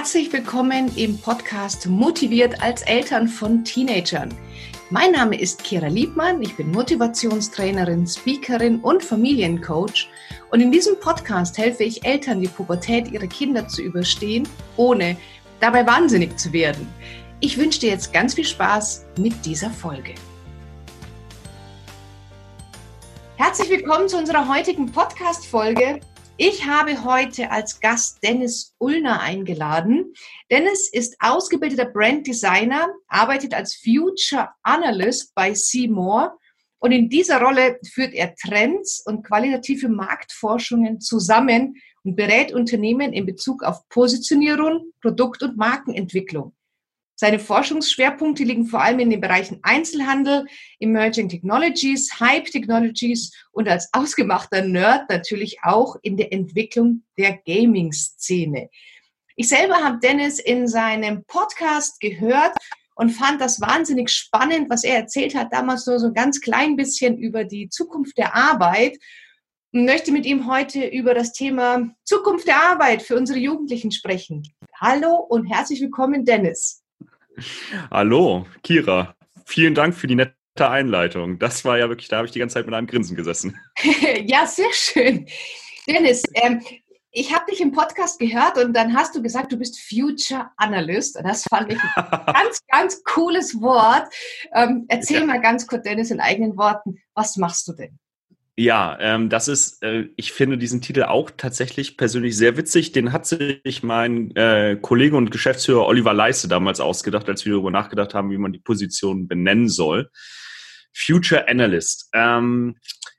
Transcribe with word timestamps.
Herzlich 0.00 0.32
willkommen 0.32 0.90
im 0.96 1.18
Podcast 1.18 1.86
Motiviert 1.86 2.62
als 2.62 2.80
Eltern 2.80 3.28
von 3.28 3.62
Teenagern. 3.66 4.34
Mein 4.88 5.12
Name 5.12 5.38
ist 5.38 5.62
Kira 5.62 5.88
Liebmann, 5.88 6.40
ich 6.40 6.56
bin 6.56 6.70
Motivationstrainerin, 6.70 8.06
Speakerin 8.06 8.80
und 8.80 9.04
Familiencoach 9.04 10.08
und 10.50 10.60
in 10.62 10.72
diesem 10.72 10.98
Podcast 11.00 11.58
helfe 11.58 11.84
ich 11.84 12.02
Eltern, 12.02 12.40
die 12.40 12.48
Pubertät 12.48 13.12
ihrer 13.12 13.26
Kinder 13.26 13.68
zu 13.68 13.82
überstehen, 13.82 14.48
ohne 14.78 15.18
dabei 15.60 15.86
wahnsinnig 15.86 16.38
zu 16.38 16.50
werden. 16.54 16.88
Ich 17.40 17.58
wünsche 17.58 17.80
dir 17.80 17.90
jetzt 17.90 18.10
ganz 18.10 18.32
viel 18.32 18.46
Spaß 18.46 19.04
mit 19.18 19.44
dieser 19.44 19.68
Folge. 19.68 20.14
Herzlich 23.36 23.68
willkommen 23.68 24.08
zu 24.08 24.16
unserer 24.16 24.48
heutigen 24.48 24.90
Podcast-Folge. 24.90 26.00
Ich 26.42 26.64
habe 26.64 27.04
heute 27.04 27.50
als 27.50 27.80
Gast 27.80 28.24
Dennis 28.24 28.74
Ullner 28.78 29.20
eingeladen. 29.20 30.14
Dennis 30.50 30.88
ist 30.90 31.14
ausgebildeter 31.20 31.84
Brand 31.84 32.26
Designer, 32.26 32.88
arbeitet 33.08 33.52
als 33.52 33.74
Future 33.74 34.48
Analyst 34.62 35.34
bei 35.34 35.52
Seymour 35.52 36.38
und 36.78 36.92
in 36.92 37.10
dieser 37.10 37.42
Rolle 37.42 37.78
führt 37.92 38.14
er 38.14 38.34
Trends 38.36 39.02
und 39.04 39.22
qualitative 39.22 39.90
Marktforschungen 39.90 41.02
zusammen 41.02 41.74
und 42.04 42.16
berät 42.16 42.54
Unternehmen 42.54 43.12
in 43.12 43.26
Bezug 43.26 43.62
auf 43.62 43.86
Positionierung, 43.90 44.92
Produkt- 45.02 45.42
und 45.42 45.58
Markenentwicklung. 45.58 46.54
Seine 47.20 47.38
Forschungsschwerpunkte 47.38 48.44
liegen 48.44 48.64
vor 48.64 48.80
allem 48.80 48.98
in 48.98 49.10
den 49.10 49.20
Bereichen 49.20 49.58
Einzelhandel, 49.60 50.46
Emerging 50.78 51.28
Technologies, 51.28 52.18
Hype 52.18 52.46
Technologies 52.46 53.30
und 53.52 53.68
als 53.68 53.90
ausgemachter 53.92 54.62
Nerd 54.62 55.10
natürlich 55.10 55.58
auch 55.62 55.96
in 56.00 56.16
der 56.16 56.32
Entwicklung 56.32 57.02
der 57.18 57.36
Gaming-Szene. 57.44 58.70
Ich 59.36 59.50
selber 59.50 59.84
habe 59.84 59.98
Dennis 59.98 60.38
in 60.38 60.66
seinem 60.66 61.22
Podcast 61.26 62.00
gehört 62.00 62.56
und 62.94 63.10
fand 63.10 63.38
das 63.38 63.60
wahnsinnig 63.60 64.08
spannend, 64.08 64.70
was 64.70 64.82
er 64.82 64.96
erzählt 64.96 65.34
hat, 65.34 65.52
damals 65.52 65.86
nur 65.86 65.98
so 65.98 66.06
ein 66.06 66.14
ganz 66.14 66.40
klein 66.40 66.74
bisschen 66.74 67.18
über 67.18 67.44
die 67.44 67.68
Zukunft 67.68 68.16
der 68.16 68.34
Arbeit 68.34 68.96
und 69.74 69.84
möchte 69.84 70.10
mit 70.10 70.24
ihm 70.24 70.50
heute 70.50 70.86
über 70.86 71.12
das 71.12 71.34
Thema 71.34 71.94
Zukunft 72.02 72.48
der 72.48 72.62
Arbeit 72.62 73.02
für 73.02 73.16
unsere 73.16 73.38
Jugendlichen 73.38 73.92
sprechen. 73.92 74.42
Hallo 74.80 75.16
und 75.16 75.44
herzlich 75.44 75.82
willkommen, 75.82 76.24
Dennis. 76.24 76.79
Hallo, 77.90 78.46
Kira. 78.62 79.14
Vielen 79.46 79.74
Dank 79.74 79.94
für 79.94 80.06
die 80.06 80.14
nette 80.14 80.34
Einleitung. 80.58 81.38
Das 81.38 81.64
war 81.64 81.78
ja 81.78 81.88
wirklich, 81.88 82.08
da 82.08 82.18
habe 82.18 82.26
ich 82.26 82.32
die 82.32 82.38
ganze 82.38 82.54
Zeit 82.54 82.66
mit 82.66 82.74
einem 82.74 82.86
Grinsen 82.86 83.16
gesessen. 83.16 83.58
ja, 84.24 84.46
sehr 84.46 84.72
schön. 84.72 85.26
Dennis, 85.86 86.22
ähm, 86.34 86.62
ich 87.12 87.34
habe 87.34 87.50
dich 87.50 87.60
im 87.60 87.72
Podcast 87.72 88.18
gehört 88.20 88.56
und 88.58 88.72
dann 88.72 88.94
hast 88.94 89.16
du 89.16 89.22
gesagt, 89.22 89.50
du 89.50 89.56
bist 89.56 89.80
Future 89.80 90.50
Analyst. 90.56 91.16
Und 91.16 91.26
das 91.26 91.44
fand 91.44 91.72
ich 91.72 91.78
ein 91.96 92.20
ganz, 92.26 92.60
ganz 92.68 93.02
cooles 93.04 93.60
Wort. 93.60 94.12
Ähm, 94.54 94.84
erzähl 94.88 95.20
ja. 95.20 95.26
mal 95.26 95.40
ganz 95.40 95.66
kurz, 95.66 95.82
Dennis, 95.82 96.10
in 96.10 96.20
eigenen 96.20 96.56
Worten, 96.56 96.98
was 97.14 97.36
machst 97.36 97.66
du 97.66 97.72
denn? 97.72 97.98
Ja, 98.60 98.98
ähm, 99.00 99.30
das 99.30 99.48
ist, 99.48 99.82
äh, 99.82 100.10
ich 100.16 100.32
finde 100.32 100.58
diesen 100.58 100.82
Titel 100.82 101.04
auch 101.04 101.30
tatsächlich 101.34 101.96
persönlich 101.96 102.36
sehr 102.36 102.58
witzig. 102.58 102.92
Den 102.92 103.10
hat 103.10 103.24
sich 103.24 103.82
mein 103.82 104.36
äh, 104.36 104.76
Kollege 104.78 105.16
und 105.16 105.30
Geschäftsführer 105.30 105.86
Oliver 105.86 106.12
Leiste 106.12 106.46
damals 106.46 106.78
ausgedacht, 106.78 107.26
als 107.30 107.46
wir 107.46 107.54
darüber 107.54 107.70
nachgedacht 107.70 108.12
haben, 108.12 108.30
wie 108.30 108.36
man 108.36 108.52
die 108.52 108.58
Position 108.58 109.28
benennen 109.28 109.70
soll. 109.70 110.10
Future 110.92 111.48
Analyst. 111.48 112.10
Ähm, 112.12 112.76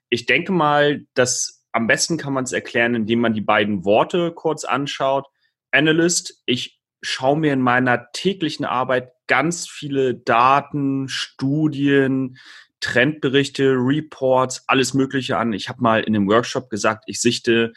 ich 0.10 0.28
denke 0.28 0.52
mal, 0.52 1.08
dass 1.16 1.66
am 1.72 1.88
besten 1.88 2.18
kann 2.18 2.34
man 2.34 2.44
es 2.44 2.52
erklären, 2.52 2.94
indem 2.94 3.22
man 3.22 3.34
die 3.34 3.42
beiden 3.42 3.84
Worte 3.84 4.34
kurz 4.34 4.64
anschaut. 4.64 5.26
Analyst, 5.72 6.44
ich 6.46 6.80
schaue 7.02 7.40
mir 7.40 7.54
in 7.54 7.62
meiner 7.62 8.12
täglichen 8.12 8.64
Arbeit 8.66 9.12
ganz 9.26 9.68
viele 9.68 10.14
Daten, 10.14 11.10
Studien, 11.10 12.38
Trendberichte, 12.82 13.76
Reports, 13.78 14.64
alles 14.68 14.94
Mögliche 14.94 15.38
an. 15.38 15.54
Ich 15.54 15.70
habe 15.70 15.82
mal 15.82 16.04
in 16.04 16.16
einem 16.16 16.28
Workshop 16.28 16.70
gesagt, 16.70 17.06
ich 17.08 17.22
sichte 17.22 17.74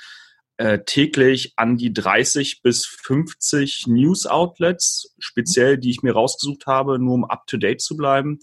äh, 0.56 0.80
täglich 0.84 1.52
an 1.56 1.76
die 1.76 1.92
30 1.92 2.62
bis 2.62 2.86
50 2.86 3.86
News-Outlets, 3.86 5.14
speziell, 5.18 5.78
die 5.78 5.90
ich 5.90 6.02
mir 6.02 6.12
rausgesucht 6.12 6.66
habe, 6.66 6.98
nur 6.98 7.14
um 7.14 7.24
up-to-date 7.24 7.80
zu 7.80 7.96
bleiben. 7.96 8.40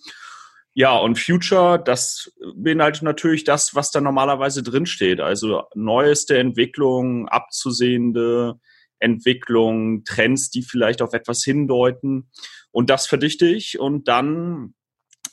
Ja, 0.74 0.96
und 0.98 1.20
Future, 1.20 1.82
das 1.84 2.32
beinhaltet 2.56 3.04
natürlich 3.04 3.44
das, 3.44 3.76
was 3.76 3.92
da 3.92 4.00
normalerweise 4.00 4.64
drinsteht. 4.64 5.20
Also 5.20 5.64
neueste 5.76 6.38
Entwicklungen, 6.38 7.28
abzusehende 7.28 8.60
Entwicklungen, 9.00 10.06
Trends, 10.06 10.50
die 10.50 10.62
vielleicht 10.62 11.02
auf 11.02 11.14
etwas 11.14 11.44
hindeuten. 11.44 12.30
Und 12.72 12.90
das 12.90 13.08
verdichte 13.08 13.48
ich 13.48 13.80
und 13.80 14.08
dann 14.08 14.74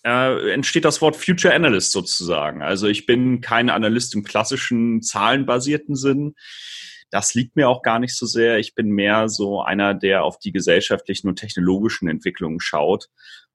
äh, 0.08 0.52
entsteht 0.52 0.84
das 0.84 1.02
Wort 1.02 1.16
Future 1.16 1.54
Analyst 1.54 1.92
sozusagen. 1.92 2.62
Also 2.62 2.86
ich 2.86 3.04
bin 3.04 3.41
kein 3.41 3.69
Analyst 3.69 4.14
im 4.14 4.24
klassischen 4.24 5.02
zahlenbasierten 5.02 5.94
Sinn. 5.94 6.34
Das 7.10 7.34
liegt 7.34 7.56
mir 7.56 7.69
auch 7.69 7.82
gar 7.82 7.98
nicht 7.98 8.16
so 8.16 8.26
sehr. 8.26 8.58
Ich 8.58 8.74
bin 8.74 8.88
mehr 8.88 9.28
so 9.28 9.62
einer, 9.62 9.94
der 9.94 10.24
auf 10.24 10.38
die 10.38 10.52
gesellschaftlichen 10.52 11.28
und 11.28 11.36
technologischen 11.36 12.08
Entwicklungen 12.08 12.60
schaut 12.60 13.08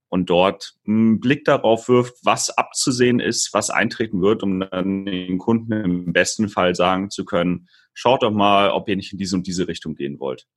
und 0.09 0.29
dort 0.29 0.75
einen 0.87 1.19
Blick 1.19 1.43
darauf 1.45 1.89
wirft, 1.89 2.17
was 2.23 2.51
abzusehen 2.51 3.19
ist, 3.19 3.49
was 3.53 3.71
eintreten 3.71 4.21
wird, 4.21 4.43
um 4.43 4.59
dann 4.59 5.05
den 5.05 5.39
Kunden 5.39 5.71
im 5.73 6.13
besten 6.13 6.49
Fall 6.49 6.75
sagen 6.75 7.09
zu 7.09 7.25
können, 7.25 7.67
schaut 7.93 8.23
doch 8.23 8.31
mal, 8.31 8.71
ob 8.71 8.89
ihr 8.89 8.95
nicht 8.95 9.13
in 9.13 9.17
diese 9.17 9.35
und 9.35 9.47
diese 9.47 9.67
Richtung 9.67 9.95
gehen 9.95 10.19
wollt. 10.19 10.47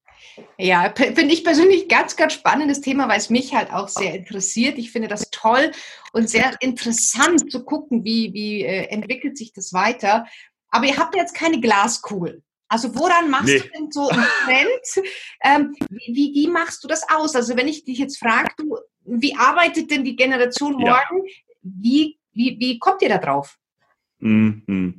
Ja, 0.58 0.92
finde 0.94 1.32
ich 1.32 1.44
persönlich 1.44 1.88
ganz, 1.88 2.16
ganz 2.16 2.32
spannendes 2.32 2.80
Thema, 2.80 3.08
weil 3.08 3.19
es 3.19 3.30
mich 3.30 3.54
halt 3.54 3.72
auch 3.72 3.88
sehr 3.88 4.14
interessiert. 4.14 4.78
Ich 4.78 4.91
finde 4.91 5.08
das 5.08 5.30
toll 5.30 5.70
und 6.12 6.28
sehr 6.28 6.56
interessant 6.60 7.50
zu 7.50 7.64
gucken, 7.64 8.04
wie, 8.04 8.32
wie 8.32 8.62
äh, 8.62 8.86
entwickelt 8.88 9.36
sich 9.38 9.52
das 9.52 9.72
weiter. 9.72 10.26
Aber 10.70 10.86
ihr 10.86 10.96
habt 10.96 11.14
jetzt 11.14 11.34
keine 11.34 11.60
Glaskugel. 11.60 12.42
Also 12.69 12.94
woran 12.94 13.30
machst 13.30 13.46
nee. 13.46 13.60
du 13.60 13.69
denn 13.69 13.92
so 13.92 14.08
einen 14.08 14.26
Trend? 14.44 15.06
Ähm, 15.44 15.76
wie, 15.88 16.32
wie, 16.34 16.48
machst 16.48 16.82
du 16.82 16.88
das 16.88 17.08
aus? 17.08 17.36
Also 17.36 17.56
wenn 17.56 17.69
ich 17.69 17.84
dich 17.84 17.98
jetzt 17.98 18.19
frage, 18.19 18.48
du, 18.56 18.76
wie 19.04 19.36
arbeitet 19.36 19.91
denn 19.91 20.04
die 20.04 20.16
Generation 20.16 20.72
morgen? 20.72 20.86
Ja. 21.25 21.32
Wie, 21.62 22.19
wie, 22.32 22.56
wie 22.58 22.78
kommt 22.78 23.02
ihr 23.02 23.08
da 23.08 23.19
drauf? 23.19 23.56
Mhm. 24.19 24.98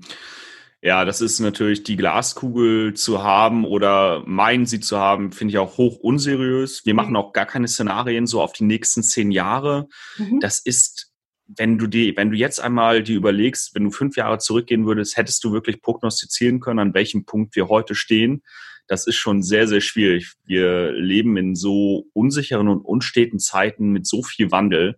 Ja, 0.81 1.05
das 1.05 1.21
ist 1.21 1.39
natürlich 1.39 1.83
die 1.83 1.97
Glaskugel 1.97 2.93
zu 2.93 3.23
haben 3.23 3.65
oder 3.65 4.23
meinen 4.27 4.67
sie 4.67 4.79
zu 4.79 4.97
haben, 4.97 5.31
finde 5.31 5.53
ich 5.53 5.57
auch 5.57 5.77
hoch 5.77 5.97
unseriös. 5.97 6.85
Wir 6.85 6.93
machen 6.93 7.15
auch 7.15 7.33
gar 7.33 7.47
keine 7.47 7.67
Szenarien 7.67 8.27
so 8.27 8.41
auf 8.41 8.53
die 8.53 8.63
nächsten 8.63 9.01
zehn 9.01 9.31
Jahre. 9.31 9.87
Mhm. 10.17 10.39
Das 10.39 10.59
ist, 10.59 11.11
wenn 11.47 11.79
du 11.79 11.87
die, 11.87 12.15
wenn 12.15 12.29
du 12.29 12.37
jetzt 12.37 12.59
einmal 12.59 13.01
die 13.01 13.13
überlegst, 13.13 13.73
wenn 13.73 13.85
du 13.85 13.91
fünf 13.91 14.17
Jahre 14.17 14.37
zurückgehen 14.37 14.85
würdest, 14.85 15.17
hättest 15.17 15.43
du 15.43 15.51
wirklich 15.51 15.81
prognostizieren 15.81 16.59
können, 16.59 16.79
an 16.79 16.93
welchem 16.93 17.25
Punkt 17.25 17.55
wir 17.55 17.69
heute 17.69 17.95
stehen. 17.95 18.43
Das 18.85 19.07
ist 19.07 19.15
schon 19.15 19.41
sehr, 19.41 19.67
sehr 19.67 19.81
schwierig. 19.81 20.33
Wir 20.45 20.91
leben 20.91 21.37
in 21.37 21.55
so 21.55 22.05
unsicheren 22.13 22.67
und 22.67 22.81
unsteten 22.81 23.39
Zeiten 23.39 23.89
mit 23.89 24.05
so 24.05 24.21
viel 24.21 24.51
Wandel 24.51 24.97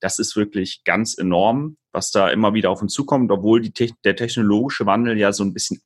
das 0.00 0.18
ist 0.18 0.36
wirklich 0.36 0.82
ganz 0.84 1.16
enorm, 1.16 1.76
was 1.92 2.10
da 2.10 2.28
immer 2.28 2.54
wieder 2.54 2.70
auf 2.70 2.82
uns 2.82 2.92
zukommt, 2.92 3.30
obwohl 3.30 3.60
die, 3.60 3.94
der 4.04 4.16
technologische 4.16 4.86
Wandel 4.86 5.18
ja 5.18 5.32
so 5.32 5.42
ein 5.44 5.52
bisschen 5.52 5.80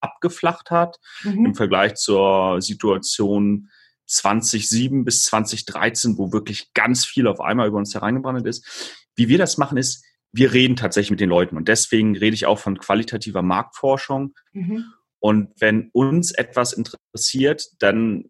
abgeflacht 0.00 0.70
hat 0.70 0.98
mhm. 1.22 1.46
im 1.46 1.54
Vergleich 1.54 1.94
zur 1.94 2.60
Situation 2.60 3.70
2007 4.06 5.04
bis 5.04 5.24
2013, 5.24 6.18
wo 6.18 6.32
wirklich 6.32 6.72
ganz 6.74 7.06
viel 7.06 7.26
auf 7.26 7.40
einmal 7.40 7.68
über 7.68 7.78
uns 7.78 7.94
hereingebrannt 7.94 8.46
ist. 8.46 8.94
Wie 9.16 9.28
wir 9.28 9.38
das 9.38 9.56
machen, 9.56 9.78
ist, 9.78 10.04
wir 10.32 10.52
reden 10.52 10.76
tatsächlich 10.76 11.12
mit 11.12 11.20
den 11.20 11.30
Leuten 11.30 11.56
und 11.56 11.68
deswegen 11.68 12.16
rede 12.16 12.34
ich 12.34 12.46
auch 12.46 12.58
von 12.58 12.78
qualitativer 12.78 13.42
Marktforschung. 13.42 14.34
Mhm. 14.52 14.84
Und 15.20 15.52
wenn 15.58 15.90
uns 15.92 16.32
etwas 16.32 16.72
interessiert, 16.72 17.66
dann 17.78 18.24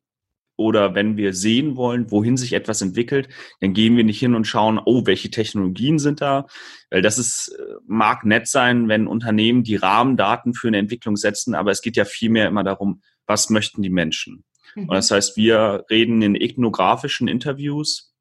oder 0.56 0.94
wenn 0.94 1.16
wir 1.16 1.32
sehen 1.32 1.76
wollen, 1.76 2.10
wohin 2.10 2.36
sich 2.36 2.52
etwas 2.52 2.82
entwickelt, 2.82 3.28
dann 3.60 3.72
gehen 3.72 3.96
wir 3.96 4.04
nicht 4.04 4.20
hin 4.20 4.34
und 4.34 4.46
schauen, 4.46 4.80
oh, 4.84 5.06
welche 5.06 5.30
Technologien 5.30 5.98
sind 5.98 6.20
da, 6.20 6.46
weil 6.90 7.02
das 7.02 7.18
ist, 7.18 7.48
äh, 7.58 7.62
mag 7.86 8.24
nett 8.24 8.46
sein, 8.46 8.88
wenn 8.88 9.06
Unternehmen 9.06 9.64
die 9.64 9.76
Rahmendaten 9.76 10.54
für 10.54 10.68
eine 10.68 10.78
Entwicklung 10.78 11.16
setzen, 11.16 11.54
aber 11.54 11.70
es 11.70 11.82
geht 11.82 11.96
ja 11.96 12.04
vielmehr 12.04 12.48
immer 12.48 12.64
darum, 12.64 13.02
was 13.26 13.50
möchten 13.50 13.82
die 13.82 13.90
Menschen? 13.90 14.44
Mhm. 14.74 14.88
Und 14.88 14.94
das 14.94 15.10
heißt, 15.10 15.36
wir 15.36 15.84
reden 15.90 16.22
in 16.22 16.34
ethnografischen 16.34 17.28
Interviews 17.28 18.13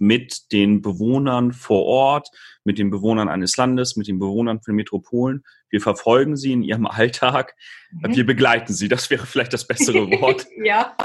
mit 0.00 0.50
den 0.50 0.80
Bewohnern 0.80 1.52
vor 1.52 1.84
Ort, 1.84 2.28
mit 2.64 2.78
den 2.78 2.90
Bewohnern 2.90 3.28
eines 3.28 3.56
Landes, 3.56 3.96
mit 3.96 4.08
den 4.08 4.18
Bewohnern 4.18 4.60
von 4.62 4.74
Metropolen. 4.74 5.44
Wir 5.68 5.80
verfolgen 5.80 6.36
sie 6.36 6.52
in 6.52 6.62
ihrem 6.62 6.86
Alltag. 6.86 7.54
Mhm. 7.92 8.16
Wir 8.16 8.24
begleiten 8.24 8.72
sie, 8.72 8.88
das 8.88 9.10
wäre 9.10 9.26
vielleicht 9.26 9.52
das 9.52 9.66
bessere 9.66 10.10
Wort. 10.10 10.46
ja. 10.64 10.96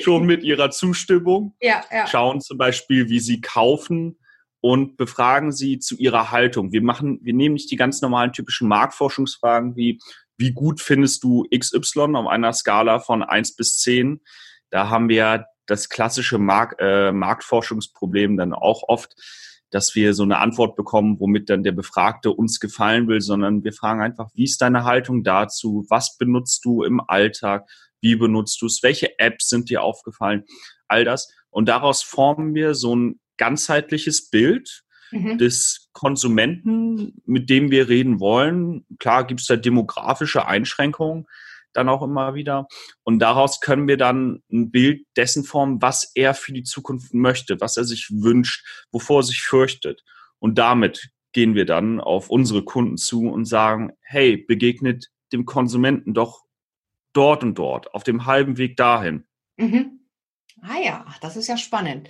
Schon 0.00 0.24
mit 0.24 0.42
ihrer 0.42 0.70
Zustimmung. 0.70 1.54
Ja, 1.60 1.84
ja. 1.92 2.06
Schauen 2.06 2.40
zum 2.40 2.56
Beispiel, 2.56 3.10
wie 3.10 3.20
sie 3.20 3.42
kaufen 3.42 4.18
und 4.60 4.96
befragen 4.96 5.52
sie 5.52 5.78
zu 5.78 5.96
ihrer 5.96 6.30
Haltung. 6.30 6.72
Wir 6.72 6.82
machen, 6.82 7.20
wir 7.22 7.34
nehmen 7.34 7.54
nicht 7.54 7.70
die 7.70 7.76
ganz 7.76 8.00
normalen 8.00 8.32
typischen 8.32 8.68
Marktforschungsfragen 8.68 9.76
wie, 9.76 9.98
wie 10.38 10.52
gut 10.52 10.80
findest 10.80 11.22
du 11.24 11.46
XY 11.54 12.16
auf 12.16 12.26
einer 12.26 12.54
Skala 12.54 13.00
von 13.00 13.22
eins 13.22 13.54
bis 13.54 13.78
zehn? 13.78 14.22
Da 14.70 14.88
haben 14.88 15.08
wir 15.08 15.46
das 15.70 15.88
klassische 15.88 16.38
Mark 16.38 16.76
äh, 16.78 17.12
Marktforschungsproblem 17.12 18.36
dann 18.36 18.52
auch 18.52 18.82
oft, 18.88 19.14
dass 19.70 19.94
wir 19.94 20.14
so 20.14 20.24
eine 20.24 20.38
Antwort 20.38 20.74
bekommen, 20.74 21.20
womit 21.20 21.48
dann 21.48 21.62
der 21.62 21.72
Befragte 21.72 22.32
uns 22.32 22.58
gefallen 22.58 23.06
will, 23.06 23.20
sondern 23.20 23.62
wir 23.62 23.72
fragen 23.72 24.02
einfach, 24.02 24.30
wie 24.34 24.44
ist 24.44 24.60
deine 24.60 24.84
Haltung 24.84 25.22
dazu? 25.22 25.86
Was 25.88 26.16
benutzt 26.18 26.64
du 26.64 26.82
im 26.82 27.00
Alltag? 27.00 27.68
Wie 28.00 28.16
benutzt 28.16 28.60
du 28.60 28.66
es? 28.66 28.82
Welche 28.82 29.18
Apps 29.18 29.48
sind 29.48 29.70
dir 29.70 29.82
aufgefallen? 29.82 30.44
All 30.88 31.04
das. 31.04 31.32
Und 31.50 31.68
daraus 31.68 32.02
formen 32.02 32.54
wir 32.54 32.74
so 32.74 32.96
ein 32.96 33.20
ganzheitliches 33.36 34.28
Bild 34.28 34.82
mhm. 35.12 35.38
des 35.38 35.88
Konsumenten, 35.92 37.22
mit 37.24 37.48
dem 37.48 37.70
wir 37.70 37.88
reden 37.88 38.18
wollen. 38.18 38.84
Klar 38.98 39.24
gibt 39.24 39.40
es 39.40 39.46
da 39.46 39.56
demografische 39.56 40.46
Einschränkungen, 40.46 41.26
dann 41.72 41.88
auch 41.88 42.02
immer 42.02 42.34
wieder. 42.34 42.66
Und 43.02 43.18
daraus 43.18 43.60
können 43.60 43.88
wir 43.88 43.96
dann 43.96 44.42
ein 44.52 44.70
Bild 44.70 45.06
dessen 45.16 45.44
formen, 45.44 45.80
was 45.82 46.10
er 46.14 46.34
für 46.34 46.52
die 46.52 46.64
Zukunft 46.64 47.14
möchte, 47.14 47.60
was 47.60 47.76
er 47.76 47.84
sich 47.84 48.10
wünscht, 48.10 48.64
wovor 48.90 49.20
er 49.20 49.24
sich 49.24 49.42
fürchtet. 49.42 50.02
Und 50.38 50.58
damit 50.58 51.10
gehen 51.32 51.54
wir 51.54 51.66
dann 51.66 52.00
auf 52.00 52.30
unsere 52.30 52.64
Kunden 52.64 52.96
zu 52.96 53.28
und 53.28 53.44
sagen, 53.44 53.92
hey, 54.00 54.36
begegnet 54.36 55.10
dem 55.32 55.44
Konsumenten 55.44 56.14
doch 56.14 56.44
dort 57.12 57.42
und 57.42 57.56
dort, 57.56 57.94
auf 57.94 58.04
dem 58.04 58.26
halben 58.26 58.56
Weg 58.56 58.76
dahin. 58.76 59.26
Mhm. 59.56 60.00
Ah 60.62 60.78
ja, 60.82 61.06
das 61.20 61.36
ist 61.36 61.48
ja 61.48 61.56
spannend. 61.56 62.08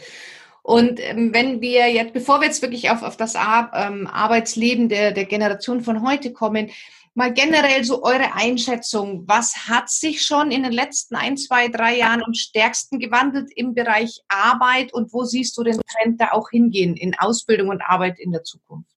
Und 0.63 1.01
ähm, 1.01 1.33
wenn 1.33 1.61
wir 1.61 1.91
jetzt, 1.91 2.13
bevor 2.13 2.41
wir 2.41 2.47
jetzt 2.47 2.63
wirklich 2.63 2.91
auf, 2.91 3.03
auf 3.03 3.17
das 3.17 3.35
Ar 3.35 3.71
ähm, 3.75 4.07
Arbeitsleben 4.07 4.89
der, 4.89 5.13
der 5.13 5.25
Generation 5.25 5.81
von 5.81 6.03
heute 6.03 6.33
kommen, 6.33 6.71
mal 7.15 7.33
generell 7.33 7.85
so 7.85 8.03
eure 8.03 8.35
Einschätzung. 8.35 9.25
Was 9.27 9.69
hat 9.69 9.91
sich 9.91 10.23
schon 10.23 10.51
in 10.51 10.63
den 10.63 10.73
letzten 10.73 11.17
ein, 11.17 11.37
zwei, 11.37 11.69
drei 11.69 11.99
Jahren 11.99 12.23
am 12.23 12.35
stärksten 12.35 12.99
gewandelt 12.99 13.51
im 13.55 13.75
Bereich 13.75 14.21
Arbeit 14.29 14.93
und 14.93 15.13
wo 15.13 15.25
siehst 15.25 15.57
du 15.59 15.65
den 15.65 15.81
Trend 15.81 16.21
da 16.21 16.33
auch 16.33 16.51
hingehen 16.51 16.97
in 16.97 17.19
Ausbildung 17.19 17.69
und 17.69 17.83
Arbeit 17.83 18.19
in 18.19 18.33
der 18.33 18.45
Zukunft? 18.45 18.91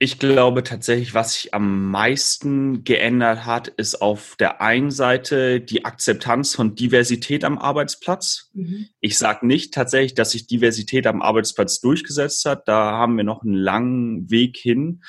Ich 0.00 0.20
glaube 0.20 0.62
tatsächlich, 0.62 1.12
was 1.12 1.32
sich 1.32 1.54
am 1.54 1.90
meisten 1.90 2.84
geändert 2.84 3.46
hat, 3.46 3.66
ist 3.66 4.00
auf 4.00 4.36
der 4.36 4.60
einen 4.60 4.92
Seite 4.92 5.60
die 5.60 5.84
Akzeptanz 5.84 6.54
von 6.54 6.76
Diversität 6.76 7.42
am 7.42 7.58
Arbeitsplatz. 7.58 8.50
Mhm. 8.52 8.86
Ich 9.00 9.18
sage 9.18 9.44
nicht 9.44 9.74
tatsächlich, 9.74 10.14
dass 10.14 10.30
sich 10.30 10.46
Diversität 10.46 11.08
am 11.08 11.20
Arbeitsplatz 11.20 11.80
durchgesetzt 11.80 12.44
hat. 12.44 12.68
Da 12.68 12.92
haben 12.92 13.16
wir 13.16 13.24
noch 13.24 13.42
einen 13.42 13.54
langen 13.54 14.30
Weg 14.30 14.56
hin. 14.56 15.02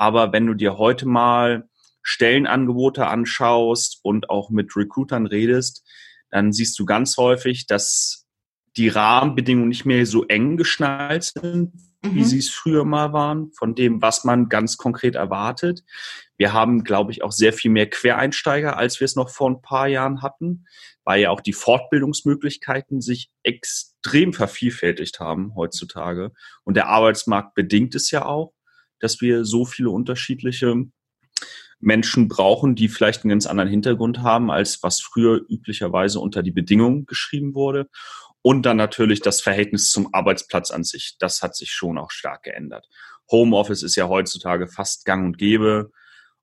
Aber 0.00 0.32
wenn 0.32 0.46
du 0.46 0.54
dir 0.54 0.78
heute 0.78 1.06
mal 1.06 1.68
Stellenangebote 2.00 3.06
anschaust 3.06 4.00
und 4.02 4.30
auch 4.30 4.48
mit 4.48 4.74
Recruitern 4.74 5.26
redest, 5.26 5.86
dann 6.30 6.54
siehst 6.54 6.78
du 6.78 6.86
ganz 6.86 7.18
häufig, 7.18 7.66
dass 7.66 8.26
die 8.78 8.88
Rahmenbedingungen 8.88 9.68
nicht 9.68 9.84
mehr 9.84 10.06
so 10.06 10.24
eng 10.26 10.56
geschnallt 10.56 11.24
sind, 11.24 11.74
mhm. 12.02 12.14
wie 12.14 12.24
sie 12.24 12.38
es 12.38 12.48
früher 12.48 12.86
mal 12.86 13.12
waren, 13.12 13.52
von 13.52 13.74
dem, 13.74 14.00
was 14.00 14.24
man 14.24 14.48
ganz 14.48 14.78
konkret 14.78 15.16
erwartet. 15.16 15.82
Wir 16.38 16.54
haben, 16.54 16.82
glaube 16.82 17.12
ich, 17.12 17.22
auch 17.22 17.32
sehr 17.32 17.52
viel 17.52 17.70
mehr 17.70 17.90
Quereinsteiger, 17.90 18.78
als 18.78 19.00
wir 19.00 19.04
es 19.04 19.16
noch 19.16 19.28
vor 19.28 19.50
ein 19.50 19.60
paar 19.60 19.86
Jahren 19.86 20.22
hatten, 20.22 20.64
weil 21.04 21.20
ja 21.20 21.28
auch 21.28 21.42
die 21.42 21.52
Fortbildungsmöglichkeiten 21.52 23.02
sich 23.02 23.28
extrem 23.42 24.32
vervielfältigt 24.32 25.20
haben 25.20 25.54
heutzutage. 25.56 26.32
Und 26.64 26.78
der 26.78 26.86
Arbeitsmarkt 26.86 27.54
bedingt 27.54 27.94
es 27.94 28.10
ja 28.10 28.24
auch 28.24 28.54
dass 29.00 29.20
wir 29.20 29.44
so 29.44 29.64
viele 29.64 29.90
unterschiedliche 29.90 30.84
Menschen 31.80 32.28
brauchen, 32.28 32.74
die 32.74 32.88
vielleicht 32.88 33.24
einen 33.24 33.30
ganz 33.30 33.46
anderen 33.46 33.70
Hintergrund 33.70 34.20
haben, 34.20 34.50
als 34.50 34.82
was 34.82 35.00
früher 35.00 35.40
üblicherweise 35.48 36.20
unter 36.20 36.42
die 36.42 36.50
Bedingungen 36.50 37.06
geschrieben 37.06 37.54
wurde. 37.54 37.88
Und 38.42 38.64
dann 38.64 38.76
natürlich 38.76 39.20
das 39.20 39.40
Verhältnis 39.40 39.90
zum 39.90 40.14
Arbeitsplatz 40.14 40.70
an 40.70 40.84
sich. 40.84 41.16
Das 41.18 41.42
hat 41.42 41.56
sich 41.56 41.72
schon 41.72 41.98
auch 41.98 42.10
stark 42.10 42.42
geändert. 42.44 42.86
Homeoffice 43.30 43.82
ist 43.82 43.96
ja 43.96 44.08
heutzutage 44.08 44.66
fast 44.66 45.04
gang 45.04 45.26
und 45.26 45.38
gäbe. 45.38 45.90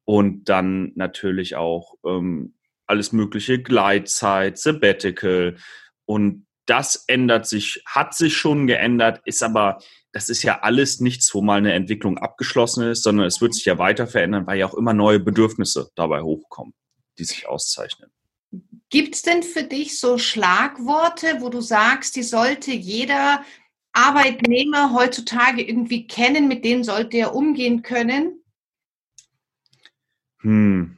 Und 0.05 0.45
dann 0.45 0.93
natürlich 0.95 1.55
auch 1.55 1.95
ähm, 2.05 2.55
alles 2.85 3.11
mögliche 3.11 3.61
Gleitzeit, 3.61 4.57
Sabbatical. 4.57 5.57
Und 6.05 6.46
das 6.67 7.05
ändert 7.07 7.47
sich, 7.47 7.81
hat 7.85 8.13
sich 8.13 8.37
schon 8.37 8.67
geändert, 8.67 9.21
ist 9.25 9.41
aber 9.41 9.79
das 10.11 10.29
ist 10.29 10.43
ja 10.43 10.61
alles 10.61 10.99
nichts, 10.99 11.33
wo 11.33 11.41
mal 11.41 11.57
eine 11.57 11.73
Entwicklung 11.73 12.17
abgeschlossen 12.17 12.89
ist, 12.89 13.03
sondern 13.03 13.27
es 13.27 13.41
wird 13.41 13.53
sich 13.53 13.65
ja 13.65 13.77
weiter 13.77 14.07
verändern, 14.07 14.47
weil 14.47 14.57
ja 14.57 14.65
auch 14.65 14.73
immer 14.73 14.93
neue 14.93 15.19
Bedürfnisse 15.19 15.91
dabei 15.95 16.21
hochkommen, 16.21 16.73
die 17.17 17.23
sich 17.23 17.47
auszeichnen. 17.47 18.09
Gibt 18.89 19.15
es 19.15 19.21
denn 19.21 19.43
für 19.43 19.63
dich 19.63 19.99
so 19.99 20.17
Schlagworte, 20.17 21.41
wo 21.41 21.49
du 21.49 21.61
sagst, 21.61 22.15
die 22.15 22.23
sollte 22.23 22.71
jeder 22.71 23.43
Arbeitnehmer 23.91 24.93
heutzutage 24.93 25.61
irgendwie 25.61 26.07
kennen, 26.07 26.47
mit 26.47 26.63
denen 26.63 26.83
sollte 26.83 27.17
er 27.17 27.35
umgehen 27.35 27.81
können? 27.81 28.43
Hm, 30.41 30.96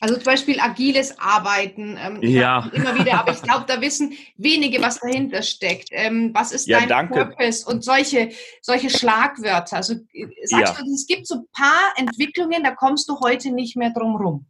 also 0.00 0.14
zum 0.14 0.24
Beispiel 0.24 0.60
agiles 0.60 1.18
Arbeiten. 1.18 1.98
Ähm, 1.98 2.22
ja. 2.22 2.70
Immer 2.72 2.98
wieder, 2.98 3.20
aber 3.20 3.32
ich 3.32 3.42
glaube, 3.42 3.64
da 3.66 3.80
wissen 3.80 4.12
wenige, 4.36 4.80
was 4.82 5.00
dahinter 5.00 5.42
steckt. 5.42 5.88
Ähm, 5.90 6.30
was 6.34 6.52
ist 6.52 6.66
ja, 6.66 6.80
dein 6.80 6.88
danke. 6.88 7.26
Purpose 7.26 7.66
und 7.66 7.82
solche, 7.82 8.30
solche 8.60 8.90
Schlagwörter. 8.90 9.76
Also 9.76 9.94
äh, 10.12 10.26
sagst 10.44 10.78
ja. 10.78 10.84
du, 10.84 10.92
es 10.92 11.06
gibt 11.06 11.26
so 11.26 11.36
ein 11.36 11.46
paar 11.52 11.94
Entwicklungen, 11.96 12.62
da 12.62 12.72
kommst 12.72 13.08
du 13.08 13.18
heute 13.20 13.52
nicht 13.52 13.76
mehr 13.76 13.90
drum 13.90 14.16
rum. 14.16 14.46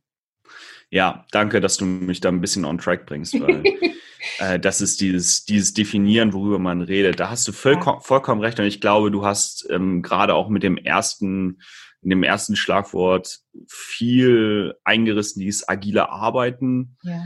Ja, 0.91 1.27
danke, 1.33 1.61
dass 1.61 1.77
du 1.77 1.85
mich 1.85 2.21
da 2.21 2.29
ein 2.29 2.41
bisschen 2.41 2.65
on 2.65 2.79
track 2.79 3.07
bringst, 3.07 3.41
weil 3.41 3.63
äh, 4.39 4.59
das 4.59 4.81
ist 4.81 5.01
dieses, 5.01 5.45
dieses 5.45 5.75
Definieren, 5.75 6.33
worüber 6.33 6.59
man 6.59 6.83
redet. 6.83 7.19
Da 7.19 7.31
hast 7.31 7.47
du 7.49 7.53
voll, 7.53 7.79
ja. 7.85 8.01
vollkommen 8.01 8.41
recht 8.41 8.59
und 8.61 8.67
ich 8.67 8.81
glaube, 8.81 9.11
du 9.11 9.25
hast 9.25 9.67
ähm, 9.71 10.03
gerade 10.03 10.35
auch 10.35 10.49
mit 10.49 10.63
dem 10.63 10.77
ersten 10.77 11.59
in 12.07 12.11
dem 12.11 12.23
ersten 12.23 12.55
Schlagwort 12.55 13.41
viel 13.67 14.75
eingerissen, 14.85 15.41
dieses 15.41 15.69
agile 15.69 16.09
Arbeiten. 16.09 16.97
Ja. 17.03 17.21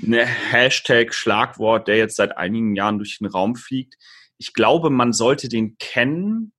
Ne 0.00 0.26
Hashtag 0.26 1.14
Schlagwort, 1.14 1.86
der 1.86 1.98
jetzt 1.98 2.16
seit 2.16 2.36
einigen 2.36 2.74
Jahren 2.74 2.98
durch 2.98 3.18
den 3.18 3.28
Raum 3.28 3.54
fliegt. 3.54 3.94
Ich 4.36 4.54
glaube, 4.54 4.90
man 4.90 5.12
sollte 5.12 5.48
den 5.48 5.78
kennen. 5.78 6.52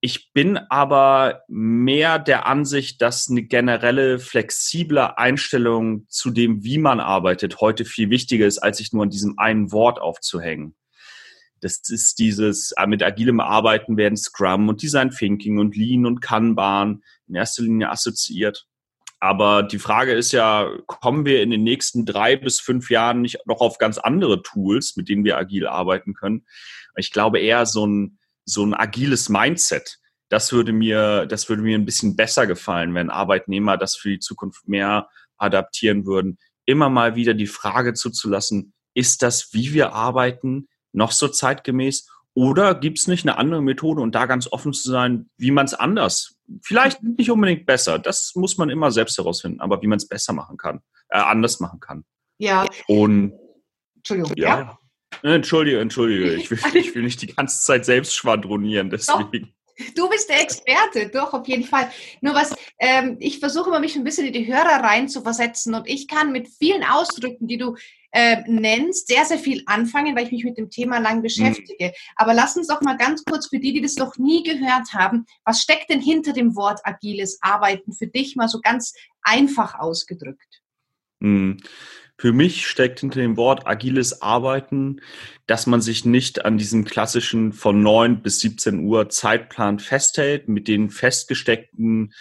Ich 0.00 0.32
bin 0.32 0.58
aber 0.58 1.42
mehr 1.48 2.20
der 2.20 2.46
Ansicht, 2.46 3.02
dass 3.02 3.28
eine 3.28 3.42
generelle 3.42 4.20
flexible 4.20 5.16
Einstellung 5.16 6.06
zu 6.08 6.30
dem, 6.30 6.62
wie 6.62 6.78
man 6.78 7.00
arbeitet, 7.00 7.60
heute 7.60 7.84
viel 7.84 8.10
wichtiger 8.10 8.46
ist, 8.46 8.58
als 8.58 8.76
sich 8.76 8.92
nur 8.92 9.02
an 9.02 9.10
diesem 9.10 9.40
einen 9.40 9.72
Wort 9.72 10.00
aufzuhängen. 10.00 10.76
Das 11.60 11.80
ist 11.88 12.18
dieses, 12.18 12.72
äh, 12.72 12.86
mit 12.86 13.02
agilem 13.02 13.40
Arbeiten 13.40 13.96
werden 13.96 14.16
Scrum 14.16 14.68
und 14.68 14.82
Design 14.82 15.10
Thinking 15.10 15.58
und 15.58 15.76
Lean 15.76 16.06
und 16.06 16.20
Kanban 16.20 17.02
in 17.26 17.34
erster 17.34 17.62
Linie 17.62 17.90
assoziiert. 17.90 18.66
Aber 19.18 19.62
die 19.62 19.78
Frage 19.78 20.12
ist 20.12 20.32
ja, 20.32 20.70
kommen 20.86 21.24
wir 21.24 21.42
in 21.42 21.50
den 21.50 21.62
nächsten 21.62 22.04
drei 22.04 22.36
bis 22.36 22.60
fünf 22.60 22.90
Jahren 22.90 23.22
nicht 23.22 23.38
noch 23.46 23.60
auf 23.60 23.78
ganz 23.78 23.98
andere 23.98 24.42
Tools, 24.42 24.96
mit 24.96 25.08
denen 25.08 25.24
wir 25.24 25.38
agil 25.38 25.66
arbeiten 25.66 26.12
können? 26.12 26.46
Ich 26.96 27.12
glaube 27.12 27.40
eher 27.40 27.64
so 27.64 27.86
ein, 27.86 28.18
so 28.44 28.64
ein 28.64 28.74
agiles 28.74 29.28
Mindset. 29.28 29.98
Das 30.28 30.52
würde 30.52 30.72
mir, 30.72 31.26
das 31.26 31.48
würde 31.48 31.62
mir 31.62 31.78
ein 31.78 31.86
bisschen 31.86 32.16
besser 32.16 32.46
gefallen, 32.46 32.94
wenn 32.94 33.10
Arbeitnehmer 33.10 33.78
das 33.78 33.96
für 33.96 34.10
die 34.10 34.18
Zukunft 34.18 34.68
mehr 34.68 35.08
adaptieren 35.38 36.04
würden. 36.04 36.38
Immer 36.66 36.90
mal 36.90 37.14
wieder 37.14 37.32
die 37.32 37.46
Frage 37.46 37.94
zuzulassen, 37.94 38.74
ist 38.92 39.22
das, 39.22 39.52
wie 39.52 39.72
wir 39.72 39.92
arbeiten, 39.92 40.68
noch 40.96 41.12
so 41.12 41.28
zeitgemäß? 41.28 42.10
Oder 42.34 42.74
gibt 42.74 42.98
es 42.98 43.06
nicht 43.06 43.24
eine 43.26 43.38
andere 43.38 43.62
Methode 43.62 44.02
und 44.02 44.14
da 44.14 44.26
ganz 44.26 44.50
offen 44.52 44.72
zu 44.72 44.90
sein, 44.90 45.30
wie 45.38 45.50
man 45.50 45.64
es 45.64 45.72
anders, 45.72 46.36
vielleicht 46.62 47.02
nicht 47.02 47.30
unbedingt 47.30 47.64
besser, 47.64 47.98
das 47.98 48.32
muss 48.34 48.58
man 48.58 48.68
immer 48.68 48.90
selbst 48.90 49.16
herausfinden, 49.16 49.60
aber 49.60 49.80
wie 49.80 49.86
man 49.86 49.96
es 49.96 50.06
besser 50.06 50.34
machen 50.34 50.58
kann, 50.58 50.80
äh, 51.08 51.18
anders 51.18 51.60
machen 51.60 51.80
kann. 51.80 52.04
Ja. 52.38 52.66
Und 52.88 53.32
Entschuldigung, 53.96 54.32
ja. 54.36 54.58
ja. 54.60 54.78
Entschuldige, 55.22 55.80
entschuldige, 55.80 56.34
ich 56.34 56.50
will, 56.50 56.58
ich 56.74 56.94
will 56.94 57.02
nicht 57.02 57.22
die 57.22 57.28
ganze 57.28 57.64
Zeit 57.64 57.86
selbst 57.86 58.14
schwadronieren, 58.14 58.90
deswegen. 58.90 59.55
Du 59.94 60.08
bist 60.08 60.28
der 60.30 60.42
Experte, 60.42 61.08
doch, 61.08 61.34
auf 61.34 61.46
jeden 61.46 61.64
Fall. 61.64 61.90
Nur 62.20 62.34
was, 62.34 62.54
ähm, 62.78 63.16
ich 63.20 63.40
versuche 63.40 63.68
immer, 63.68 63.80
mich 63.80 63.96
ein 63.96 64.04
bisschen 64.04 64.26
in 64.26 64.32
die 64.32 64.46
Hörer 64.46 64.82
versetzen 65.22 65.74
und 65.74 65.86
ich 65.86 66.08
kann 66.08 66.32
mit 66.32 66.48
vielen 66.48 66.82
Ausdrücken, 66.82 67.46
die 67.46 67.58
du 67.58 67.76
äh, 68.12 68.42
nennst, 68.46 69.08
sehr, 69.08 69.26
sehr 69.26 69.38
viel 69.38 69.62
anfangen, 69.66 70.16
weil 70.16 70.24
ich 70.24 70.32
mich 70.32 70.44
mit 70.44 70.56
dem 70.56 70.70
Thema 70.70 70.98
lang 70.98 71.20
beschäftige. 71.20 71.88
Mhm. 71.88 71.92
Aber 72.16 72.32
lass 72.32 72.56
uns 72.56 72.68
doch 72.68 72.80
mal 72.80 72.96
ganz 72.96 73.22
kurz 73.24 73.48
für 73.48 73.58
die, 73.58 73.74
die 73.74 73.82
das 73.82 73.96
noch 73.96 74.16
nie 74.16 74.42
gehört 74.42 74.94
haben, 74.94 75.26
was 75.44 75.60
steckt 75.60 75.90
denn 75.90 76.00
hinter 76.00 76.32
dem 76.32 76.56
Wort 76.56 76.80
agiles 76.84 77.38
Arbeiten 77.42 77.92
für 77.92 78.06
dich 78.06 78.34
mal 78.34 78.48
so 78.48 78.60
ganz 78.60 78.94
einfach 79.20 79.78
ausgedrückt? 79.78 80.62
Mhm. 81.20 81.58
Für 82.18 82.32
mich 82.32 82.66
steckt 82.66 83.00
hinter 83.00 83.20
dem 83.20 83.36
Wort 83.36 83.66
agiles 83.66 84.22
Arbeiten, 84.22 85.00
dass 85.46 85.66
man 85.66 85.82
sich 85.82 86.06
nicht 86.06 86.44
an 86.44 86.56
diesem 86.56 86.84
klassischen 86.84 87.52
von 87.52 87.82
9 87.82 88.22
bis 88.22 88.40
17 88.40 88.84
Uhr 88.84 89.10
Zeitplan 89.10 89.78
festhält, 89.78 90.48
mit 90.48 90.66
den 90.66 90.88
festgesteckten 90.88 92.14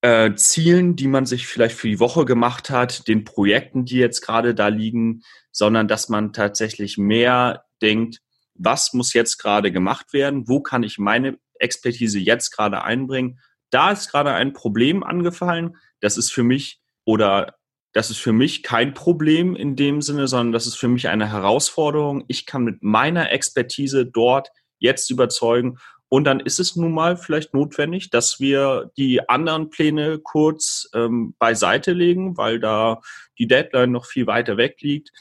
äh, 0.00 0.34
Zielen, 0.34 0.96
die 0.96 1.08
man 1.08 1.26
sich 1.26 1.46
vielleicht 1.46 1.76
für 1.76 1.88
die 1.88 2.00
Woche 2.00 2.24
gemacht 2.24 2.70
hat, 2.70 3.06
den 3.06 3.24
Projekten, 3.24 3.84
die 3.84 3.98
jetzt 3.98 4.22
gerade 4.22 4.54
da 4.54 4.68
liegen, 4.68 5.22
sondern 5.52 5.86
dass 5.86 6.08
man 6.08 6.32
tatsächlich 6.32 6.96
mehr 6.96 7.64
denkt, 7.82 8.20
was 8.54 8.94
muss 8.94 9.12
jetzt 9.12 9.36
gerade 9.36 9.72
gemacht 9.72 10.14
werden, 10.14 10.48
wo 10.48 10.60
kann 10.60 10.82
ich 10.84 10.98
meine 10.98 11.38
Expertise 11.58 12.18
jetzt 12.18 12.50
gerade 12.50 12.82
einbringen. 12.82 13.40
Da 13.68 13.90
ist 13.90 14.10
gerade 14.10 14.32
ein 14.32 14.54
Problem 14.54 15.02
angefallen, 15.02 15.76
das 16.00 16.16
ist 16.16 16.32
für 16.32 16.42
mich 16.42 16.80
oder 17.04 17.59
das 17.92 18.10
ist 18.10 18.18
für 18.18 18.32
mich 18.32 18.62
kein 18.62 18.94
Problem 18.94 19.56
in 19.56 19.76
dem 19.76 20.00
Sinne, 20.02 20.28
sondern 20.28 20.52
das 20.52 20.66
ist 20.66 20.76
für 20.76 20.88
mich 20.88 21.08
eine 21.08 21.30
Herausforderung. 21.30 22.24
Ich 22.28 22.46
kann 22.46 22.62
mit 22.62 22.82
meiner 22.82 23.32
Expertise 23.32 24.06
dort 24.06 24.50
jetzt 24.78 25.10
überzeugen 25.10 25.78
und 26.12 26.24
dann 26.24 26.40
ist 26.40 26.58
es 26.58 26.74
nun 26.74 26.92
mal 26.92 27.16
vielleicht 27.16 27.54
notwendig, 27.54 28.10
dass 28.10 28.40
wir 28.40 28.90
die 28.96 29.28
anderen 29.28 29.70
Pläne 29.70 30.18
kurz 30.18 30.90
ähm, 30.92 31.36
beiseite 31.38 31.92
legen, 31.92 32.36
weil 32.36 32.58
da 32.58 33.00
die 33.38 33.46
Deadline 33.46 33.92
noch 33.92 34.06
viel 34.06 34.26
weiter 34.26 34.56
weg 34.56 34.78
liegt. 34.80 35.12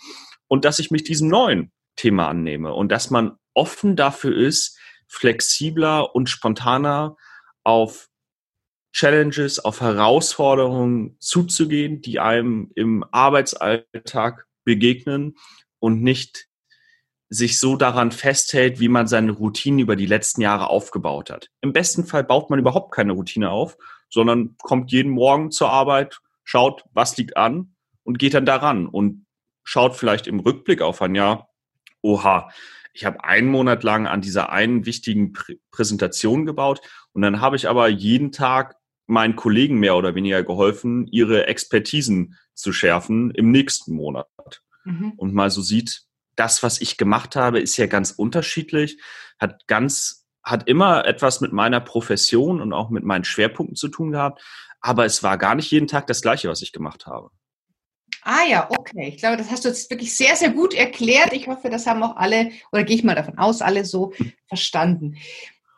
Und 0.47 0.65
dass 0.65 0.79
ich 0.79 0.89
mich 0.89 1.03
diesem 1.03 1.27
neuen 1.29 1.71
Thema 1.95 2.27
annehme 2.27 2.73
und 2.73 2.91
dass 2.91 3.11
man 3.11 3.37
offen 3.53 3.95
dafür 3.95 4.35
ist, 4.35 4.79
flexibler 5.07 6.15
und 6.15 6.27
spontaner 6.27 7.17
auf 7.63 8.09
Challenges, 8.91 9.59
auf 9.59 9.81
Herausforderungen 9.81 11.15
zuzugehen, 11.19 12.01
die 12.01 12.19
einem 12.19 12.71
im 12.75 13.05
Arbeitsalltag 13.11 14.47
begegnen 14.63 15.35
und 15.79 16.01
nicht 16.01 16.47
sich 17.29 17.59
so 17.59 17.75
daran 17.75 18.11
festhält, 18.11 18.79
wie 18.79 18.89
man 18.89 19.07
seine 19.07 19.31
Routinen 19.31 19.79
über 19.79 19.95
die 19.95 20.07
letzten 20.07 20.41
Jahre 20.41 20.69
aufgebaut 20.69 21.29
hat. 21.29 21.49
Im 21.61 21.73
besten 21.73 22.05
Fall 22.05 22.23
baut 22.23 22.49
man 22.49 22.57
überhaupt 22.57 22.93
keine 22.93 23.13
Routine 23.13 23.51
auf, 23.51 23.77
sondern 24.09 24.55
kommt 24.57 24.91
jeden 24.91 25.11
Morgen 25.11 25.51
zur 25.51 25.69
Arbeit, 25.69 26.19
schaut, 26.43 26.83
was 26.93 27.17
liegt 27.17 27.37
an 27.37 27.75
und 28.03 28.17
geht 28.17 28.33
dann 28.33 28.45
daran 28.45 28.87
und 28.87 29.27
schaut 29.63 29.95
vielleicht 29.95 30.25
im 30.25 30.39
Rückblick 30.39 30.81
auf 30.81 31.01
ein 31.03 31.13
Jahr, 31.13 31.49
oha, 32.01 32.49
ich 32.93 33.05
habe 33.05 33.23
einen 33.23 33.49
Monat 33.49 33.83
lang 33.83 34.07
an 34.07 34.21
dieser 34.21 34.51
einen 34.51 34.87
wichtigen 34.87 35.31
Prä 35.31 35.57
Präsentation 35.69 36.47
gebaut 36.47 36.81
und 37.13 37.21
dann 37.21 37.39
habe 37.39 37.55
ich 37.55 37.69
aber 37.69 37.87
jeden 37.87 38.31
Tag 38.31 38.78
meinen 39.09 39.35
Kollegen 39.35 39.79
mehr 39.79 39.95
oder 39.95 40.15
weniger 40.15 40.43
geholfen, 40.43 41.07
ihre 41.07 41.47
Expertisen 41.47 42.37
zu 42.53 42.71
schärfen 42.71 43.31
im 43.31 43.51
nächsten 43.51 43.93
Monat. 43.93 44.27
Mhm. 44.83 45.13
Und 45.17 45.33
mal 45.33 45.49
so 45.49 45.61
sieht, 45.61 46.03
das, 46.35 46.63
was 46.63 46.79
ich 46.79 46.97
gemacht 46.97 47.35
habe, 47.35 47.59
ist 47.59 47.77
ja 47.77 47.87
ganz 47.87 48.11
unterschiedlich, 48.11 49.01
hat 49.39 49.67
ganz, 49.67 50.27
hat 50.43 50.67
immer 50.67 51.05
etwas 51.05 51.41
mit 51.41 51.51
meiner 51.51 51.81
Profession 51.81 52.61
und 52.61 52.71
auch 52.71 52.89
mit 52.89 53.03
meinen 53.03 53.25
Schwerpunkten 53.25 53.75
zu 53.75 53.89
tun 53.89 54.11
gehabt. 54.11 54.41
Aber 54.79 55.05
es 55.05 55.21
war 55.23 55.37
gar 55.37 55.55
nicht 55.55 55.71
jeden 55.71 55.87
Tag 55.87 56.07
das 56.07 56.21
Gleiche, 56.21 56.47
was 56.47 56.61
ich 56.61 56.71
gemacht 56.71 57.05
habe. 57.05 57.29
Ah 58.23 58.45
ja, 58.49 58.69
okay. 58.69 59.09
Ich 59.09 59.17
glaube, 59.17 59.37
das 59.37 59.51
hast 59.51 59.65
du 59.65 59.69
jetzt 59.69 59.89
wirklich 59.89 60.15
sehr, 60.15 60.35
sehr 60.35 60.51
gut 60.51 60.73
erklärt. 60.73 61.33
Ich 61.33 61.47
hoffe, 61.47 61.69
das 61.69 61.85
haben 61.85 62.03
auch 62.03 62.15
alle, 62.15 62.51
oder 62.71 62.83
gehe 62.83 62.95
ich 62.95 63.03
mal 63.03 63.15
davon 63.15 63.37
aus, 63.37 63.61
alle 63.61 63.85
so 63.85 64.13
verstanden. 64.47 65.17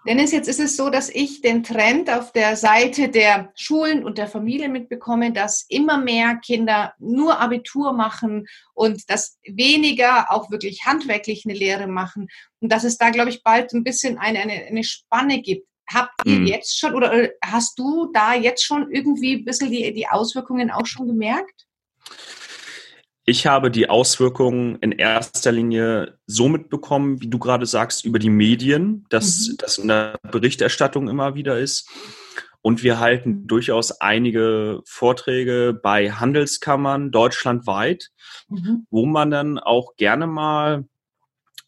Dennis, 0.04 0.32
jetzt 0.32 0.48
ist 0.48 0.60
es 0.60 0.76
so, 0.76 0.90
dass 0.90 1.10
ich 1.10 1.42
den 1.42 1.62
Trend 1.62 2.10
auf 2.10 2.32
der 2.32 2.56
Seite 2.56 3.10
der 3.10 3.52
Schulen 3.56 4.04
und 4.04 4.18
der 4.18 4.28
Familie 4.28 4.68
mitbekomme, 4.68 5.32
dass 5.32 5.66
immer 5.70 6.00
mehr 6.00 6.38
Kinder 6.38 6.96
nur 6.98 7.40
Abitur 7.40 7.94
machen 7.94 8.48
und 8.74 9.08
dass 9.12 9.38
weniger 9.46 10.32
auch 10.32 10.50
wirklich 10.50 10.86
handwerklich 10.86 11.46
eine 11.46 11.54
Lehre 11.54 11.86
machen 11.86 12.30
und 12.60 12.72
dass 12.72 12.84
es 12.84 12.98
da, 12.98 13.12
glaube 13.12 13.30
ich, 13.30 13.44
bald 13.44 13.74
ein 13.74 13.84
bisschen 13.84 14.18
eine, 14.18 14.40
eine, 14.40 14.54
eine 14.54 14.84
Spanne 14.84 15.40
gibt. 15.42 15.68
Habt 15.94 16.14
ihr 16.26 16.38
hm. 16.38 16.48
jetzt 16.48 16.80
schon 16.80 16.96
oder 16.96 17.30
hast 17.44 17.78
du 17.78 18.12
da 18.12 18.34
jetzt 18.34 18.64
schon 18.64 18.92
irgendwie 18.92 19.36
ein 19.36 19.46
bisschen 19.46 19.70
die, 19.70 19.94
die 19.94 20.08
Auswirkungen 20.08 20.72
auch 20.72 20.86
schon 20.88 21.08
gemerkt? 21.08 21.68
Ich 23.26 23.46
habe 23.46 23.70
die 23.70 23.90
Auswirkungen 23.90 24.78
in 24.82 24.92
erster 24.92 25.52
Linie 25.52 26.18
so 26.26 26.50
mitbekommen, 26.50 27.22
wie 27.22 27.30
du 27.30 27.38
gerade 27.38 27.66
sagst, 27.66 28.04
über 28.04 28.18
die 28.18 28.32
Medien, 28.32 29.06
dass 29.10 29.48
mhm. 29.48 29.58
das 29.58 29.78
in 29.78 29.88
der 29.88 30.20
Berichterstattung 30.32 31.08
immer 31.08 31.36
wieder 31.36 31.60
ist. 31.60 31.90
Und 32.64 32.84
wir 32.84 33.00
halten 33.00 33.48
durchaus 33.48 34.02
einige 34.02 34.82
Vorträge 34.86 35.80
bei 35.82 36.12
Handelskammern 36.12 37.12
deutschlandweit, 37.12 38.10
mhm. 38.50 38.86
wo 38.90 39.06
man 39.06 39.32
dann 39.32 39.60
auch 39.60 39.96
gerne 39.98 40.28
mal 40.28 40.86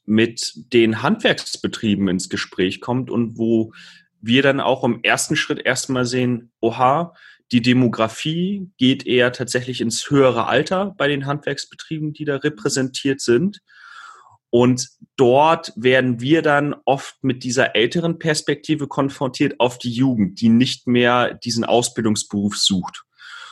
mit 0.05 0.53
den 0.73 1.01
Handwerksbetrieben 1.01 2.07
ins 2.07 2.29
Gespräch 2.29 2.81
kommt 2.81 3.09
und 3.09 3.37
wo 3.37 3.73
wir 4.21 4.41
dann 4.41 4.59
auch 4.59 4.83
im 4.83 5.01
ersten 5.03 5.35
Schritt 5.35 5.65
erstmal 5.65 6.05
sehen, 6.05 6.51
oha, 6.61 7.13
die 7.53 7.61
Demografie 7.61 8.71
geht 8.77 9.05
eher 9.05 9.31
tatsächlich 9.31 9.79
ins 9.79 10.09
höhere 10.09 10.47
Alter 10.47 10.95
bei 10.97 11.07
den 11.07 11.27
Handwerksbetrieben, 11.27 12.11
die 12.11 12.25
da 12.25 12.37
repräsentiert 12.37 13.21
sind. 13.21 13.59
Und 14.49 14.89
dort 15.17 15.71
werden 15.75 16.19
wir 16.19 16.41
dann 16.41 16.75
oft 16.85 17.23
mit 17.23 17.43
dieser 17.43 17.75
älteren 17.75 18.17
Perspektive 18.17 18.87
konfrontiert 18.87 19.59
auf 19.59 19.77
die 19.77 19.91
Jugend, 19.91 20.41
die 20.41 20.49
nicht 20.49 20.87
mehr 20.87 21.35
diesen 21.35 21.63
Ausbildungsberuf 21.63 22.57
sucht. 22.57 23.03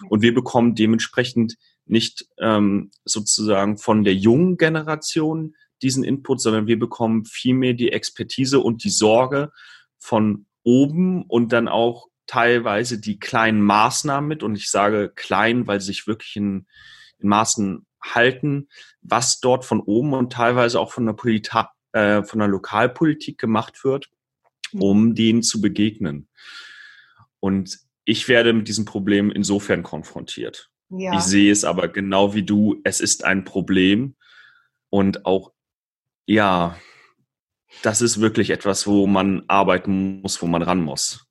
Und 0.09 0.23
wir 0.23 0.33
bekommen 0.33 0.73
dementsprechend 0.73 1.57
nicht 1.85 2.25
ähm, 2.39 2.89
sozusagen 3.05 3.77
von 3.77 4.03
der 4.03 4.15
jungen 4.15 4.57
Generation 4.57 5.55
diesen 5.83 6.03
Input, 6.03 6.41
sondern 6.41 6.65
wir 6.65 6.79
bekommen 6.79 7.25
vielmehr 7.25 7.75
die 7.75 7.91
Expertise 7.91 8.59
und 8.61 8.83
die 8.83 8.89
Sorge 8.89 9.51
von 9.99 10.47
oben 10.63 11.23
und 11.23 11.53
dann 11.53 11.67
auch 11.67 12.10
teilweise 12.31 12.97
die 12.97 13.19
kleinen 13.19 13.61
Maßnahmen 13.61 14.25
mit 14.25 14.41
und 14.41 14.55
ich 14.55 14.69
sage 14.69 15.11
klein, 15.13 15.67
weil 15.67 15.81
sie 15.81 15.87
sich 15.87 16.07
wirklich 16.07 16.37
in, 16.37 16.65
in 17.19 17.27
Maßen 17.27 17.85
halten, 18.01 18.69
was 19.01 19.41
dort 19.41 19.65
von 19.65 19.81
oben 19.81 20.13
und 20.13 20.31
teilweise 20.31 20.79
auch 20.79 20.93
von 20.93 21.05
der, 21.05 21.11
Polita 21.11 21.73
äh, 21.91 22.23
von 22.23 22.39
der 22.39 22.47
Lokalpolitik 22.47 23.37
gemacht 23.37 23.83
wird, 23.83 24.09
mhm. 24.71 24.81
um 24.81 25.15
denen 25.15 25.43
zu 25.43 25.59
begegnen. 25.59 26.29
Und 27.41 27.79
ich 28.05 28.29
werde 28.29 28.53
mit 28.53 28.69
diesem 28.69 28.85
Problem 28.85 29.29
insofern 29.29 29.83
konfrontiert. 29.83 30.69
Ja. 30.87 31.17
Ich 31.17 31.23
sehe 31.23 31.51
es 31.51 31.65
aber 31.65 31.89
genau 31.89 32.33
wie 32.33 32.43
du, 32.43 32.79
es 32.85 33.01
ist 33.01 33.25
ein 33.25 33.43
Problem 33.43 34.15
und 34.89 35.25
auch, 35.25 35.51
ja, 36.25 36.77
das 37.81 38.01
ist 38.01 38.21
wirklich 38.21 38.51
etwas, 38.51 38.87
wo 38.87 39.05
man 39.05 39.43
arbeiten 39.49 40.21
muss, 40.21 40.41
wo 40.41 40.47
man 40.47 40.61
ran 40.61 40.79
muss. 40.79 41.27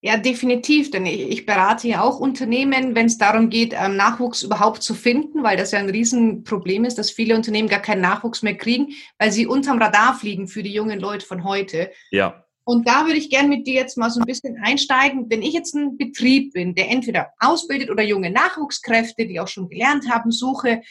Ja, 0.00 0.16
definitiv, 0.16 0.92
denn 0.92 1.06
ich 1.06 1.44
berate 1.44 1.88
ja 1.88 2.02
auch 2.02 2.20
Unternehmen, 2.20 2.94
wenn 2.94 3.06
es 3.06 3.18
darum 3.18 3.50
geht, 3.50 3.74
ähm, 3.76 3.96
Nachwuchs 3.96 4.44
überhaupt 4.44 4.80
zu 4.80 4.94
finden, 4.94 5.42
weil 5.42 5.56
das 5.56 5.72
ja 5.72 5.80
ein 5.80 5.90
Riesenproblem 5.90 6.84
ist, 6.84 6.98
dass 6.98 7.10
viele 7.10 7.34
Unternehmen 7.34 7.68
gar 7.68 7.82
keinen 7.82 8.02
Nachwuchs 8.02 8.42
mehr 8.42 8.56
kriegen, 8.56 8.92
weil 9.18 9.32
sie 9.32 9.48
unterm 9.48 9.82
Radar 9.82 10.16
fliegen 10.16 10.46
für 10.46 10.62
die 10.62 10.72
jungen 10.72 11.00
Leute 11.00 11.26
von 11.26 11.42
heute. 11.42 11.90
Ja. 12.12 12.44
Und 12.62 12.86
da 12.86 13.06
würde 13.06 13.18
ich 13.18 13.28
gerne 13.28 13.48
mit 13.48 13.66
dir 13.66 13.74
jetzt 13.74 13.98
mal 13.98 14.10
so 14.10 14.20
ein 14.20 14.26
bisschen 14.26 14.56
einsteigen. 14.62 15.28
Wenn 15.30 15.42
ich 15.42 15.54
jetzt 15.54 15.74
ein 15.74 15.96
Betrieb 15.96 16.52
bin, 16.52 16.76
der 16.76 16.90
entweder 16.90 17.30
ausbildet 17.40 17.90
oder 17.90 18.04
junge 18.04 18.30
Nachwuchskräfte, 18.30 19.26
die 19.26 19.40
auch 19.40 19.48
schon 19.48 19.68
gelernt 19.68 20.08
haben, 20.08 20.30
suche, 20.30 20.82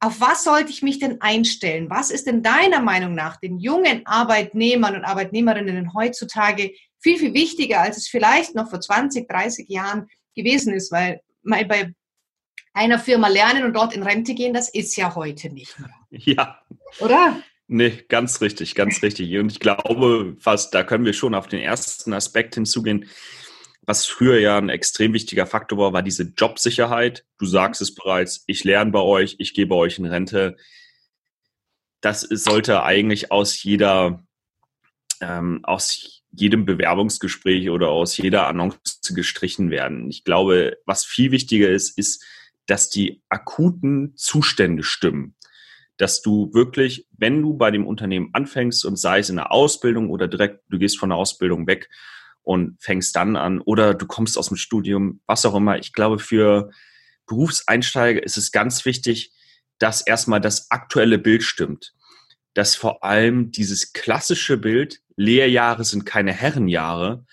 auf 0.00 0.20
was 0.20 0.44
sollte 0.44 0.70
ich 0.70 0.82
mich 0.82 1.00
denn 1.00 1.20
einstellen? 1.20 1.90
Was 1.90 2.10
ist 2.10 2.26
denn 2.26 2.42
deiner 2.42 2.80
Meinung 2.80 3.14
nach 3.14 3.36
den 3.38 3.58
jungen 3.58 4.06
Arbeitnehmern 4.06 4.94
und 4.94 5.04
Arbeitnehmerinnen 5.04 5.92
heutzutage 5.92 6.72
viel, 7.06 7.18
viel 7.20 7.34
wichtiger, 7.34 7.82
als 7.82 7.96
es 7.98 8.08
vielleicht 8.08 8.56
noch 8.56 8.68
vor 8.68 8.80
20, 8.80 9.28
30 9.28 9.68
Jahren 9.68 10.08
gewesen 10.34 10.74
ist, 10.74 10.90
weil 10.90 11.20
mal 11.44 11.64
bei 11.64 11.94
einer 12.74 12.98
Firma 12.98 13.28
lernen 13.28 13.62
und 13.62 13.74
dort 13.74 13.94
in 13.94 14.02
Rente 14.02 14.34
gehen, 14.34 14.52
das 14.52 14.68
ist 14.68 14.96
ja 14.96 15.14
heute 15.14 15.50
nicht 15.50 15.78
mehr. 15.78 15.90
Ja. 16.10 16.60
Oder? 16.98 17.40
Nee, 17.68 18.04
ganz 18.08 18.40
richtig, 18.40 18.74
ganz 18.74 19.02
richtig. 19.02 19.36
Und 19.36 19.52
ich 19.52 19.60
glaube, 19.60 20.36
fast, 20.40 20.74
da 20.74 20.82
können 20.82 21.04
wir 21.04 21.12
schon 21.12 21.34
auf 21.34 21.46
den 21.46 21.60
ersten 21.60 22.12
Aspekt 22.12 22.54
hinzugehen. 22.54 23.08
Was 23.82 24.06
früher 24.06 24.40
ja 24.40 24.58
ein 24.58 24.68
extrem 24.68 25.12
wichtiger 25.12 25.46
Faktor 25.46 25.78
war, 25.78 25.92
war 25.92 26.02
diese 26.02 26.32
Jobsicherheit. 26.36 27.24
Du 27.38 27.46
sagst 27.46 27.80
es 27.82 27.94
bereits, 27.94 28.42
ich 28.46 28.64
lerne 28.64 28.90
bei 28.90 29.00
euch, 29.00 29.36
ich 29.38 29.54
gebe 29.54 29.76
euch 29.76 29.98
in 29.98 30.06
Rente. 30.06 30.56
Das 32.00 32.22
sollte 32.22 32.82
eigentlich 32.82 33.30
aus 33.30 33.62
jeder, 33.62 34.24
ähm, 35.20 35.60
aus 35.64 36.15
jedem 36.36 36.64
Bewerbungsgespräch 36.64 37.70
oder 37.70 37.88
aus 37.88 38.16
jeder 38.16 38.46
Annonce 38.46 39.00
gestrichen 39.14 39.70
werden. 39.70 40.08
Ich 40.10 40.24
glaube, 40.24 40.78
was 40.86 41.04
viel 41.04 41.30
wichtiger 41.30 41.68
ist, 41.68 41.98
ist, 41.98 42.24
dass 42.66 42.90
die 42.90 43.22
akuten 43.28 44.12
Zustände 44.16 44.82
stimmen. 44.82 45.34
Dass 45.96 46.20
du 46.20 46.52
wirklich, 46.52 47.06
wenn 47.16 47.40
du 47.40 47.54
bei 47.54 47.70
dem 47.70 47.86
Unternehmen 47.86 48.30
anfängst 48.32 48.84
und 48.84 48.96
sei 48.96 49.20
es 49.20 49.30
in 49.30 49.36
der 49.36 49.52
Ausbildung 49.52 50.10
oder 50.10 50.28
direkt, 50.28 50.60
du 50.68 50.78
gehst 50.78 50.98
von 50.98 51.08
der 51.08 51.18
Ausbildung 51.18 51.66
weg 51.66 51.88
und 52.42 52.76
fängst 52.80 53.16
dann 53.16 53.36
an 53.36 53.60
oder 53.60 53.94
du 53.94 54.06
kommst 54.06 54.36
aus 54.36 54.48
dem 54.48 54.56
Studium, 54.56 55.20
was 55.26 55.46
auch 55.46 55.54
immer. 55.54 55.78
Ich 55.78 55.92
glaube, 55.92 56.18
für 56.18 56.70
Berufseinsteiger 57.26 58.22
ist 58.22 58.36
es 58.36 58.52
ganz 58.52 58.84
wichtig, 58.84 59.32
dass 59.78 60.00
erstmal 60.00 60.40
das 60.40 60.70
aktuelle 60.70 61.18
Bild 61.18 61.42
stimmt. 61.42 61.94
Dass 62.54 62.76
vor 62.76 63.04
allem 63.04 63.50
dieses 63.50 63.92
klassische 63.92 64.56
Bild, 64.56 65.00
Lehrjahre 65.16 65.84
sind 65.84 66.04
keine 66.06 66.32
Herrenjahre, 66.32 67.24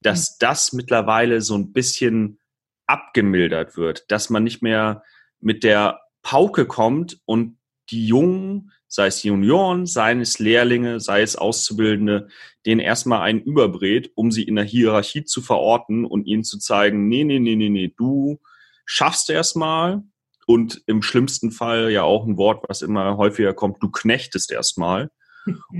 dass 0.00 0.38
das 0.38 0.72
mittlerweile 0.72 1.40
so 1.40 1.56
ein 1.56 1.72
bisschen 1.72 2.38
abgemildert 2.86 3.76
wird, 3.76 4.10
dass 4.10 4.30
man 4.30 4.44
nicht 4.44 4.62
mehr 4.62 5.02
mit 5.40 5.64
der 5.64 6.00
Pauke 6.22 6.66
kommt 6.66 7.20
und 7.24 7.58
die 7.90 8.06
Jungen, 8.06 8.72
sei 8.86 9.06
es 9.06 9.22
Junioren, 9.22 9.86
sei 9.86 10.12
es 10.14 10.38
Lehrlinge, 10.38 11.00
sei 11.00 11.22
es 11.22 11.36
Auszubildende, 11.36 12.28
denen 12.64 12.80
erstmal 12.80 13.22
einen 13.22 13.40
überbrät, 13.40 14.12
um 14.14 14.30
sie 14.30 14.44
in 14.44 14.56
der 14.56 14.64
Hierarchie 14.64 15.24
zu 15.24 15.42
verorten 15.42 16.04
und 16.04 16.26
ihnen 16.26 16.44
zu 16.44 16.58
zeigen, 16.58 17.08
nee, 17.08 17.24
nee, 17.24 17.38
nee, 17.38 17.56
nee, 17.56 17.70
nee, 17.70 17.92
du 17.96 18.40
schaffst 18.84 19.30
erstmal 19.30 20.02
und 20.46 20.82
im 20.86 21.02
schlimmsten 21.02 21.50
Fall 21.50 21.90
ja 21.90 22.02
auch 22.02 22.26
ein 22.26 22.36
Wort, 22.36 22.64
was 22.68 22.82
immer 22.82 23.16
häufiger 23.16 23.54
kommt, 23.54 23.82
du 23.82 23.90
knechtest 23.90 24.52
erstmal 24.52 25.10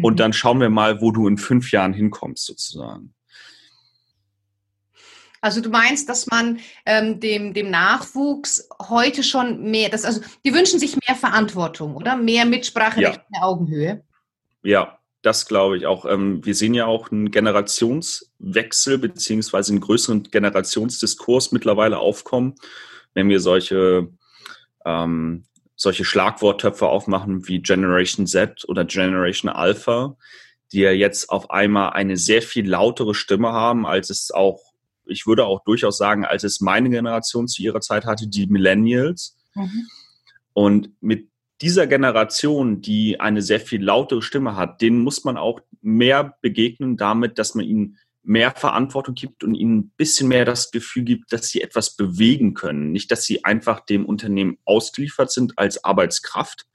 und 0.03 0.21
dann 0.21 0.33
schauen 0.33 0.61
wir 0.61 0.71
mal, 0.71 1.01
wo 1.01 1.11
du 1.11 1.29
in 1.29 1.39
fünf 1.39 1.73
Jahren 1.73 1.93
hinkommst 1.93 2.47
sozusagen. 2.47 3.15
Also 5.43 5.61
du 5.61 5.71
meinst, 5.71 6.09
dass 6.09 6.29
man 6.29 6.61
ähm, 6.87 7.19
dem, 7.19 7.53
dem 7.53 7.69
Nachwuchs 7.69 8.69
heute 8.81 9.25
schon 9.25 9.71
mehr, 9.71 9.89
das, 9.89 10.05
also 10.05 10.21
die 10.47 10.55
wünschen 10.55 10.79
sich 10.79 10.97
mehr 11.07 11.17
Verantwortung, 11.17 11.97
oder? 11.97 12.17
Mehr 12.17 12.45
Mitsprache 12.45 13.01
ja. 13.01 13.11
der 13.11 13.45
Augenhöhe. 13.45 14.05
Ja, 14.63 15.01
das 15.23 15.47
glaube 15.47 15.77
ich 15.77 15.87
auch. 15.87 16.05
Ähm, 16.05 16.45
wir 16.47 16.55
sehen 16.55 16.75
ja 16.75 16.87
auch 16.87 17.11
einen 17.11 17.33
Generationswechsel 17.33 18.99
beziehungsweise 18.99 19.73
einen 19.73 19.81
größeren 19.81 20.25
Generationsdiskurs 20.25 21.51
mittlerweile 21.51 21.99
aufkommen, 21.99 22.55
wenn 23.15 23.29
wir 23.29 23.41
solche, 23.41 24.09
ähm, 24.87 25.45
solche 25.77 26.05
Schlagworttöpfe 26.05 26.87
aufmachen 26.87 27.49
wie 27.49 27.61
Generation 27.61 28.27
Z 28.27 28.65
oder 28.69 28.85
Generation 28.85 29.51
Alpha, 29.51 30.17
die 30.73 30.81
ja 30.81 30.93
jetzt 30.93 31.29
auf 31.31 31.51
einmal 31.51 31.91
eine 31.91 32.17
sehr 32.17 32.43
viel 32.43 32.69
lautere 32.69 33.15
Stimme 33.15 33.53
haben, 33.53 33.87
als 33.87 34.11
es 34.11 34.31
auch 34.31 34.73
ich 35.07 35.27
würde 35.27 35.47
auch 35.47 35.65
durchaus 35.65 35.99
sagen, 35.99 36.25
als 36.25 36.45
es 36.45 36.61
meine 36.61 36.91
Generation 36.91 37.49
zu 37.49 37.63
ihrer 37.63 37.81
Zeit 37.81 38.05
hatte, 38.05 38.29
die 38.29 38.47
Millennials. 38.47 39.37
Mhm. 39.55 39.89
Und 40.53 40.91
mit 41.01 41.29
dieser 41.61 41.87
Generation, 41.87 42.81
die 42.81 43.21
eine 43.21 43.43
sehr 43.43 43.61
viel 43.61 43.83
lautere 43.83 44.23
Stimme 44.23 44.57
hat, 44.57 44.81
denen 44.81 45.01
muss 45.01 45.25
man 45.25 45.37
auch 45.37 45.61
mehr 45.81 46.37
begegnen 46.41 46.97
damit, 46.97 47.39
dass 47.39 47.55
man 47.55 47.65
ihnen 47.65 47.99
mehr 48.23 48.53
Verantwortung 48.53 49.15
gibt 49.15 49.43
und 49.43 49.55
ihnen 49.55 49.79
ein 49.79 49.91
bisschen 49.97 50.29
mehr 50.29 50.45
das 50.45 50.71
Gefühl 50.71 51.03
gibt, 51.03 51.33
dass 51.33 51.49
sie 51.49 51.61
etwas 51.61 51.97
bewegen 51.97 52.55
können. 52.55 52.93
Nicht, 52.93 53.11
dass 53.11 53.25
sie 53.25 53.45
einfach 53.45 53.81
dem 53.81 54.07
Unternehmen 54.07 54.59
ausgeliefert 54.65 55.33
sind 55.33 55.59
als 55.59 55.85
Arbeitskraft 55.85 56.67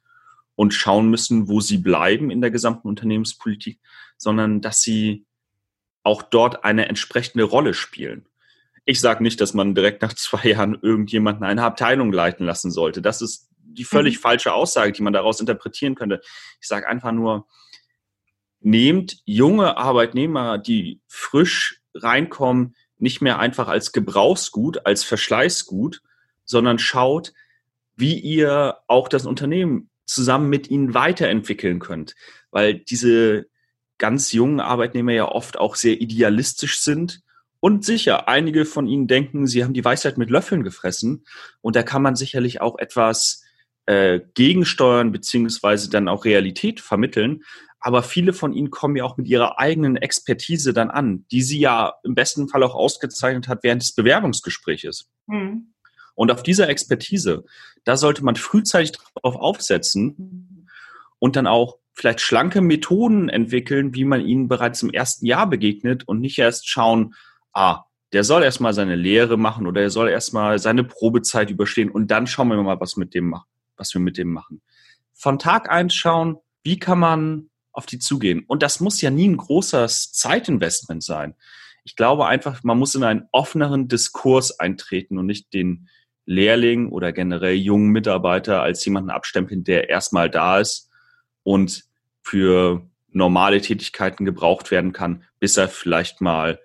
und 0.56 0.74
schauen 0.74 1.10
müssen, 1.10 1.48
wo 1.48 1.62
sie 1.62 1.78
bleiben 1.78 2.32
in 2.32 2.42
der 2.42 2.52
gesamten 2.52 2.88
Unternehmenspolitik, 2.88 3.80
sondern 4.18 4.60
dass 4.62 4.82
sie 4.82 5.26
auch 6.04 6.22
dort 6.22 6.64
eine 6.64 6.88
entsprechende 6.88 7.44
Rolle 7.44 7.74
spielen. 7.74 8.28
Ich 8.86 9.00
sage 9.00 9.22
nicht, 9.22 9.40
dass 9.42 9.54
man 9.54 9.76
direkt 9.76 10.02
nach 10.02 10.14
zwei 10.14 10.50
Jahren 10.50 10.78
irgendjemanden 10.82 11.44
eine 11.44 11.64
Abteilung 11.64 12.12
leiten 12.12 12.46
lassen 12.46 12.72
sollte. 12.72 13.02
Das 13.02 13.22
ist 13.22 13.50
die 13.60 13.84
völlig 13.84 14.18
mhm. 14.18 14.22
falsche 14.22 14.54
Aussage, 14.54 14.92
die 14.94 15.04
man 15.04 15.14
daraus 15.14 15.40
interpretieren 15.40 15.96
könnte. 15.96 16.22
Ich 16.62 16.68
sage 16.68 16.88
einfach 16.88 17.12
nur, 17.12 17.46
nehmt 18.60 19.18
junge 19.26 19.78
Arbeitnehmer, 19.78 20.58
die 20.58 21.00
frisch 21.08 21.82
reinkommen, 21.94 22.76
nicht 23.00 23.22
mehr 23.22 23.40
einfach 23.40 23.68
als 23.68 23.92
Gebrauchsgut, 23.92 24.86
als 24.86 25.04
Verschleißgut, 25.04 26.02
sondern 26.46 26.80
schaut, 26.80 27.34
wie 27.96 28.20
ihr 28.20 28.78
auch 28.88 29.08
das 29.08 29.26
Unternehmen 29.26 29.90
zusammen 30.06 30.50
mit 30.50 30.70
ihnen 30.70 30.94
weiterentwickeln 30.94 31.80
könnt. 31.80 32.16
Weil 32.52 32.76
diese 32.76 33.48
ganz 33.98 34.32
jungen 34.32 34.60
Arbeitnehmer 34.60 35.12
ja 35.12 35.28
oft 35.28 35.58
auch 35.60 35.76
sehr 35.76 36.00
idealistisch 36.00 36.80
sind. 36.80 37.22
Und 37.60 37.84
sicher, 37.84 38.28
einige 38.28 38.66
von 38.66 38.88
ihnen 38.88 39.08
denken, 39.08 39.48
sie 39.48 39.64
haben 39.64 39.74
die 39.74 39.84
Weisheit 39.84 40.18
mit 40.18 40.30
Löffeln 40.30 40.64
gefressen. 40.64 41.26
Und 41.62 41.76
da 41.76 41.84
kann 41.84 42.04
man 42.04 42.16
sicherlich 42.16 42.62
auch 42.62 42.78
etwas 42.78 43.44
äh, 43.88 44.20
gegensteuern, 44.36 45.12
beziehungsweise 45.12 45.90
dann 45.90 46.08
auch 46.08 46.24
Realität 46.24 46.80
vermitteln. 46.80 47.44
Aber 47.88 48.04
viele 48.04 48.34
von 48.34 48.52
ihnen 48.52 48.70
kommen 48.70 48.98
ja 48.98 49.06
auch 49.06 49.16
mit 49.16 49.30
ihrer 49.30 49.60
eigenen 49.60 49.96
Expertise 49.96 50.74
dann 50.74 50.92
an, 50.92 51.26
die 51.32 51.42
sie 51.42 51.58
ja 51.58 51.94
im 52.04 52.16
besten 52.16 52.50
Fall 52.50 52.62
auch 52.64 52.76
ausgezeichnet 52.76 53.48
hat 53.48 53.64
während 53.64 53.82
des 53.82 53.96
Bewerbungsgespräches. 53.96 55.10
Mhm. 55.28 55.74
Und 56.14 56.30
auf 56.30 56.44
dieser 56.44 56.68
Expertise, 56.68 57.46
da 57.86 57.96
sollte 57.96 58.26
man 58.26 58.36
frühzeitig 58.36 58.92
darauf 59.16 59.38
aufsetzen 59.38 60.68
und 61.20 61.38
dann 61.38 61.48
auch 61.48 61.78
vielleicht 61.94 62.20
schlanke 62.20 62.60
Methoden 62.60 63.30
entwickeln, 63.30 63.96
wie 63.96 64.04
man 64.04 64.20
ihnen 64.20 64.50
bereits 64.50 64.84
im 64.84 64.90
ersten 64.90 65.26
Jahr 65.26 65.50
begegnet 65.50 66.06
und 66.10 66.20
nicht 66.20 66.38
erst 66.38 66.68
schauen, 66.68 67.16
ah, 67.54 67.86
der 68.12 68.26
soll 68.26 68.44
erstmal 68.44 68.74
seine 68.74 68.98
Lehre 68.98 69.38
machen 69.38 69.66
oder 69.66 69.82
er 69.82 69.92
soll 69.92 70.10
erstmal 70.10 70.60
seine 70.60 70.84
Probezeit 70.84 71.52
überstehen 71.52 71.90
und 71.90 72.12
dann 72.12 72.28
schauen 72.28 72.50
wir 72.50 72.62
mal, 72.62 72.82
was 72.82 72.98
mit 72.98 73.14
dem 73.14 73.34
was 73.78 73.94
wir 73.94 74.02
mit 74.02 74.18
dem 74.18 74.34
machen. 74.34 74.62
Von 75.14 75.40
Tag 75.40 75.72
eins 75.72 75.96
schauen, 75.96 76.36
wie 76.64 76.80
kann 76.80 77.00
man 77.00 77.50
auf 77.78 77.86
die 77.86 78.00
zugehen? 78.00 78.44
Und 78.48 78.64
das 78.64 78.80
muss 78.80 79.02
ja 79.02 79.12
nie 79.12 79.30
ein 79.30 79.38
großes 79.38 80.12
Zeitinvestment 80.12 81.04
sein. 81.04 81.36
Ich 81.84 81.96
glaube 81.96 82.26
einfach, 82.26 82.64
man 82.64 82.78
muss 82.78 82.96
in 82.96 83.04
einen 83.04 83.28
offeneren 83.32 83.88
Diskurs 83.88 84.60
eintreten 84.60 85.18
und 85.18 85.28
nicht 85.28 85.54
den 85.54 85.88
Lehrling 86.26 86.90
oder 86.90 87.14
generell 87.14 87.56
jungen 87.56 87.92
Mitarbeiter 87.92 88.62
als 88.62 88.84
jemanden 88.84 89.12
abstempeln, 89.12 89.64
der 89.64 89.90
erstmal 89.90 90.30
da 90.30 90.60
ist 90.60 90.90
und 91.44 91.86
für 92.22 92.86
normale 93.10 93.62
Tätigkeiten 93.62 94.26
gebraucht 94.26 94.70
werden 94.72 94.92
kann, 94.92 95.24
bis 95.40 95.56
er 95.56 95.70
vielleicht 95.70 96.20
mal 96.20 96.60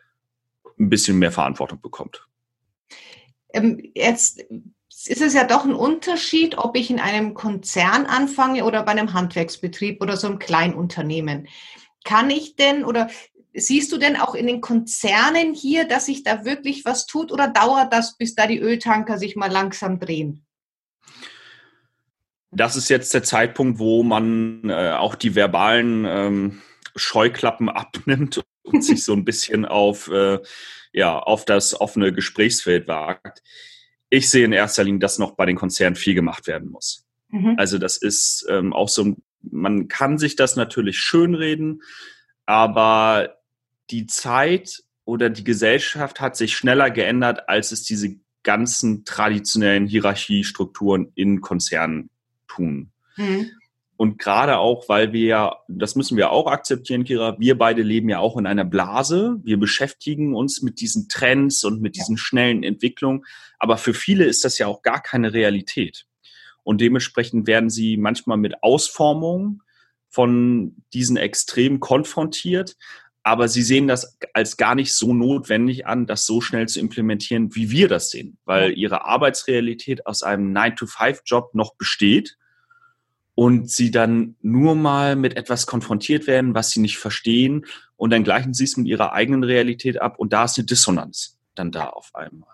ein 0.78 0.88
bisschen 0.88 1.18
mehr 1.18 1.30
Verantwortung 1.30 1.80
bekommt. 1.80 2.26
Ähm, 3.52 3.80
jetzt 3.94 4.44
ist 5.06 5.22
es 5.22 5.34
ja 5.34 5.44
doch 5.44 5.64
ein 5.64 5.74
Unterschied, 5.74 6.58
ob 6.58 6.76
ich 6.76 6.90
in 6.90 7.00
einem 7.00 7.34
Konzern 7.34 8.06
anfange 8.06 8.64
oder 8.64 8.82
bei 8.82 8.92
einem 8.92 9.12
Handwerksbetrieb 9.12 10.02
oder 10.02 10.16
so 10.16 10.26
einem 10.26 10.38
Kleinunternehmen. 10.38 11.48
Kann 12.04 12.30
ich 12.30 12.56
denn 12.56 12.84
oder 12.84 13.08
siehst 13.54 13.92
du 13.92 13.98
denn 13.98 14.16
auch 14.16 14.34
in 14.34 14.46
den 14.46 14.60
Konzernen 14.60 15.54
hier, 15.54 15.86
dass 15.86 16.06
sich 16.06 16.22
da 16.22 16.44
wirklich 16.44 16.84
was 16.84 17.06
tut 17.06 17.32
oder 17.32 17.48
dauert 17.48 17.92
das, 17.92 18.16
bis 18.16 18.34
da 18.34 18.46
die 18.46 18.58
Öltanker 18.58 19.18
sich 19.18 19.36
mal 19.36 19.50
langsam 19.50 20.00
drehen? 20.00 20.44
das 22.52 22.76
ist 22.76 22.90
jetzt 22.90 23.12
der 23.14 23.22
Zeitpunkt, 23.22 23.78
wo 23.78 24.02
man 24.02 24.68
äh, 24.68 24.92
auch 24.92 25.14
die 25.14 25.34
verbalen 25.34 26.04
ähm, 26.06 26.62
Scheuklappen 26.94 27.68
abnimmt 27.68 28.42
und 28.62 28.84
sich 28.84 29.02
so 29.02 29.14
ein 29.14 29.24
bisschen 29.24 29.64
auf, 29.64 30.08
äh, 30.08 30.38
ja, 30.92 31.18
auf 31.18 31.44
das 31.44 31.80
offene 31.80 32.12
Gesprächsfeld 32.12 32.86
wagt. 32.86 33.42
Ich 34.14 34.28
sehe 34.28 34.44
in 34.44 34.52
erster 34.52 34.84
Linie, 34.84 34.98
dass 34.98 35.18
noch 35.18 35.36
bei 35.36 35.46
den 35.46 35.56
Konzernen 35.56 35.96
viel 35.96 36.14
gemacht 36.14 36.46
werden 36.46 36.70
muss. 36.70 37.06
Mhm. 37.30 37.54
Also 37.56 37.78
das 37.78 37.96
ist 37.96 38.44
ähm, 38.46 38.74
auch 38.74 38.90
so, 38.90 39.16
man 39.40 39.88
kann 39.88 40.18
sich 40.18 40.36
das 40.36 40.54
natürlich 40.54 40.98
schönreden, 40.98 41.80
aber 42.44 43.38
die 43.88 44.06
Zeit 44.06 44.82
oder 45.06 45.30
die 45.30 45.44
Gesellschaft 45.44 46.20
hat 46.20 46.36
sich 46.36 46.54
schneller 46.54 46.90
geändert, 46.90 47.48
als 47.48 47.72
es 47.72 47.84
diese 47.84 48.16
ganzen 48.42 49.06
traditionellen 49.06 49.86
Hierarchiestrukturen 49.86 51.10
in 51.14 51.40
Konzernen 51.40 52.10
tun. 52.48 52.92
Mhm. 53.16 53.50
Und 53.96 54.18
gerade 54.18 54.58
auch, 54.58 54.88
weil 54.88 55.12
wir 55.12 55.26
ja, 55.26 55.56
das 55.68 55.94
müssen 55.94 56.16
wir 56.16 56.30
auch 56.30 56.46
akzeptieren, 56.46 57.04
Kira, 57.04 57.38
wir 57.38 57.56
beide 57.56 57.82
leben 57.82 58.08
ja 58.08 58.18
auch 58.18 58.36
in 58.36 58.46
einer 58.46 58.64
Blase. 58.64 59.38
Wir 59.44 59.58
beschäftigen 59.58 60.34
uns 60.34 60.62
mit 60.62 60.80
diesen 60.80 61.08
Trends 61.08 61.62
und 61.64 61.80
mit 61.80 61.94
diesen 61.94 62.16
schnellen 62.16 62.62
Entwicklungen. 62.62 63.24
Aber 63.58 63.76
für 63.76 63.94
viele 63.94 64.24
ist 64.24 64.44
das 64.44 64.58
ja 64.58 64.66
auch 64.66 64.82
gar 64.82 65.00
keine 65.02 65.32
Realität. 65.32 66.06
Und 66.64 66.80
dementsprechend 66.80 67.46
werden 67.46 67.70
sie 67.70 67.96
manchmal 67.96 68.38
mit 68.38 68.62
Ausformungen 68.62 69.62
von 70.08 70.76
diesen 70.92 71.16
Extremen 71.16 71.80
konfrontiert. 71.80 72.76
Aber 73.22 73.46
sie 73.46 73.62
sehen 73.62 73.86
das 73.86 74.18
als 74.34 74.56
gar 74.56 74.74
nicht 74.74 74.94
so 74.94 75.14
notwendig 75.14 75.86
an, 75.86 76.06
das 76.06 76.26
so 76.26 76.40
schnell 76.40 76.66
zu 76.66 76.80
implementieren, 76.80 77.54
wie 77.54 77.70
wir 77.70 77.86
das 77.86 78.10
sehen, 78.10 78.36
weil 78.44 78.76
ihre 78.76 79.04
Arbeitsrealität 79.04 80.06
aus 80.06 80.24
einem 80.24 80.52
9-to-5-Job 80.52 81.54
noch 81.54 81.76
besteht 81.76 82.36
und 83.42 83.68
sie 83.68 83.90
dann 83.90 84.36
nur 84.40 84.76
mal 84.76 85.16
mit 85.16 85.36
etwas 85.36 85.66
konfrontiert 85.66 86.28
werden, 86.28 86.54
was 86.54 86.70
sie 86.70 86.78
nicht 86.78 86.98
verstehen 86.98 87.66
und 87.96 88.10
dann 88.10 88.22
gleichen 88.22 88.54
sie 88.54 88.62
es 88.62 88.76
mit 88.76 88.86
ihrer 88.86 89.14
eigenen 89.14 89.42
Realität 89.42 90.00
ab 90.00 90.20
und 90.20 90.32
da 90.32 90.44
ist 90.44 90.58
eine 90.58 90.66
Dissonanz 90.66 91.40
dann 91.56 91.72
da 91.72 91.88
auf 91.88 92.14
einmal. 92.14 92.48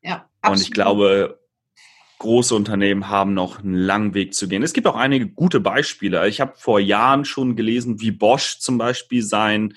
Ja, 0.00 0.28
absolut. 0.40 0.56
Und 0.56 0.62
ich 0.62 0.70
glaube, 0.70 1.40
große 2.20 2.54
Unternehmen 2.54 3.08
haben 3.08 3.34
noch 3.34 3.58
einen 3.58 3.74
langen 3.74 4.14
Weg 4.14 4.34
zu 4.34 4.46
gehen. 4.46 4.62
Es 4.62 4.72
gibt 4.72 4.86
auch 4.86 4.94
einige 4.94 5.26
gute 5.26 5.58
Beispiele. 5.58 6.28
Ich 6.28 6.40
habe 6.40 6.52
vor 6.56 6.78
Jahren 6.78 7.24
schon 7.24 7.56
gelesen, 7.56 8.00
wie 8.00 8.12
Bosch 8.12 8.60
zum 8.60 8.78
Beispiel 8.78 9.24
sein 9.24 9.74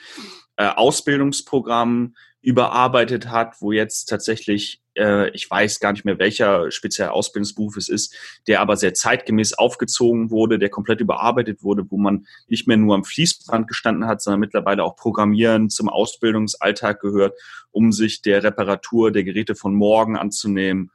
äh, 0.58 0.68
Ausbildungsprogramm 0.68 2.16
überarbeitet 2.46 3.30
hat, 3.30 3.60
wo 3.60 3.72
jetzt 3.72 4.06
tatsächlich, 4.06 4.80
äh, 4.96 5.30
ich 5.32 5.50
weiß 5.50 5.80
gar 5.80 5.92
nicht 5.92 6.06
mehr, 6.06 6.20
welcher 6.20 6.72
spezielle 6.72 7.12
Ausbildungsberuf 7.12 7.76
es 7.76 7.90
ist, 7.90 8.16
der 8.48 8.62
aber 8.62 8.78
sehr 8.78 8.94
zeitgemäß 8.94 9.54
aufgezogen 9.54 10.30
wurde, 10.30 10.60
der 10.60 10.70
komplett 10.70 11.02
überarbeitet 11.02 11.64
wurde, 11.64 11.86
wo 11.90 11.98
man 11.98 12.28
nicht 12.48 12.68
mehr 12.68 12.78
nur 12.78 12.94
am 12.94 13.04
Fließband 13.04 13.68
gestanden 13.68 14.06
hat, 14.06 14.22
sondern 14.22 14.40
mittlerweile 14.40 14.84
auch 14.84 14.96
Programmieren 14.96 15.72
zum 15.72 15.90
Ausbildungsalltag 15.90 17.02
gehört, 17.02 17.34
um 17.72 17.92
sich 17.92 18.22
der 18.22 18.44
Reparatur 18.44 19.12
der 19.12 19.24
Geräte 19.24 19.56
von 19.56 19.74
morgen 19.74 20.16
anzunehmen 20.16 20.92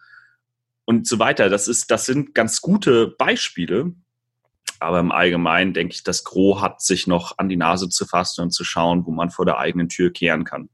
und 0.85 1.09
so 1.09 1.19
weiter. 1.19 1.49
Das 1.49 1.67
ist, 1.67 1.91
das 1.91 2.07
sind 2.07 2.35
ganz 2.35 2.61
gute 2.61 3.09
Beispiele. 3.09 3.93
Aber 4.79 4.99
im 4.99 5.13
Allgemeinen 5.13 5.75
denke 5.75 5.95
ich, 5.95 6.05
das 6.05 6.25
Gros 6.25 6.63
hat 6.63 6.81
sich 6.81 7.07
noch 7.07 7.37
an 7.37 7.51
die 7.51 7.57
Nase 7.57 7.91
zu 7.91 8.07
fassen 8.07 8.43
und 8.43 8.51
zu 8.51 8.65
schauen, 8.65 9.05
wo 9.05 9.11
man 9.11 9.31
vor 9.31 9.45
der 9.45 9.59
eigenen 9.59 9.91
Tür 9.91 10.11
kehren 10.11 10.45
kann. 10.45 10.71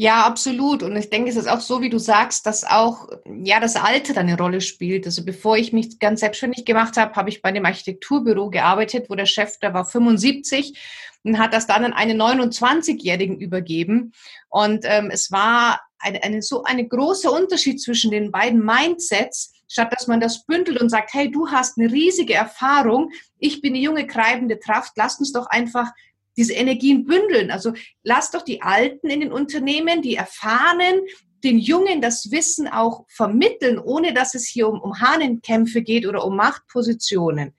Ja, 0.00 0.24
absolut. 0.26 0.84
Und 0.84 0.94
ich 0.94 1.10
denke, 1.10 1.28
es 1.28 1.34
ist 1.34 1.48
auch 1.48 1.60
so, 1.60 1.80
wie 1.80 1.90
du 1.90 1.98
sagst, 1.98 2.46
dass 2.46 2.62
auch 2.62 3.08
ja 3.26 3.58
das 3.58 3.74
Alter 3.74 4.20
eine 4.20 4.38
Rolle 4.38 4.60
spielt. 4.60 5.06
Also 5.06 5.24
bevor 5.24 5.56
ich 5.56 5.72
mich 5.72 5.98
ganz 5.98 6.20
selbstständig 6.20 6.64
gemacht 6.64 6.96
habe, 6.96 7.16
habe 7.16 7.30
ich 7.30 7.42
bei 7.42 7.48
einem 7.48 7.66
Architekturbüro 7.66 8.48
gearbeitet, 8.48 9.10
wo 9.10 9.16
der 9.16 9.26
Chef, 9.26 9.58
der 9.58 9.74
war 9.74 9.84
75 9.84 10.78
und 11.24 11.40
hat 11.40 11.52
das 11.52 11.66
dann 11.66 11.84
an 11.84 11.92
einen 11.94 12.20
29-Jährigen 12.22 13.40
übergeben. 13.40 14.12
Und 14.50 14.84
ähm, 14.84 15.10
es 15.10 15.32
war 15.32 15.80
eine, 15.98 16.22
eine, 16.22 16.42
so 16.42 16.62
eine 16.62 16.86
große 16.86 17.28
Unterschied 17.28 17.82
zwischen 17.82 18.12
den 18.12 18.30
beiden 18.30 18.64
Mindsets, 18.64 19.52
statt 19.66 19.92
dass 19.92 20.06
man 20.06 20.20
das 20.20 20.46
bündelt 20.46 20.80
und 20.80 20.90
sagt, 20.90 21.12
hey, 21.12 21.28
du 21.28 21.48
hast 21.48 21.76
eine 21.76 21.90
riesige 21.90 22.34
Erfahrung, 22.34 23.10
ich 23.40 23.60
bin 23.62 23.74
eine 23.74 23.82
junge, 23.82 24.06
treibende 24.06 24.58
Kraft, 24.58 24.92
lass 24.94 25.18
uns 25.18 25.32
doch 25.32 25.46
einfach 25.46 25.90
diese 26.38 26.54
Energien 26.54 27.04
bündeln. 27.04 27.50
Also 27.50 27.74
lass 28.04 28.30
doch 28.30 28.42
die 28.42 28.62
Alten 28.62 29.10
in 29.10 29.20
den 29.20 29.32
Unternehmen, 29.32 30.00
die 30.00 30.14
Erfahrenen, 30.14 31.00
den 31.44 31.58
Jungen 31.58 32.00
das 32.00 32.30
Wissen 32.30 32.68
auch 32.68 33.04
vermitteln, 33.08 33.78
ohne 33.78 34.14
dass 34.14 34.34
es 34.34 34.46
hier 34.46 34.68
um, 34.68 34.80
um 34.80 35.00
Hahnenkämpfe 35.00 35.82
geht 35.82 36.06
oder 36.06 36.24
um 36.24 36.36
Machtpositionen. 36.36 37.54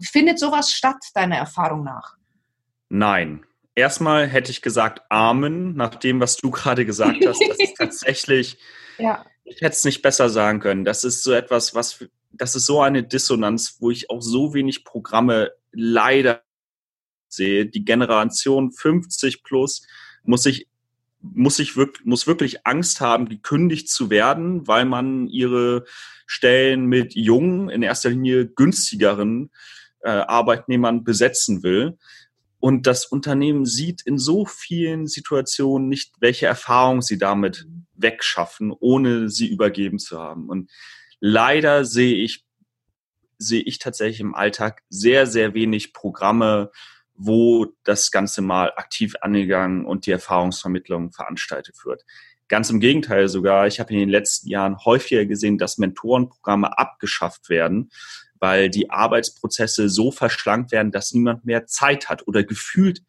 Findet 0.00 0.38
sowas 0.38 0.70
statt, 0.72 0.98
deiner 1.14 1.36
Erfahrung 1.36 1.84
nach? 1.84 2.16
Nein. 2.88 3.46
Erstmal 3.74 4.26
hätte 4.26 4.50
ich 4.50 4.60
gesagt 4.60 5.00
Amen, 5.08 5.74
nach 5.76 5.94
dem, 5.94 6.20
was 6.20 6.36
du 6.36 6.50
gerade 6.50 6.84
gesagt 6.84 7.24
hast. 7.24 7.40
Das 7.40 7.58
ist 7.58 7.74
tatsächlich, 7.78 8.58
ja. 8.98 9.24
ich 9.44 9.62
hätte 9.62 9.76
es 9.76 9.84
nicht 9.84 10.02
besser 10.02 10.28
sagen 10.28 10.60
können. 10.60 10.84
Das 10.84 11.04
ist 11.04 11.22
so 11.22 11.32
etwas, 11.32 11.74
was, 11.74 12.04
das 12.32 12.54
ist 12.54 12.66
so 12.66 12.82
eine 12.82 13.02
Dissonanz, 13.02 13.78
wo 13.80 13.90
ich 13.90 14.10
auch 14.10 14.20
so 14.20 14.52
wenig 14.52 14.84
Programme 14.84 15.52
leider 15.72 16.42
sehe, 17.32 17.66
die 17.66 17.84
Generation 17.84 18.72
50 18.72 19.42
plus 19.42 19.86
muss 20.24 20.42
sich 20.44 20.68
muss 21.22 21.60
ich 21.60 21.76
wirklich, 21.76 22.04
muss 22.04 22.26
wirklich 22.26 22.66
Angst 22.66 23.00
haben, 23.00 23.28
gekündigt 23.28 23.88
zu 23.88 24.10
werden, 24.10 24.66
weil 24.66 24.84
man 24.84 25.28
ihre 25.28 25.84
Stellen 26.26 26.86
mit 26.86 27.14
jungen, 27.14 27.70
in 27.70 27.82
erster 27.82 28.10
Linie 28.10 28.46
günstigeren 28.48 29.50
äh, 30.00 30.10
Arbeitnehmern 30.10 31.04
besetzen 31.04 31.62
will. 31.62 31.96
Und 32.58 32.86
das 32.86 33.06
Unternehmen 33.06 33.66
sieht 33.66 34.02
in 34.02 34.18
so 34.18 34.46
vielen 34.46 35.06
Situationen 35.06 35.88
nicht, 35.88 36.12
welche 36.20 36.46
Erfahrung 36.46 37.02
sie 37.02 37.18
damit 37.18 37.66
wegschaffen, 37.94 38.72
ohne 38.72 39.28
sie 39.28 39.48
übergeben 39.48 39.98
zu 39.98 40.18
haben. 40.18 40.48
Und 40.48 40.70
leider 41.20 41.84
sehe 41.84 42.16
ich, 42.16 42.44
sehe 43.38 43.62
ich 43.62 43.78
tatsächlich 43.78 44.20
im 44.20 44.34
Alltag 44.34 44.82
sehr, 44.88 45.26
sehr 45.26 45.54
wenig 45.54 45.92
Programme, 45.92 46.70
wo 47.24 47.66
das 47.84 48.10
Ganze 48.10 48.42
mal 48.42 48.72
aktiv 48.76 49.14
angegangen 49.20 49.84
und 49.84 50.06
die 50.06 50.10
Erfahrungsvermittlung 50.10 51.12
veranstaltet 51.12 51.76
wird. 51.84 52.04
Ganz 52.48 52.68
im 52.70 52.80
Gegenteil 52.80 53.28
sogar, 53.28 53.66
ich 53.66 53.80
habe 53.80 53.92
in 53.92 54.00
den 54.00 54.08
letzten 54.08 54.48
Jahren 54.48 54.76
häufiger 54.84 55.24
gesehen, 55.24 55.58
dass 55.58 55.78
Mentorenprogramme 55.78 56.76
abgeschafft 56.76 57.48
werden, 57.48 57.90
weil 58.40 58.68
die 58.68 58.90
Arbeitsprozesse 58.90 59.88
so 59.88 60.10
verschlankt 60.10 60.72
werden, 60.72 60.92
dass 60.92 61.12
niemand 61.12 61.44
mehr 61.44 61.66
Zeit 61.66 62.08
hat 62.08 62.26
oder 62.26 62.42
gefühlt 62.42 63.02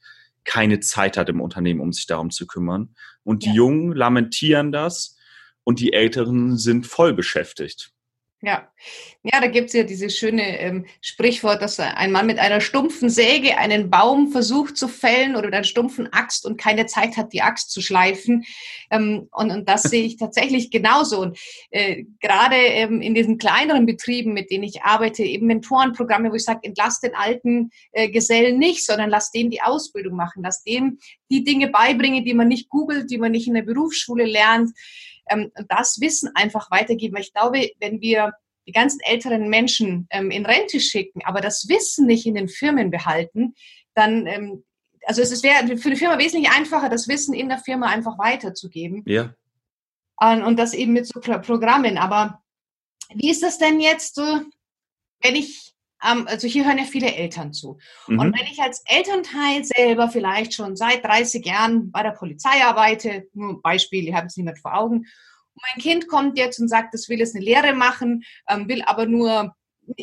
keine 0.43 0.79
Zeit 0.79 1.17
hat 1.17 1.29
im 1.29 1.41
Unternehmen, 1.41 1.79
um 1.79 1.91
sich 1.91 2.05
darum 2.05 2.29
zu 2.29 2.45
kümmern. 2.45 2.95
Und 3.23 3.43
die 3.43 3.49
ja. 3.49 3.55
Jungen 3.55 3.93
lamentieren 3.93 4.71
das 4.71 5.17
und 5.63 5.79
die 5.79 5.93
Älteren 5.93 6.57
sind 6.57 6.85
voll 6.85 7.13
beschäftigt. 7.13 7.92
Ja, 8.45 8.67
ja, 9.23 9.39
da 9.39 9.47
gibt 9.47 9.67
es 9.67 9.73
ja 9.73 9.83
dieses 9.83 10.17
schöne 10.17 10.59
ähm, 10.59 10.85
Sprichwort, 10.99 11.61
dass 11.61 11.79
ein 11.79 12.11
Mann 12.11 12.25
mit 12.25 12.39
einer 12.39 12.59
stumpfen 12.59 13.09
Säge 13.09 13.57
einen 13.57 13.89
Baum 13.89 14.33
versucht 14.33 14.75
zu 14.75 14.89
fällen 14.89 15.37
oder 15.37 15.45
mit 15.45 15.53
einer 15.53 15.63
stumpfen 15.63 16.11
Axt 16.11 16.45
und 16.45 16.57
keine 16.57 16.85
Zeit 16.85 17.15
hat, 17.15 17.31
die 17.31 17.41
Axt 17.41 17.71
zu 17.71 17.81
schleifen. 17.81 18.43
Ähm, 18.91 19.29
und, 19.31 19.49
und 19.49 19.69
das 19.69 19.83
sehe 19.83 20.03
ich 20.03 20.17
tatsächlich 20.17 20.71
genauso. 20.71 21.21
Und 21.21 21.39
äh, 21.69 22.03
gerade 22.19 22.57
ähm, 22.57 22.99
in 22.99 23.15
diesen 23.15 23.37
kleineren 23.37 23.85
Betrieben, 23.85 24.33
mit 24.33 24.51
denen 24.51 24.65
ich 24.65 24.81
arbeite, 24.81 25.23
eben 25.23 25.47
Mentorenprogramme, 25.47 26.29
wo 26.29 26.35
ich 26.35 26.43
sage, 26.43 26.59
entlass 26.63 26.99
den 26.99 27.15
alten 27.15 27.69
äh, 27.93 28.09
Gesellen 28.09 28.59
nicht, 28.59 28.85
sondern 28.85 29.09
lass 29.09 29.31
den 29.31 29.51
die 29.51 29.61
Ausbildung 29.61 30.17
machen, 30.17 30.43
lass 30.43 30.63
dem 30.63 30.99
die 31.31 31.45
Dinge 31.45 31.69
beibringen, 31.69 32.25
die 32.25 32.33
man 32.33 32.49
nicht 32.49 32.67
googelt, 32.67 33.09
die 33.09 33.19
man 33.19 33.31
nicht 33.31 33.47
in 33.47 33.53
der 33.53 33.61
Berufsschule 33.61 34.25
lernt 34.25 34.71
ähm, 35.29 35.51
das 35.69 35.99
Wissen 35.99 36.29
einfach 36.35 36.71
weitergeben. 36.71 37.15
Weil 37.15 37.23
ich 37.23 37.33
glaube, 37.33 37.69
wenn 37.79 38.01
wir 38.01 38.33
die 38.67 38.71
ganzen 38.71 38.99
älteren 39.01 39.49
Menschen 39.49 40.07
ähm, 40.09 40.31
in 40.31 40.45
Rente 40.45 40.79
schicken, 40.79 41.21
aber 41.25 41.41
das 41.41 41.67
Wissen 41.67 42.05
nicht 42.05 42.25
in 42.25 42.35
den 42.35 42.47
Firmen 42.47 42.91
behalten, 42.91 43.55
dann, 43.93 44.25
ähm, 44.27 44.63
also 45.05 45.21
es 45.21 45.43
wäre 45.43 45.77
für 45.77 45.89
die 45.89 45.95
Firma 45.95 46.17
wesentlich 46.17 46.51
einfacher, 46.51 46.89
das 46.89 47.07
Wissen 47.07 47.33
in 47.33 47.49
der 47.49 47.59
Firma 47.59 47.87
einfach 47.87 48.17
weiterzugeben. 48.17 49.03
Ja. 49.05 49.33
Und, 50.17 50.43
und 50.43 50.57
das 50.57 50.73
eben 50.73 50.93
mit 50.93 51.07
so 51.07 51.19
Programmen. 51.19 51.97
Aber 51.97 52.41
wie 53.13 53.29
ist 53.29 53.43
das 53.43 53.57
denn 53.57 53.79
jetzt 53.79 54.17
wenn 54.17 55.35
ich 55.35 55.72
ähm, 55.72 55.72
also 56.03 56.47
hier 56.47 56.65
hören 56.65 56.77
ja 56.77 56.83
viele 56.83 57.13
Eltern 57.13 57.53
zu. 57.53 57.77
Mhm. 58.07 58.19
Und 58.19 58.37
wenn 58.37 58.47
ich 58.51 58.59
als 58.59 58.83
Elternteil 58.85 59.63
selber 59.63 60.09
vielleicht 60.09 60.53
schon 60.53 60.75
seit 60.75 61.03
30 61.03 61.45
Jahren 61.45 61.91
bei 61.91 62.03
der 62.03 62.11
Polizei 62.11 62.63
arbeite, 62.63 63.27
nur 63.33 63.51
ein 63.51 63.61
Beispiel, 63.61 64.07
ich 64.07 64.13
habe 64.13 64.27
es 64.27 64.37
mehr 64.37 64.55
vor 64.55 64.77
Augen, 64.77 65.05
und 65.55 65.61
mein 65.61 65.81
Kind 65.81 66.07
kommt 66.07 66.37
jetzt 66.37 66.59
und 66.59 66.67
sagt, 66.67 66.93
es 66.95 67.09
will 67.09 67.19
jetzt 67.19 67.35
eine 67.35 67.45
Lehre 67.45 67.73
machen, 67.73 68.23
ähm, 68.49 68.67
will 68.67 68.81
aber 68.81 69.05
nur 69.05 69.55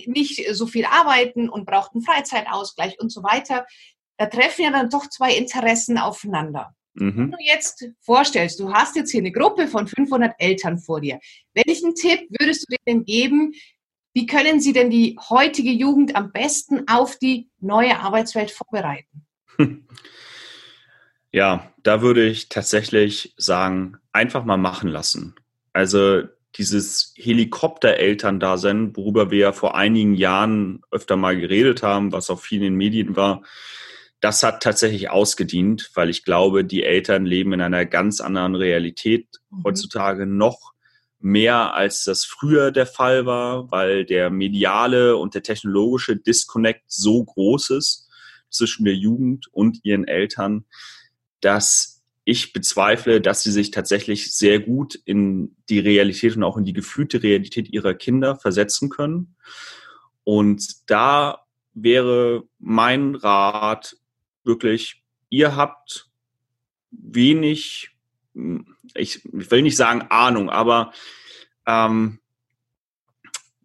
nicht 0.07 0.55
so 0.55 0.67
viel 0.67 0.85
arbeiten 0.85 1.49
und 1.49 1.67
braucht 1.67 1.95
einen 1.95 2.05
Freizeitausgleich 2.05 3.01
und 3.01 3.11
so 3.11 3.23
weiter, 3.23 3.67
da 4.17 4.27
treffen 4.27 4.65
ja 4.65 4.71
dann 4.71 4.91
doch 4.91 5.09
zwei 5.09 5.35
Interessen 5.35 5.99
aufeinander. 5.99 6.75
Mhm. 6.95 7.17
Wenn 7.17 7.31
du 7.31 7.39
jetzt 7.41 7.89
vorstellst, 8.01 8.61
du 8.61 8.73
hast 8.73 8.97
jetzt 8.97 9.11
hier 9.11 9.21
eine 9.21 9.33
Gruppe 9.33 9.69
von 9.69 9.87
500 9.87 10.35
Eltern 10.39 10.79
vor 10.79 11.01
dir, 11.01 11.19
welchen 11.55 11.95
Tipp 11.95 12.21
würdest 12.39 12.63
du 12.63 12.73
dir 12.73 12.79
denn 12.87 13.05
geben, 13.05 13.53
wie 14.12 14.27
können 14.27 14.61
Sie 14.61 14.73
denn 14.73 14.90
die 14.90 15.16
heutige 15.29 15.70
Jugend 15.70 16.16
am 16.16 16.33
besten 16.33 16.88
auf 16.88 17.16
die 17.16 17.49
neue 17.61 17.99
Arbeitswelt 17.99 18.51
vorbereiten? 18.51 19.27
Ja, 21.33 21.73
da 21.85 22.03
würde 22.03 22.27
ich 22.27 22.49
tatsächlich 22.49 23.35
sagen, 23.37 23.99
einfach 24.12 24.44
mal 24.44 24.57
machen 24.57 24.88
lassen. 24.88 25.37
Also 25.73 26.23
dieses 26.57 27.14
Helikopterelterndasein, 27.16 28.96
worüber 28.96 29.31
wir 29.31 29.38
ja 29.38 29.53
vor 29.53 29.77
einigen 29.77 30.14
Jahren 30.14 30.83
öfter 30.90 31.16
mal 31.16 31.38
geredet 31.38 31.83
haben, 31.85 32.11
was 32.11 32.31
auch 32.31 32.40
viel 32.40 32.59
in 32.59 32.64
den 32.64 32.75
Medien 32.75 33.14
war, 33.14 33.42
das 34.20 34.42
hat 34.42 34.62
tatsächlich 34.62 35.09
ausgedient, 35.09 35.90
weil 35.94 36.11
ich 36.11 36.25
glaube, 36.25 36.64
die 36.64 36.83
Eltern 36.83 37.25
leben 37.25 37.53
in 37.53 37.61
einer 37.61 37.87
ganz 37.87 38.20
anderen 38.20 38.55
Realität 38.55 39.29
mhm. 39.51 39.64
heutzutage 39.64 40.27
noch 40.27 40.73
mehr 41.21 41.75
als 41.75 42.05
das 42.05 42.25
früher 42.25 42.73
der 42.73 42.87
Fall 42.87 43.27
war, 43.27 43.71
weil 43.71 44.05
der 44.05 44.31
mediale 44.31 45.17
und 45.17 45.35
der 45.35 45.43
technologische 45.43 46.17
Disconnect 46.17 46.85
so 46.87 47.23
groß 47.25 47.71
ist 47.71 48.09
zwischen 48.49 48.85
der 48.85 48.95
Jugend 48.95 49.47
und 49.53 49.85
ihren 49.85 50.09
Eltern, 50.09 50.65
dass 51.41 52.03
ich 52.25 52.53
bezweifle, 52.53 53.21
dass 53.21 53.43
sie 53.43 53.53
sich 53.53 53.71
tatsächlich 53.71 54.35
sehr 54.35 54.61
gut 54.61 54.95
in 54.95 55.57
die 55.69 55.79
Realität 55.79 56.37
und 56.37 56.43
auch 56.43 56.57
in 56.57 56.65
die 56.65 56.73
gefühlte 56.73 57.23
Realität 57.23 57.71
ihrer 57.71 57.95
Kinder 57.95 58.37
versetzen 58.37 58.89
können. 58.89 59.37
Und 60.25 60.91
da 60.91 61.45
wäre 61.75 62.45
mein 62.59 63.15
Rat 63.15 63.97
wirklich, 64.45 65.03
ihr 65.29 65.57
habt 65.57 66.11
wenig 66.91 67.91
ich, 68.95 69.25
ich 69.25 69.51
will 69.51 69.62
nicht 69.62 69.77
sagen 69.77 70.07
Ahnung, 70.11 70.51
aber 70.51 70.93
ähm, 71.66 72.21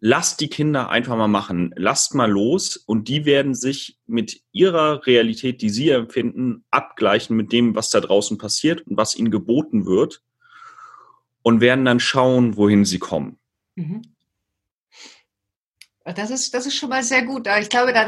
lasst 0.00 0.40
die 0.40 0.48
Kinder 0.48 0.90
einfach 0.90 1.16
mal 1.16 1.28
machen, 1.28 1.72
lasst 1.76 2.14
mal 2.14 2.30
los 2.30 2.76
und 2.76 3.08
die 3.08 3.24
werden 3.24 3.54
sich 3.54 3.98
mit 4.06 4.42
ihrer 4.52 5.06
Realität, 5.06 5.62
die 5.62 5.70
sie 5.70 5.90
empfinden, 5.90 6.64
abgleichen 6.70 7.36
mit 7.36 7.52
dem, 7.52 7.74
was 7.74 7.90
da 7.90 8.00
draußen 8.00 8.38
passiert 8.38 8.82
und 8.82 8.96
was 8.96 9.16
ihnen 9.16 9.30
geboten 9.30 9.86
wird 9.86 10.22
und 11.42 11.60
werden 11.60 11.84
dann 11.84 12.00
schauen, 12.00 12.56
wohin 12.56 12.84
sie 12.84 12.98
kommen. 12.98 13.38
Mhm. 13.74 14.02
Das 16.14 16.30
ist, 16.30 16.54
das 16.54 16.66
ist 16.66 16.76
schon 16.76 16.90
mal 16.90 17.02
sehr 17.02 17.22
gut. 17.22 17.48
Ich 17.60 17.68
glaube, 17.68 17.92
da, 17.92 18.04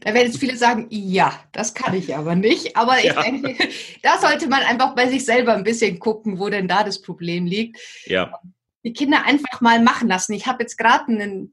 da 0.00 0.14
werden 0.14 0.26
jetzt 0.26 0.38
viele 0.38 0.56
sagen, 0.56 0.86
ja, 0.88 1.38
das 1.52 1.74
kann 1.74 1.94
ich 1.94 2.16
aber 2.16 2.34
nicht. 2.34 2.76
Aber 2.76 2.98
ich 2.98 3.04
ja. 3.04 3.22
denke, 3.22 3.56
da 4.02 4.18
sollte 4.18 4.48
man 4.48 4.62
einfach 4.62 4.94
bei 4.94 5.08
sich 5.08 5.24
selber 5.24 5.54
ein 5.54 5.64
bisschen 5.64 5.98
gucken, 5.98 6.38
wo 6.38 6.48
denn 6.48 6.66
da 6.66 6.82
das 6.82 7.02
Problem 7.02 7.44
liegt. 7.44 7.78
Ja. 8.06 8.32
Die 8.84 8.94
Kinder 8.94 9.24
einfach 9.24 9.60
mal 9.60 9.82
machen 9.82 10.08
lassen. 10.08 10.32
Ich 10.32 10.46
habe 10.46 10.62
jetzt 10.62 10.76
gerade 10.76 11.04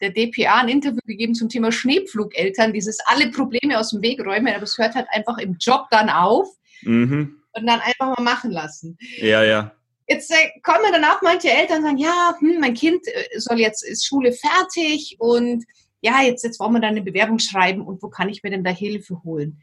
der 0.01 0.09
DPA 0.09 0.61
ein 0.61 0.69
Interview 0.69 1.01
gegeben 1.05 1.35
zum 1.35 1.49
Thema 1.49 1.71
Schneepflugeltern, 1.71 2.73
dieses 2.73 2.99
alle 3.05 3.29
Probleme 3.29 3.77
aus 3.77 3.91
dem 3.91 4.01
Weg 4.01 4.25
räumen, 4.25 4.53
aber 4.53 4.63
es 4.63 4.77
hört 4.77 4.95
halt 4.95 5.07
einfach 5.11 5.37
im 5.37 5.57
Job 5.59 5.87
dann 5.91 6.09
auf 6.09 6.47
mhm. 6.81 7.35
und 7.51 7.67
dann 7.67 7.81
einfach 7.81 8.17
mal 8.17 8.23
machen 8.23 8.51
lassen. 8.51 8.97
Ja, 9.17 9.43
ja. 9.43 9.73
Jetzt 10.07 10.31
äh, 10.31 10.59
kommen 10.63 10.91
dann 10.91 11.05
auch 11.05 11.21
manche 11.21 11.51
Eltern 11.51 11.79
und 11.79 11.83
sagen, 11.83 11.97
ja, 11.99 12.33
hm, 12.39 12.59
mein 12.59 12.73
Kind 12.73 13.05
äh, 13.07 13.39
soll 13.39 13.59
jetzt, 13.59 13.83
ist 13.83 14.07
Schule 14.07 14.31
fertig 14.31 15.17
und 15.19 15.65
ja, 16.01 16.21
jetzt, 16.21 16.43
jetzt 16.43 16.59
wollen 16.59 16.73
wir 16.73 16.81
da 16.81 16.87
eine 16.87 17.01
Bewerbung 17.01 17.39
schreiben 17.39 17.81
und 17.81 18.01
wo 18.01 18.09
kann 18.09 18.29
ich 18.29 18.43
mir 18.43 18.49
denn 18.49 18.63
da 18.63 18.71
Hilfe 18.71 19.23
holen? 19.23 19.61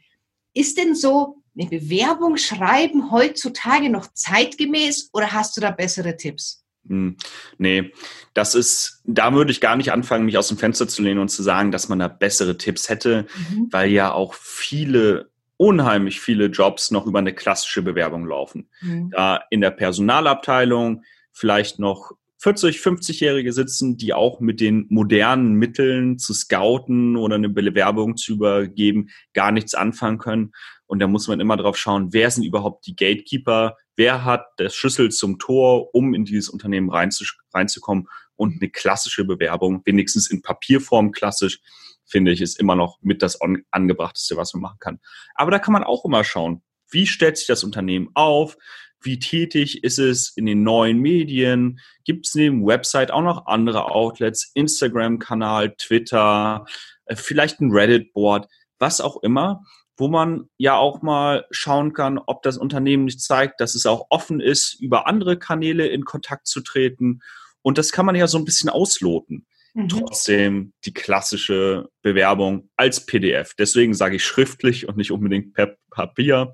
Ist 0.53 0.77
denn 0.77 0.95
so 0.95 1.41
eine 1.57 1.69
Bewerbung 1.69 2.37
schreiben 2.37 3.11
heutzutage 3.11 3.89
noch 3.89 4.07
zeitgemäß 4.13 5.09
oder 5.13 5.31
hast 5.31 5.57
du 5.57 5.61
da 5.61 5.71
bessere 5.71 6.17
Tipps? 6.17 6.63
Hm, 6.87 7.17
nee, 7.57 7.91
das 8.33 8.55
ist, 8.55 9.01
da 9.05 9.33
würde 9.33 9.51
ich 9.51 9.61
gar 9.61 9.75
nicht 9.75 9.91
anfangen, 9.91 10.25
mich 10.25 10.37
aus 10.37 10.47
dem 10.47 10.57
Fenster 10.57 10.87
zu 10.87 11.01
lehnen 11.01 11.19
und 11.19 11.29
zu 11.29 11.43
sagen, 11.43 11.71
dass 11.71 11.89
man 11.89 11.99
da 11.99 12.07
bessere 12.07 12.57
Tipps 12.57 12.89
hätte, 12.89 13.27
mhm. 13.49 13.67
weil 13.71 13.89
ja 13.89 14.11
auch 14.11 14.33
viele, 14.33 15.29
unheimlich 15.57 16.21
viele 16.21 16.45
Jobs 16.45 16.91
noch 16.91 17.05
über 17.05 17.19
eine 17.19 17.33
klassische 17.33 17.81
Bewerbung 17.81 18.25
laufen. 18.25 18.69
Mhm. 18.81 19.09
Da 19.09 19.41
in 19.49 19.61
der 19.61 19.71
Personalabteilung 19.71 21.03
vielleicht 21.33 21.79
noch 21.79 22.13
40, 22.39 22.77
50-Jährige 22.77 23.51
sitzen, 23.51 23.97
die 23.97 24.13
auch 24.13 24.39
mit 24.39 24.59
den 24.59 24.85
modernen 24.89 25.53
Mitteln 25.53 26.19
zu 26.19 26.33
scouten 26.33 27.15
oder 27.17 27.35
eine 27.35 27.49
Bewerbung 27.49 28.15
zu 28.15 28.33
übergeben, 28.33 29.09
gar 29.33 29.51
nichts 29.51 29.73
anfangen 29.73 30.19
können. 30.19 30.51
Und 30.85 30.99
da 30.99 31.07
muss 31.07 31.27
man 31.27 31.39
immer 31.39 31.57
drauf 31.57 31.77
schauen, 31.77 32.13
wer 32.13 32.29
sind 32.31 32.43
überhaupt 32.43 32.85
die 32.85 32.95
Gatekeeper, 32.95 33.75
wer 33.95 34.23
hat 34.23 34.45
das 34.57 34.75
Schlüssel 34.75 35.09
zum 35.09 35.39
Tor, 35.39 35.93
um 35.93 36.13
in 36.13 36.25
dieses 36.25 36.49
Unternehmen 36.49 36.91
reinzukommen. 36.91 38.07
Und 38.35 38.61
eine 38.61 38.69
klassische 38.69 39.25
Bewerbung, 39.25 39.81
wenigstens 39.85 40.29
in 40.29 40.43
Papierform 40.43 41.11
klassisch, 41.11 41.59
finde 42.05 42.31
ich, 42.31 42.39
ist 42.39 42.59
immer 42.59 42.75
noch 42.75 42.99
mit 43.01 43.21
das 43.21 43.39
angebrachteste, 43.71 44.37
was 44.37 44.53
man 44.53 44.61
machen 44.61 44.79
kann. 44.79 44.99
Aber 45.33 45.51
da 45.51 45.59
kann 45.59 45.73
man 45.73 45.83
auch 45.83 46.05
immer 46.05 46.23
schauen, 46.23 46.61
wie 46.89 47.07
stellt 47.07 47.37
sich 47.37 47.47
das 47.47 47.63
Unternehmen 47.63 48.09
auf? 48.13 48.55
Wie 49.01 49.19
tätig 49.19 49.83
ist 49.83 49.99
es 49.99 50.29
in 50.35 50.45
den 50.45 50.63
neuen 50.63 50.99
Medien? 50.99 51.79
Gibt 52.03 52.27
es 52.27 52.35
neben 52.35 52.65
Website 52.65 53.11
auch 53.11 53.21
noch 53.21 53.45
andere 53.45 53.91
Outlets, 53.91 54.51
Instagram-Kanal, 54.53 55.75
Twitter, 55.77 56.65
äh, 57.05 57.15
vielleicht 57.15 57.59
ein 57.59 57.71
Reddit-Board, 57.71 58.47
was 58.79 59.01
auch 59.01 59.21
immer, 59.23 59.63
wo 59.97 60.07
man 60.07 60.49
ja 60.57 60.77
auch 60.77 61.01
mal 61.01 61.45
schauen 61.51 61.93
kann, 61.93 62.19
ob 62.19 62.43
das 62.43 62.57
Unternehmen 62.57 63.05
nicht 63.05 63.21
zeigt, 63.21 63.59
dass 63.59 63.75
es 63.75 63.85
auch 63.85 64.07
offen 64.09 64.39
ist, 64.39 64.79
über 64.79 65.07
andere 65.07 65.37
Kanäle 65.39 65.87
in 65.87 66.05
Kontakt 66.05 66.47
zu 66.47 66.61
treten. 66.61 67.21
Und 67.61 67.77
das 67.77 67.91
kann 67.91 68.05
man 68.05 68.15
ja 68.15 68.27
so 68.27 68.37
ein 68.37 68.45
bisschen 68.45 68.69
ausloten. 68.69 69.47
Mhm. 69.73 69.89
Trotzdem 69.89 70.73
die 70.85 70.93
klassische 70.93 71.89
Bewerbung 72.01 72.69
als 72.75 73.05
PDF. 73.05 73.53
Deswegen 73.57 73.93
sage 73.93 74.15
ich 74.15 74.25
schriftlich 74.25 74.87
und 74.87 74.97
nicht 74.97 75.11
unbedingt 75.11 75.53
per 75.53 75.77
Papier 75.89 76.53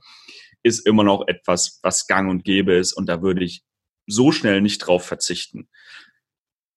ist 0.63 0.88
immer 0.88 1.04
noch 1.04 1.28
etwas, 1.28 1.80
was 1.84 2.08
gang 2.08 2.30
und 2.30 2.43
gäbe 2.43 2.73
ist 2.73 2.93
und 2.93 3.08
da 3.08 3.21
würde 3.21 3.43
ich 3.43 3.63
so 4.08 4.32
schnell 4.32 4.62
nicht 4.62 4.80
drauf 4.80 5.06
verzichten. 5.06 5.69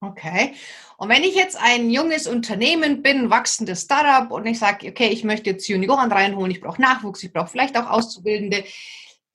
Okay. 0.00 0.54
Und 0.98 1.08
wenn 1.08 1.24
ich 1.24 1.34
jetzt 1.34 1.56
ein 1.60 1.90
junges 1.90 2.26
Unternehmen 2.26 3.02
bin, 3.02 3.30
wachsendes 3.30 3.82
Startup 3.82 4.30
und 4.30 4.46
ich 4.46 4.58
sage, 4.58 4.88
okay, 4.88 5.08
ich 5.08 5.24
möchte 5.24 5.50
jetzt 5.50 5.68
Junioren 5.68 6.12
reinholen, 6.12 6.50
ich 6.50 6.60
brauche 6.60 6.80
Nachwuchs, 6.80 7.22
ich 7.22 7.32
brauche 7.32 7.48
vielleicht 7.48 7.76
auch 7.76 7.90
Auszubildende, 7.90 8.64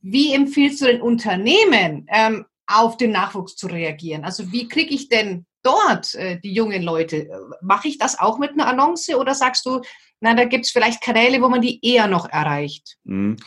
wie 0.02 0.34
empfiehlst 0.34 0.82
du 0.82 0.86
den 0.86 1.02
Unternehmen, 1.02 2.08
ähm, 2.10 2.46
auf 2.68 2.98
den 2.98 3.12
Nachwuchs 3.12 3.56
zu 3.56 3.68
reagieren? 3.68 4.24
Also 4.24 4.52
wie 4.52 4.68
kriege 4.68 4.94
ich 4.94 5.10
denn 5.10 5.46
dort 5.62 6.16
äh, 6.16 6.40
die 6.40 6.54
jungen 6.54 6.82
Leute? 6.82 7.30
Mache 7.62 7.88
ich 7.88 7.98
das 7.98 8.18
auch 8.18 8.40
mit 8.40 8.52
einer 8.52 8.68
Annonce 8.68 9.16
oder 9.16 9.36
sagst 9.36 9.66
du, 9.66 9.82
na, 10.20 10.34
da 10.36 10.46
gibt 10.46 10.66
es 10.66 10.72
vielleicht 10.72 11.02
Kanäle, 11.02 11.42
wo 11.42 11.50
man 11.50 11.62
die 11.62 11.84
eher 11.86 12.08
noch 12.08 12.30
erreicht? 12.30 12.98
Mhm. 13.04 13.38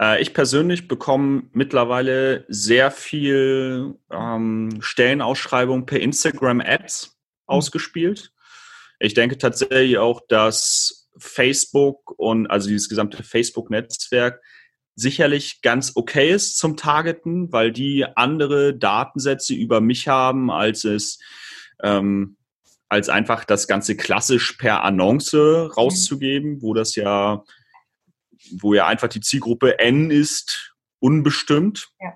Äh, 0.00 0.22
ich 0.22 0.34
persönlich 0.34 0.88
bekomme 0.88 1.44
mittlerweile 1.52 2.44
sehr 2.48 2.90
viel 2.90 3.94
ähm, 4.10 4.78
Stellenausschreibung 4.80 5.86
per 5.86 6.00
Instagram 6.00 6.60
Ads 6.60 7.08
mhm. 7.08 7.12
ausgespielt. 7.46 8.32
Ich 9.00 9.14
denke 9.14 9.38
tatsächlich 9.38 9.98
auch, 9.98 10.20
dass 10.28 11.08
Facebook 11.18 12.14
und 12.16 12.46
also 12.48 12.68
dieses 12.68 12.88
gesamte 12.88 13.22
Facebook-Netzwerk 13.22 14.40
sicherlich 14.96 15.60
ganz 15.62 15.92
okay 15.96 16.30
ist 16.30 16.56
zum 16.56 16.76
Targeten, 16.76 17.52
weil 17.52 17.72
die 17.72 18.04
andere 18.16 18.76
Datensätze 18.76 19.54
über 19.54 19.80
mich 19.80 20.08
haben, 20.08 20.50
als 20.50 20.84
es 20.84 21.18
ähm, 21.82 22.36
als 22.88 23.08
einfach 23.08 23.44
das 23.44 23.66
Ganze 23.66 23.96
klassisch 23.96 24.52
per 24.52 24.84
Annonce 24.84 25.34
mhm. 25.34 25.70
rauszugeben, 25.72 26.62
wo 26.62 26.74
das 26.74 26.94
ja 26.94 27.44
wo 28.58 28.74
ja 28.74 28.86
einfach 28.86 29.08
die 29.08 29.20
Zielgruppe 29.20 29.78
N 29.78 30.10
ist, 30.10 30.74
unbestimmt. 31.00 31.88
Ja. 32.00 32.14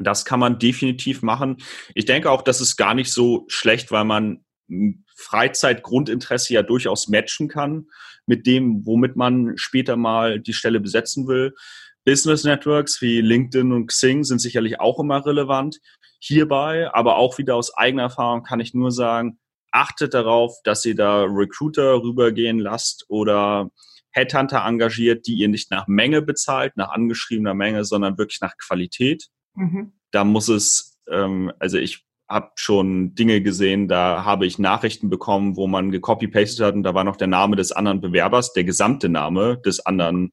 Das 0.00 0.24
kann 0.24 0.40
man 0.40 0.58
definitiv 0.58 1.22
machen. 1.22 1.56
Ich 1.94 2.04
denke 2.04 2.30
auch, 2.30 2.42
das 2.42 2.60
ist 2.60 2.76
gar 2.76 2.94
nicht 2.94 3.12
so 3.12 3.44
schlecht, 3.48 3.90
weil 3.90 4.04
man 4.04 4.44
Freizeitgrundinteresse 5.16 6.54
ja 6.54 6.62
durchaus 6.62 7.08
matchen 7.08 7.48
kann 7.48 7.86
mit 8.26 8.46
dem, 8.46 8.86
womit 8.86 9.16
man 9.16 9.56
später 9.56 9.96
mal 9.96 10.38
die 10.38 10.52
Stelle 10.52 10.80
besetzen 10.80 11.26
will. 11.26 11.54
Business 12.04 12.44
Networks 12.44 13.02
wie 13.02 13.20
LinkedIn 13.20 13.72
und 13.72 13.88
Xing 13.88 14.24
sind 14.24 14.38
sicherlich 14.38 14.80
auch 14.80 15.00
immer 15.00 15.26
relevant 15.26 15.78
hierbei, 16.20 16.92
aber 16.92 17.16
auch 17.16 17.38
wieder 17.38 17.56
aus 17.56 17.76
eigener 17.76 18.04
Erfahrung 18.04 18.42
kann 18.42 18.60
ich 18.60 18.74
nur 18.74 18.92
sagen, 18.92 19.38
achtet 19.72 20.14
darauf, 20.14 20.56
dass 20.64 20.84
ihr 20.84 20.94
da 20.94 21.24
Recruiter 21.24 22.02
rübergehen 22.02 22.58
lasst 22.58 23.04
oder 23.08 23.70
Headhunter 24.18 24.64
engagiert, 24.66 25.26
die 25.26 25.34
ihr 25.34 25.48
nicht 25.48 25.70
nach 25.70 25.86
Menge 25.86 26.22
bezahlt, 26.22 26.76
nach 26.76 26.90
angeschriebener 26.90 27.54
Menge, 27.54 27.84
sondern 27.84 28.18
wirklich 28.18 28.40
nach 28.40 28.56
Qualität. 28.56 29.28
Mhm. 29.54 29.92
Da 30.10 30.24
muss 30.24 30.48
es, 30.48 30.98
ähm, 31.10 31.52
also 31.58 31.78
ich 31.78 32.04
habe 32.28 32.50
schon 32.56 33.14
Dinge 33.14 33.40
gesehen, 33.40 33.88
da 33.88 34.24
habe 34.24 34.44
ich 34.44 34.58
Nachrichten 34.58 35.08
bekommen, 35.08 35.56
wo 35.56 35.66
man 35.66 35.90
gecopy-pastet 35.90 36.66
hat 36.66 36.74
und 36.74 36.82
da 36.82 36.94
war 36.94 37.04
noch 37.04 37.16
der 37.16 37.28
Name 37.28 37.56
des 37.56 37.72
anderen 37.72 38.00
Bewerbers, 38.00 38.52
der 38.52 38.64
gesamte 38.64 39.08
Name 39.08 39.58
des 39.64 39.84
anderen 39.86 40.32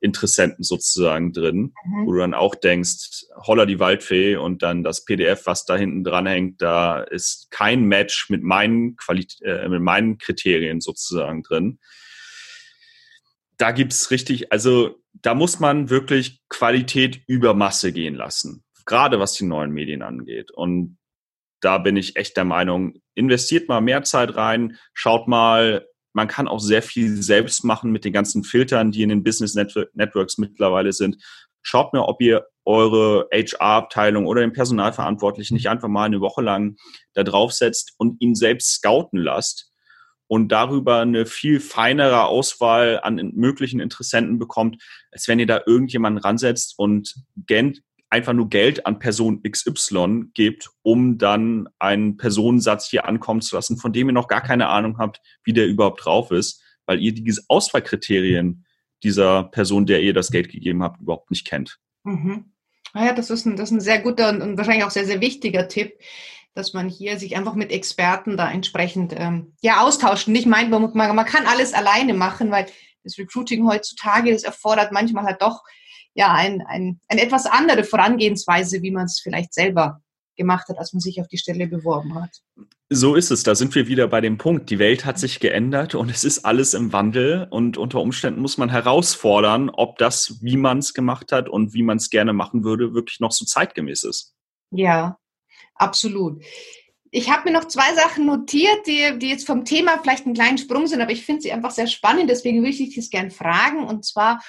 Interessenten 0.00 0.64
sozusagen 0.64 1.32
drin, 1.32 1.74
mhm. 1.84 2.06
wo 2.06 2.12
du 2.12 2.18
dann 2.20 2.34
auch 2.34 2.54
denkst, 2.54 3.26
holla 3.46 3.66
die 3.66 3.78
Waldfee 3.78 4.36
und 4.36 4.62
dann 4.62 4.82
das 4.82 5.04
PDF, 5.04 5.46
was 5.46 5.66
da 5.66 5.76
hinten 5.76 6.02
dran 6.04 6.26
hängt, 6.26 6.62
da 6.62 7.00
ist 7.00 7.50
kein 7.50 7.84
Match 7.84 8.30
mit 8.30 8.42
meinen, 8.42 8.96
Qualit 8.96 9.36
äh, 9.42 9.68
mit 9.68 9.82
meinen 9.82 10.16
Kriterien 10.16 10.80
sozusagen 10.80 11.42
drin 11.42 11.78
da 13.60 13.72
gibt's 13.72 14.10
richtig, 14.10 14.52
also 14.52 14.96
da 15.12 15.34
muss 15.34 15.60
man 15.60 15.90
wirklich 15.90 16.40
Qualität 16.48 17.20
über 17.26 17.52
Masse 17.52 17.92
gehen 17.92 18.14
lassen, 18.14 18.64
gerade 18.86 19.20
was 19.20 19.34
die 19.34 19.44
neuen 19.44 19.70
Medien 19.70 20.02
angeht. 20.02 20.50
Und 20.50 20.98
da 21.60 21.76
bin 21.76 21.96
ich 21.96 22.16
echt 22.16 22.38
der 22.38 22.46
Meinung, 22.46 22.94
investiert 23.14 23.68
mal 23.68 23.82
mehr 23.82 24.02
Zeit 24.02 24.34
rein, 24.34 24.78
schaut 24.94 25.28
mal, 25.28 25.86
man 26.14 26.26
kann 26.26 26.48
auch 26.48 26.58
sehr 26.58 26.82
viel 26.82 27.22
selbst 27.22 27.62
machen 27.64 27.92
mit 27.92 28.06
den 28.06 28.14
ganzen 28.14 28.44
Filtern, 28.44 28.92
die 28.92 29.02
in 29.02 29.10
den 29.10 29.22
Business 29.22 29.54
Networks 29.54 30.38
mittlerweile 30.38 30.92
sind. 30.92 31.22
Schaut 31.62 31.92
mir, 31.92 32.08
ob 32.08 32.22
ihr 32.22 32.46
eure 32.64 33.28
HR-Abteilung 33.30 34.26
oder 34.26 34.40
den 34.40 34.54
Personalverantwortlichen 34.54 35.54
nicht 35.54 35.68
einfach 35.68 35.88
mal 35.88 36.04
eine 36.04 36.22
Woche 36.22 36.40
lang 36.40 36.76
da 37.12 37.24
drauf 37.24 37.52
setzt 37.52 37.92
und 37.98 38.20
ihn 38.22 38.34
selbst 38.34 38.76
scouten 38.76 39.18
lasst 39.18 39.69
und 40.30 40.52
darüber 40.52 41.00
eine 41.00 41.26
viel 41.26 41.58
feinere 41.58 42.26
Auswahl 42.26 43.00
an 43.02 43.32
möglichen 43.34 43.80
Interessenten 43.80 44.38
bekommt, 44.38 44.80
als 45.10 45.26
wenn 45.26 45.40
ihr 45.40 45.46
da 45.46 45.62
irgendjemanden 45.66 46.22
ransetzt 46.22 46.74
und 46.78 47.16
einfach 48.10 48.32
nur 48.32 48.48
Geld 48.48 48.86
an 48.86 49.00
Person 49.00 49.42
XY 49.42 50.26
gebt, 50.32 50.70
um 50.82 51.18
dann 51.18 51.68
einen 51.80 52.16
Personensatz 52.16 52.88
hier 52.88 53.06
ankommen 53.06 53.40
zu 53.40 53.56
lassen, 53.56 53.76
von 53.76 53.92
dem 53.92 54.08
ihr 54.08 54.12
noch 54.12 54.28
gar 54.28 54.40
keine 54.40 54.68
Ahnung 54.68 54.98
habt, 54.98 55.20
wie 55.42 55.52
der 55.52 55.66
überhaupt 55.66 56.04
drauf 56.04 56.30
ist, 56.30 56.62
weil 56.86 57.00
ihr 57.00 57.12
diese 57.12 57.42
Auswahlkriterien 57.48 58.64
dieser 59.02 59.42
Person, 59.42 59.84
der 59.84 60.00
ihr 60.00 60.14
das 60.14 60.30
Geld 60.30 60.48
gegeben 60.48 60.84
habt, 60.84 61.00
überhaupt 61.00 61.32
nicht 61.32 61.44
kennt. 61.44 61.80
Mhm. 62.04 62.52
Naja, 62.94 63.14
das 63.14 63.30
ist 63.30 63.46
ein, 63.46 63.56
das 63.56 63.70
ist 63.70 63.78
ein 63.78 63.80
sehr 63.80 64.00
guter 64.00 64.28
und 64.28 64.56
wahrscheinlich 64.56 64.84
auch 64.84 64.90
sehr, 64.90 65.06
sehr 65.06 65.20
wichtiger 65.20 65.66
Tipp 65.66 65.94
dass 66.60 66.74
man 66.74 66.88
hier 66.88 67.18
sich 67.18 67.36
einfach 67.36 67.54
mit 67.54 67.72
Experten 67.72 68.36
da 68.36 68.50
entsprechend 68.50 69.14
ähm, 69.16 69.54
ja 69.62 69.80
austauscht. 69.80 70.28
Und 70.28 70.34
ich 70.34 70.46
meine, 70.46 70.68
man, 70.68 70.92
man 70.94 71.24
kann 71.24 71.46
alles 71.46 71.72
alleine 71.72 72.14
machen, 72.14 72.50
weil 72.50 72.66
das 73.02 73.18
Recruiting 73.18 73.66
heutzutage, 73.66 74.32
das 74.32 74.44
erfordert 74.44 74.92
manchmal 74.92 75.24
halt 75.24 75.40
doch 75.40 75.62
ja 76.14 76.32
ein, 76.34 76.62
ein, 76.66 77.00
eine 77.08 77.22
etwas 77.22 77.46
andere 77.46 77.84
Vorangehensweise, 77.84 78.82
wie 78.82 78.90
man 78.90 79.06
es 79.06 79.20
vielleicht 79.20 79.54
selber 79.54 80.02
gemacht 80.36 80.68
hat, 80.68 80.78
als 80.78 80.92
man 80.92 81.00
sich 81.00 81.20
auf 81.20 81.28
die 81.28 81.38
Stelle 81.38 81.66
beworben 81.66 82.14
hat. 82.14 82.30
So 82.90 83.14
ist 83.14 83.30
es. 83.30 83.42
Da 83.42 83.54
sind 83.54 83.74
wir 83.74 83.88
wieder 83.88 84.08
bei 84.08 84.20
dem 84.20 84.36
Punkt. 84.36 84.68
Die 84.68 84.78
Welt 84.78 85.04
hat 85.04 85.18
sich 85.18 85.40
geändert 85.40 85.94
und 85.94 86.10
es 86.10 86.24
ist 86.24 86.44
alles 86.44 86.74
im 86.74 86.92
Wandel 86.92 87.46
und 87.50 87.78
unter 87.78 88.00
Umständen 88.00 88.40
muss 88.40 88.58
man 88.58 88.68
herausfordern, 88.68 89.70
ob 89.70 89.98
das, 89.98 90.42
wie 90.42 90.56
man 90.56 90.78
es 90.78 90.92
gemacht 90.92 91.32
hat 91.32 91.48
und 91.48 91.72
wie 91.72 91.82
man 91.82 91.96
es 91.96 92.10
gerne 92.10 92.32
machen 92.32 92.64
würde, 92.64 92.92
wirklich 92.92 93.20
noch 93.20 93.32
so 93.32 93.44
zeitgemäß 93.44 94.04
ist. 94.04 94.34
Ja, 94.72 95.19
absolut. 95.80 96.42
Ich 97.10 97.30
habe 97.30 97.50
mir 97.50 97.58
noch 97.58 97.66
zwei 97.66 97.92
Sachen 97.94 98.26
notiert, 98.26 98.86
die, 98.86 99.18
die 99.18 99.30
jetzt 99.30 99.46
vom 99.46 99.64
Thema 99.64 99.98
vielleicht 99.98 100.26
einen 100.26 100.34
kleinen 100.34 100.58
Sprung 100.58 100.86
sind, 100.86 101.00
aber 101.00 101.10
ich 101.10 101.24
finde 101.24 101.42
sie 101.42 101.52
einfach 101.52 101.72
sehr 101.72 101.88
spannend, 101.88 102.30
deswegen 102.30 102.58
würde 102.58 102.70
ich 102.70 102.78
dich 102.78 102.94
das 102.94 103.10
gerne 103.10 103.32
fragen. 103.32 103.84
Und 103.84 104.04
zwar 104.04 104.40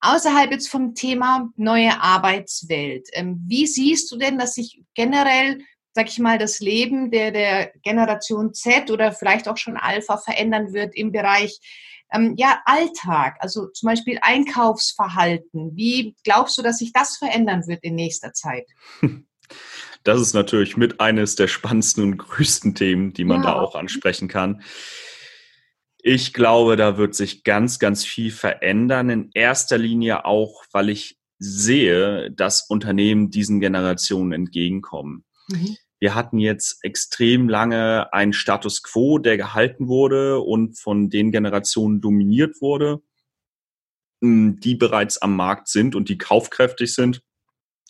außerhalb 0.00 0.52
jetzt 0.52 0.68
vom 0.68 0.94
Thema 0.94 1.50
neue 1.56 2.00
Arbeitswelt. 2.00 3.08
Ähm, 3.12 3.42
wie 3.46 3.66
siehst 3.66 4.10
du 4.12 4.16
denn, 4.16 4.38
dass 4.38 4.54
sich 4.54 4.82
generell, 4.94 5.62
sag 5.94 6.08
ich 6.08 6.18
mal, 6.18 6.38
das 6.38 6.60
Leben 6.60 7.10
der, 7.10 7.32
der 7.32 7.72
Generation 7.82 8.54
Z 8.54 8.90
oder 8.90 9.12
vielleicht 9.12 9.48
auch 9.48 9.56
schon 9.56 9.76
Alpha 9.76 10.16
verändern 10.16 10.72
wird 10.72 10.94
im 10.94 11.10
Bereich 11.10 11.58
ähm, 12.12 12.34
ja, 12.36 12.60
Alltag, 12.66 13.36
also 13.40 13.66
zum 13.68 13.88
Beispiel 13.88 14.18
Einkaufsverhalten. 14.22 15.74
Wie 15.74 16.14
glaubst 16.22 16.56
du, 16.56 16.62
dass 16.62 16.78
sich 16.78 16.92
das 16.92 17.16
verändern 17.16 17.66
wird 17.66 17.82
in 17.82 17.94
nächster 17.94 18.32
Zeit? 18.32 18.66
Das 20.04 20.20
ist 20.20 20.34
natürlich 20.34 20.76
mit 20.76 21.00
eines 21.00 21.34
der 21.34 21.48
spannendsten 21.48 22.04
und 22.04 22.16
größten 22.16 22.74
Themen, 22.74 23.12
die 23.12 23.24
man 23.24 23.42
ja. 23.42 23.50
da 23.50 23.52
auch 23.54 23.74
ansprechen 23.74 24.28
kann. 24.28 24.62
Ich 25.98 26.32
glaube, 26.32 26.76
da 26.76 26.96
wird 26.96 27.16
sich 27.16 27.42
ganz, 27.42 27.80
ganz 27.80 28.04
viel 28.04 28.30
verändern. 28.30 29.10
In 29.10 29.30
erster 29.34 29.78
Linie 29.78 30.24
auch, 30.24 30.62
weil 30.70 30.90
ich 30.90 31.18
sehe, 31.38 32.30
dass 32.30 32.62
Unternehmen 32.68 33.30
diesen 33.30 33.58
Generationen 33.58 34.32
entgegenkommen. 34.32 35.24
Mhm. 35.48 35.76
Wir 35.98 36.14
hatten 36.14 36.38
jetzt 36.38 36.84
extrem 36.84 37.48
lange 37.48 38.12
einen 38.12 38.32
Status 38.32 38.82
quo, 38.82 39.18
der 39.18 39.36
gehalten 39.36 39.88
wurde 39.88 40.38
und 40.40 40.78
von 40.78 41.10
den 41.10 41.32
Generationen 41.32 42.00
dominiert 42.00 42.60
wurde, 42.60 43.00
die 44.22 44.74
bereits 44.74 45.18
am 45.18 45.36
Markt 45.36 45.68
sind 45.68 45.94
und 45.94 46.08
die 46.08 46.18
kaufkräftig 46.18 46.94
sind. 46.94 47.22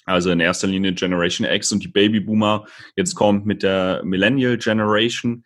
Also 0.06 0.30
in 0.30 0.40
erster 0.40 0.68
Linie 0.68 0.94
Generation 0.94 1.46
X 1.46 1.72
und 1.72 1.82
die 1.82 1.88
Babyboomer. 1.88 2.64
Jetzt 2.94 3.16
kommt 3.16 3.44
mit 3.44 3.62
der 3.62 4.02
Millennial 4.04 4.56
Generation. 4.56 5.44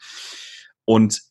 Und 0.85 1.23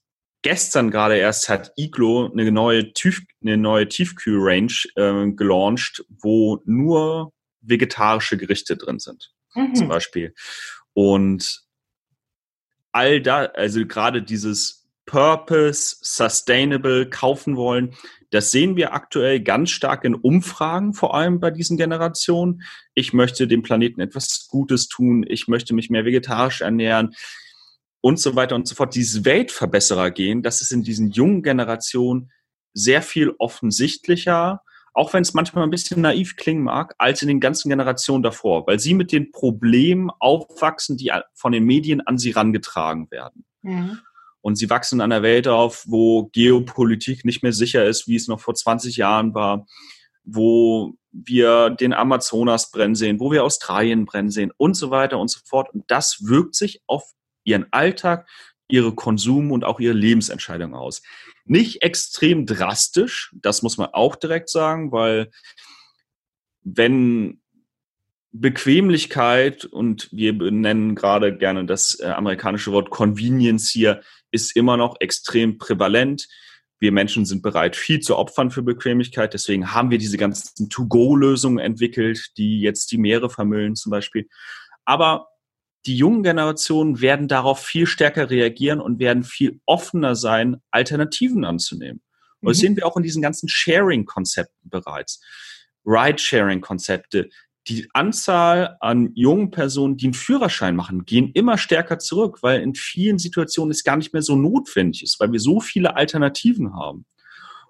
gestern 0.41 0.89
gerade 0.89 1.17
erst 1.17 1.47
hat 1.47 1.71
Iglo 1.77 2.31
eine 2.31 2.51
neue, 2.51 2.91
Tief, 2.93 3.21
eine 3.41 3.57
neue 3.57 3.87
Tiefkühlrange 3.87 4.89
äh, 4.95 5.31
gelauncht, 5.31 6.03
wo 6.09 6.61
nur 6.65 7.31
vegetarische 7.61 8.37
Gerichte 8.37 8.77
drin 8.77 8.99
sind, 8.99 9.31
mhm. 9.53 9.75
zum 9.75 9.87
Beispiel. 9.87 10.33
Und 10.93 11.61
all 12.91 13.21
da, 13.21 13.45
also 13.45 13.85
gerade 13.85 14.23
dieses 14.23 14.78
Purpose, 15.09 15.97
Sustainable 16.01 17.09
kaufen 17.09 17.55
wollen, 17.55 17.95
das 18.29 18.51
sehen 18.51 18.75
wir 18.75 18.93
aktuell 18.93 19.39
ganz 19.39 19.71
stark 19.71 20.05
in 20.05 20.13
Umfragen, 20.13 20.93
vor 20.93 21.15
allem 21.15 21.39
bei 21.39 21.49
diesen 21.49 21.77
Generationen. 21.77 22.61
Ich 22.93 23.11
möchte 23.11 23.47
dem 23.47 23.63
Planeten 23.63 24.01
etwas 24.01 24.47
Gutes 24.51 24.87
tun, 24.87 25.25
ich 25.27 25.47
möchte 25.47 25.73
mich 25.73 25.89
mehr 25.89 26.05
vegetarisch 26.05 26.61
ernähren 26.61 27.15
und 28.01 28.19
so 28.19 28.35
weiter 28.35 28.53
und 28.53 28.67
so 28.67 28.75
fort, 28.75 28.93
dieses 28.93 29.25
Weltverbesserer 29.25 30.11
gehen, 30.11 30.43
das 30.43 30.61
ist 30.61 30.71
in 30.71 30.83
diesen 30.83 31.09
jungen 31.09 31.41
Generationen 31.41 32.31
sehr 32.75 33.01
viel 33.01 33.33
offensichtlicher, 33.39 34.61
auch 34.93 35.13
wenn 35.13 35.23
es 35.23 35.33
manchmal 35.33 35.63
ein 35.63 35.71
bisschen 35.71 36.01
naiv 36.01 36.35
klingen 36.35 36.63
mag, 36.63 36.93
als 36.99 37.23
in 37.23 37.29
den 37.29 37.39
ganzen 37.39 37.69
Generationen 37.69 38.21
davor, 38.21 38.67
weil 38.67 38.79
sie 38.79 38.93
mit 38.93 39.11
den 39.11 39.31
Problemen 39.31 40.11
aufwachsen, 40.19 40.97
die 40.97 41.11
von 41.33 41.51
den 41.51 41.63
Medien 41.63 42.01
an 42.01 42.19
sie 42.19 42.29
rangetragen 42.29 43.09
werden. 43.09 43.43
Mhm. 43.63 43.99
Und 44.41 44.55
sie 44.55 44.69
wachsen 44.69 44.95
in 44.95 45.01
einer 45.01 45.21
Welt 45.21 45.47
auf, 45.47 45.83
wo 45.87 46.29
Geopolitik 46.31 47.25
nicht 47.25 47.43
mehr 47.43 47.53
sicher 47.53 47.85
ist, 47.85 48.07
wie 48.07 48.15
es 48.15 48.27
noch 48.27 48.39
vor 48.39 48.55
20 48.55 48.97
Jahren 48.97 49.33
war, 49.33 49.65
wo 50.23 50.93
wir 51.11 51.71
den 51.71 51.93
Amazonas 51.93 52.71
brennen 52.71 52.95
sehen, 52.95 53.19
wo 53.19 53.31
wir 53.31 53.43
Australien 53.43 54.05
brennen 54.05 54.29
sehen 54.29 54.51
und 54.57 54.75
so 54.75 54.91
weiter 54.91 55.17
und 55.19 55.29
so 55.29 55.39
fort. 55.45 55.73
Und 55.73 55.83
das 55.87 56.19
wirkt 56.23 56.55
sich 56.55 56.81
auf 56.87 57.03
ihren 57.43 57.67
Alltag, 57.71 58.27
ihre 58.67 58.93
Konsum- 58.93 59.51
und 59.51 59.65
auch 59.65 59.79
ihre 59.79 59.93
Lebensentscheidungen 59.93 60.75
aus. 60.75 61.01
Nicht 61.45 61.81
extrem 61.81 62.45
drastisch, 62.45 63.33
das 63.41 63.63
muss 63.63 63.77
man 63.77 63.89
auch 63.91 64.15
direkt 64.15 64.49
sagen, 64.49 64.91
weil 64.91 65.31
wenn 66.61 67.41
Bequemlichkeit 68.31 69.65
und 69.65 70.09
wir 70.11 70.37
benennen 70.37 70.93
gerade 70.93 71.35
gerne 71.35 71.65
das 71.65 71.99
äh, 71.99 72.05
amerikanische 72.05 72.71
Wort 72.71 72.91
Convenience 72.91 73.69
hier, 73.71 74.01
ist 74.31 74.55
immer 74.55 74.77
noch 74.77 74.95
extrem 74.99 75.57
prävalent. 75.57 76.27
Wir 76.79 76.91
Menschen 76.91 77.25
sind 77.25 77.41
bereit, 77.41 77.75
viel 77.75 77.99
zu 77.99 78.17
opfern 78.17 78.51
für 78.51 78.61
Bequemlichkeit. 78.61 79.33
Deswegen 79.33 79.73
haben 79.73 79.91
wir 79.91 79.97
diese 79.97 80.17
ganzen 80.17 80.69
To-Go-Lösungen 80.69 81.59
entwickelt, 81.59 82.31
die 82.37 82.61
jetzt 82.61 82.91
die 82.91 82.97
Meere 82.97 83.29
vermüllen 83.29 83.75
zum 83.75 83.89
Beispiel. 83.89 84.29
Aber 84.85 85.27
die 85.85 85.97
jungen 85.97 86.23
Generationen 86.23 87.01
werden 87.01 87.27
darauf 87.27 87.59
viel 87.63 87.85
stärker 87.85 88.29
reagieren 88.29 88.79
und 88.81 88.99
werden 88.99 89.23
viel 89.23 89.59
offener 89.65 90.15
sein, 90.15 90.61
Alternativen 90.71 91.45
anzunehmen. 91.45 92.01
Und 92.41 92.47
mhm. 92.47 92.51
das 92.51 92.57
sehen 92.59 92.75
wir 92.75 92.85
auch 92.85 92.97
in 92.97 93.03
diesen 93.03 93.21
ganzen 93.21 93.49
Sharing-Konzepten 93.49 94.69
bereits. 94.69 95.21
Ride-Sharing-Konzepte. 95.85 97.29
Die 97.69 97.87
Anzahl 97.93 98.77
an 98.79 99.11
jungen 99.13 99.51
Personen, 99.51 99.95
die 99.95 100.07
einen 100.07 100.15
Führerschein 100.15 100.75
machen, 100.75 101.05
gehen 101.05 101.31
immer 101.33 101.59
stärker 101.59 101.99
zurück, 101.99 102.39
weil 102.41 102.61
in 102.61 102.73
vielen 102.73 103.19
Situationen 103.19 103.69
es 103.69 103.83
gar 103.83 103.95
nicht 103.95 104.11
mehr 104.11 104.23
so 104.23 104.35
notwendig 104.35 105.03
ist, 105.03 105.19
weil 105.19 105.31
wir 105.31 105.39
so 105.39 105.59
viele 105.59 105.95
Alternativen 105.95 106.73
haben. 106.73 107.05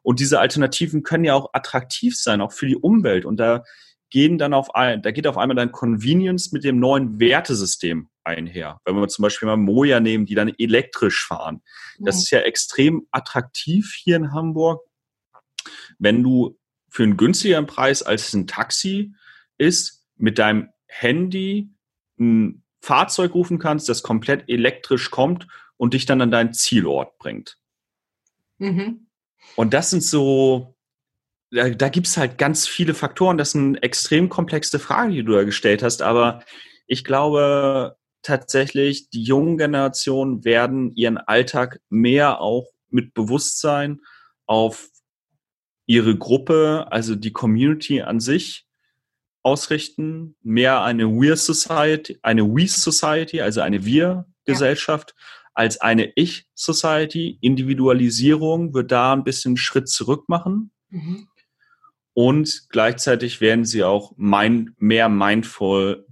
Und 0.02 0.22
diese 0.22 0.40
Alternativen 0.40 1.04
können 1.04 1.26
ja 1.26 1.34
auch 1.34 1.50
attraktiv 1.52 2.18
sein, 2.18 2.40
auch 2.40 2.54
für 2.54 2.66
die 2.66 2.78
Umwelt. 2.78 3.26
Und 3.26 3.42
da 3.42 3.66
gehen 4.10 4.38
dann 4.38 4.54
auf 4.54 4.74
ein, 4.74 5.02
da 5.02 5.12
geht 5.12 5.28
auf 5.28 5.38
einmal 5.38 5.58
dann 5.58 5.74
Convenience 5.74 6.54
mit 6.54 6.64
dem 6.64 6.80
neuen 6.80 7.20
Wertesystem 7.20 8.08
einher. 8.24 8.80
Wenn 8.86 8.96
wir 8.96 9.08
zum 9.10 9.24
Beispiel 9.24 9.48
mal 9.48 9.58
Moja 9.58 10.00
nehmen, 10.00 10.26
die 10.26 10.36
dann 10.36 10.54
elektrisch 10.58 11.26
fahren. 11.28 11.62
Das 12.00 12.16
mhm. 12.16 12.20
ist 12.22 12.32
ja 12.32 12.40
extrem 12.40 13.06
attraktiv 13.12 13.94
hier 14.02 14.16
in 14.16 14.32
Hamburg. 14.32 14.82
Wenn 15.98 16.24
du 16.24 16.58
für 16.88 17.04
einen 17.04 17.18
günstigeren 17.18 17.68
Preis 17.68 18.02
als 18.02 18.34
ein 18.34 18.48
Taxi 18.48 19.14
ist, 19.60 20.06
mit 20.16 20.40
deinem 20.40 20.70
Handy 20.88 21.70
ein 22.20 22.64
Fahrzeug 22.82 23.34
rufen 23.36 23.60
kannst, 23.60 23.90
das 23.90 24.04
komplett 24.04 24.50
elektrisch 24.50 25.12
kommt 25.12 25.48
und 25.78 25.94
dich 25.94 26.06
dann 26.06 26.22
an 26.22 26.32
deinen 26.32 26.54
Zielort 26.54 27.18
bringt. 27.20 27.58
Mhm. 28.58 29.08
Und 29.56 29.74
das 29.74 29.90
sind 29.90 30.04
so, 30.04 30.76
da, 31.52 31.70
da 31.70 31.90
gibt 31.90 32.08
es 32.08 32.18
halt 32.18 32.38
ganz 32.38 32.68
viele 32.68 32.94
Faktoren. 32.94 33.38
Das 33.38 33.52
sind 33.52 33.78
extrem 33.78 34.30
komplexe 34.30 34.80
Fragen, 34.80 35.12
die 35.12 35.24
du 35.24 35.34
da 35.34 35.44
gestellt 35.44 35.84
hast. 35.84 36.02
Aber 36.02 36.44
ich 36.88 37.04
glaube 37.04 37.98
tatsächlich, 38.22 39.10
die 39.10 39.24
jungen 39.24 39.58
Generationen 39.58 40.44
werden 40.44 40.94
ihren 40.96 41.18
Alltag 41.18 41.80
mehr 41.90 42.42
auch 42.42 42.68
mit 42.90 43.14
Bewusstsein 43.14 44.02
auf 44.46 44.90
ihre 45.86 46.18
Gruppe, 46.18 46.88
also 46.92 47.16
die 47.16 47.32
Community 47.32 48.02
an 48.02 48.20
sich 48.20 48.69
ausrichten, 49.50 50.36
mehr 50.42 50.82
eine 50.84 51.08
We 51.08 51.36
Society, 51.36 52.18
eine 52.22 52.44
We 52.44 52.68
Society, 52.68 53.42
also 53.42 53.62
eine 53.62 53.86
Wir-Gesellschaft, 53.86 55.14
ja. 55.16 55.24
als 55.54 55.82
eine 55.82 56.12
Ich-Society. 56.16 57.38
Individualisierung 57.42 58.74
wird 58.74 58.92
da 58.92 59.14
ein 59.14 59.24
bisschen 59.24 59.58
Schritt 59.58 59.90
zurück 59.90 60.30
machen. 60.30 60.72
Mhm 60.90 61.28
und 62.20 62.68
gleichzeitig 62.68 63.40
werden 63.40 63.64
sie 63.64 63.86
auch 63.86 64.12
mein, 64.18 64.76
mehr 64.78 65.08
mindful, 65.08 66.06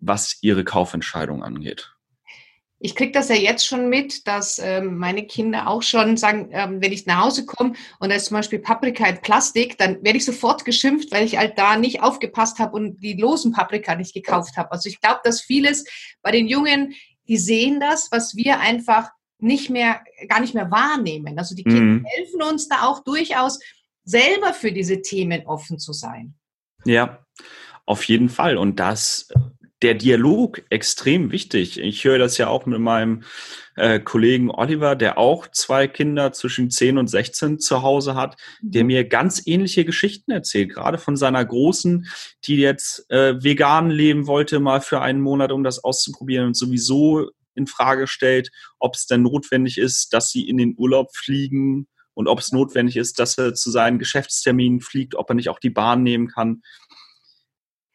was 0.00 0.38
ihre 0.40 0.64
Kaufentscheidung 0.64 1.44
angeht. 1.44 1.95
Ich 2.78 2.94
kriege 2.94 3.12
das 3.12 3.30
ja 3.30 3.34
jetzt 3.34 3.66
schon 3.66 3.88
mit, 3.88 4.26
dass 4.26 4.58
ähm, 4.58 4.98
meine 4.98 5.26
Kinder 5.26 5.66
auch 5.66 5.82
schon 5.82 6.18
sagen, 6.18 6.50
ähm, 6.52 6.82
wenn 6.82 6.92
ich 6.92 7.06
nach 7.06 7.24
Hause 7.24 7.46
komme 7.46 7.72
und 8.00 8.10
da 8.10 8.16
ist 8.16 8.26
zum 8.26 8.36
Beispiel 8.36 8.58
Paprika 8.58 9.06
in 9.06 9.20
Plastik, 9.22 9.78
dann 9.78 10.02
werde 10.04 10.18
ich 10.18 10.26
sofort 10.26 10.64
geschimpft, 10.64 11.10
weil 11.10 11.24
ich 11.24 11.38
halt 11.38 11.58
da 11.58 11.76
nicht 11.76 12.02
aufgepasst 12.02 12.58
habe 12.58 12.76
und 12.76 13.02
die 13.02 13.14
losen 13.14 13.52
Paprika 13.52 13.94
nicht 13.94 14.12
gekauft 14.12 14.58
habe. 14.58 14.72
Also 14.72 14.90
ich 14.90 15.00
glaube, 15.00 15.20
dass 15.24 15.40
vieles 15.40 15.84
bei 16.22 16.32
den 16.32 16.48
Jungen, 16.48 16.94
die 17.28 17.38
sehen 17.38 17.80
das, 17.80 18.08
was 18.12 18.36
wir 18.36 18.60
einfach 18.60 19.08
nicht 19.38 19.70
mehr, 19.70 20.02
gar 20.28 20.40
nicht 20.40 20.54
mehr 20.54 20.70
wahrnehmen. 20.70 21.38
Also 21.38 21.54
die 21.54 21.64
Kinder 21.64 21.80
mhm. 21.80 22.04
helfen 22.04 22.42
uns 22.42 22.68
da 22.68 22.82
auch 22.82 23.02
durchaus, 23.04 23.58
selber 24.04 24.52
für 24.52 24.72
diese 24.72 25.02
Themen 25.02 25.46
offen 25.46 25.78
zu 25.78 25.92
sein. 25.92 26.34
Ja, 26.84 27.24
auf 27.86 28.04
jeden 28.04 28.28
Fall. 28.28 28.56
Und 28.56 28.80
das 28.80 29.28
der 29.82 29.94
Dialog 29.94 30.62
extrem 30.70 31.30
wichtig. 31.30 31.78
Ich 31.78 32.04
höre 32.04 32.18
das 32.18 32.38
ja 32.38 32.48
auch 32.48 32.64
mit 32.64 32.80
meinem 32.80 33.24
äh, 33.76 34.00
Kollegen 34.00 34.50
Oliver, 34.50 34.96
der 34.96 35.18
auch 35.18 35.46
zwei 35.48 35.86
Kinder 35.86 36.32
zwischen 36.32 36.70
10 36.70 36.96
und 36.96 37.08
16 37.08 37.58
zu 37.58 37.82
Hause 37.82 38.14
hat, 38.14 38.36
der 38.62 38.84
mhm. 38.84 38.86
mir 38.88 39.04
ganz 39.04 39.42
ähnliche 39.46 39.84
Geschichten 39.84 40.30
erzählt, 40.30 40.70
gerade 40.70 40.96
von 40.96 41.16
seiner 41.16 41.44
Großen, 41.44 42.06
die 42.46 42.56
jetzt 42.56 43.10
äh, 43.10 43.42
vegan 43.42 43.90
leben 43.90 44.26
wollte, 44.26 44.60
mal 44.60 44.80
für 44.80 45.02
einen 45.02 45.20
Monat, 45.20 45.52
um 45.52 45.62
das 45.62 45.84
auszuprobieren 45.84 46.46
und 46.46 46.56
sowieso 46.56 47.30
in 47.54 47.66
Frage 47.66 48.06
stellt, 48.06 48.50
ob 48.78 48.94
es 48.94 49.06
denn 49.06 49.22
notwendig 49.22 49.78
ist, 49.78 50.12
dass 50.14 50.30
sie 50.30 50.48
in 50.48 50.56
den 50.56 50.74
Urlaub 50.76 51.14
fliegen 51.14 51.86
und 52.14 52.28
ob 52.28 52.38
es 52.38 52.50
notwendig 52.50 52.96
ist, 52.96 53.18
dass 53.18 53.36
er 53.36 53.54
zu 53.54 53.70
seinen 53.70 53.98
Geschäftsterminen 53.98 54.80
fliegt, 54.80 55.14
ob 55.14 55.30
er 55.30 55.34
nicht 55.34 55.50
auch 55.50 55.58
die 55.58 55.70
Bahn 55.70 56.02
nehmen 56.02 56.28
kann 56.28 56.62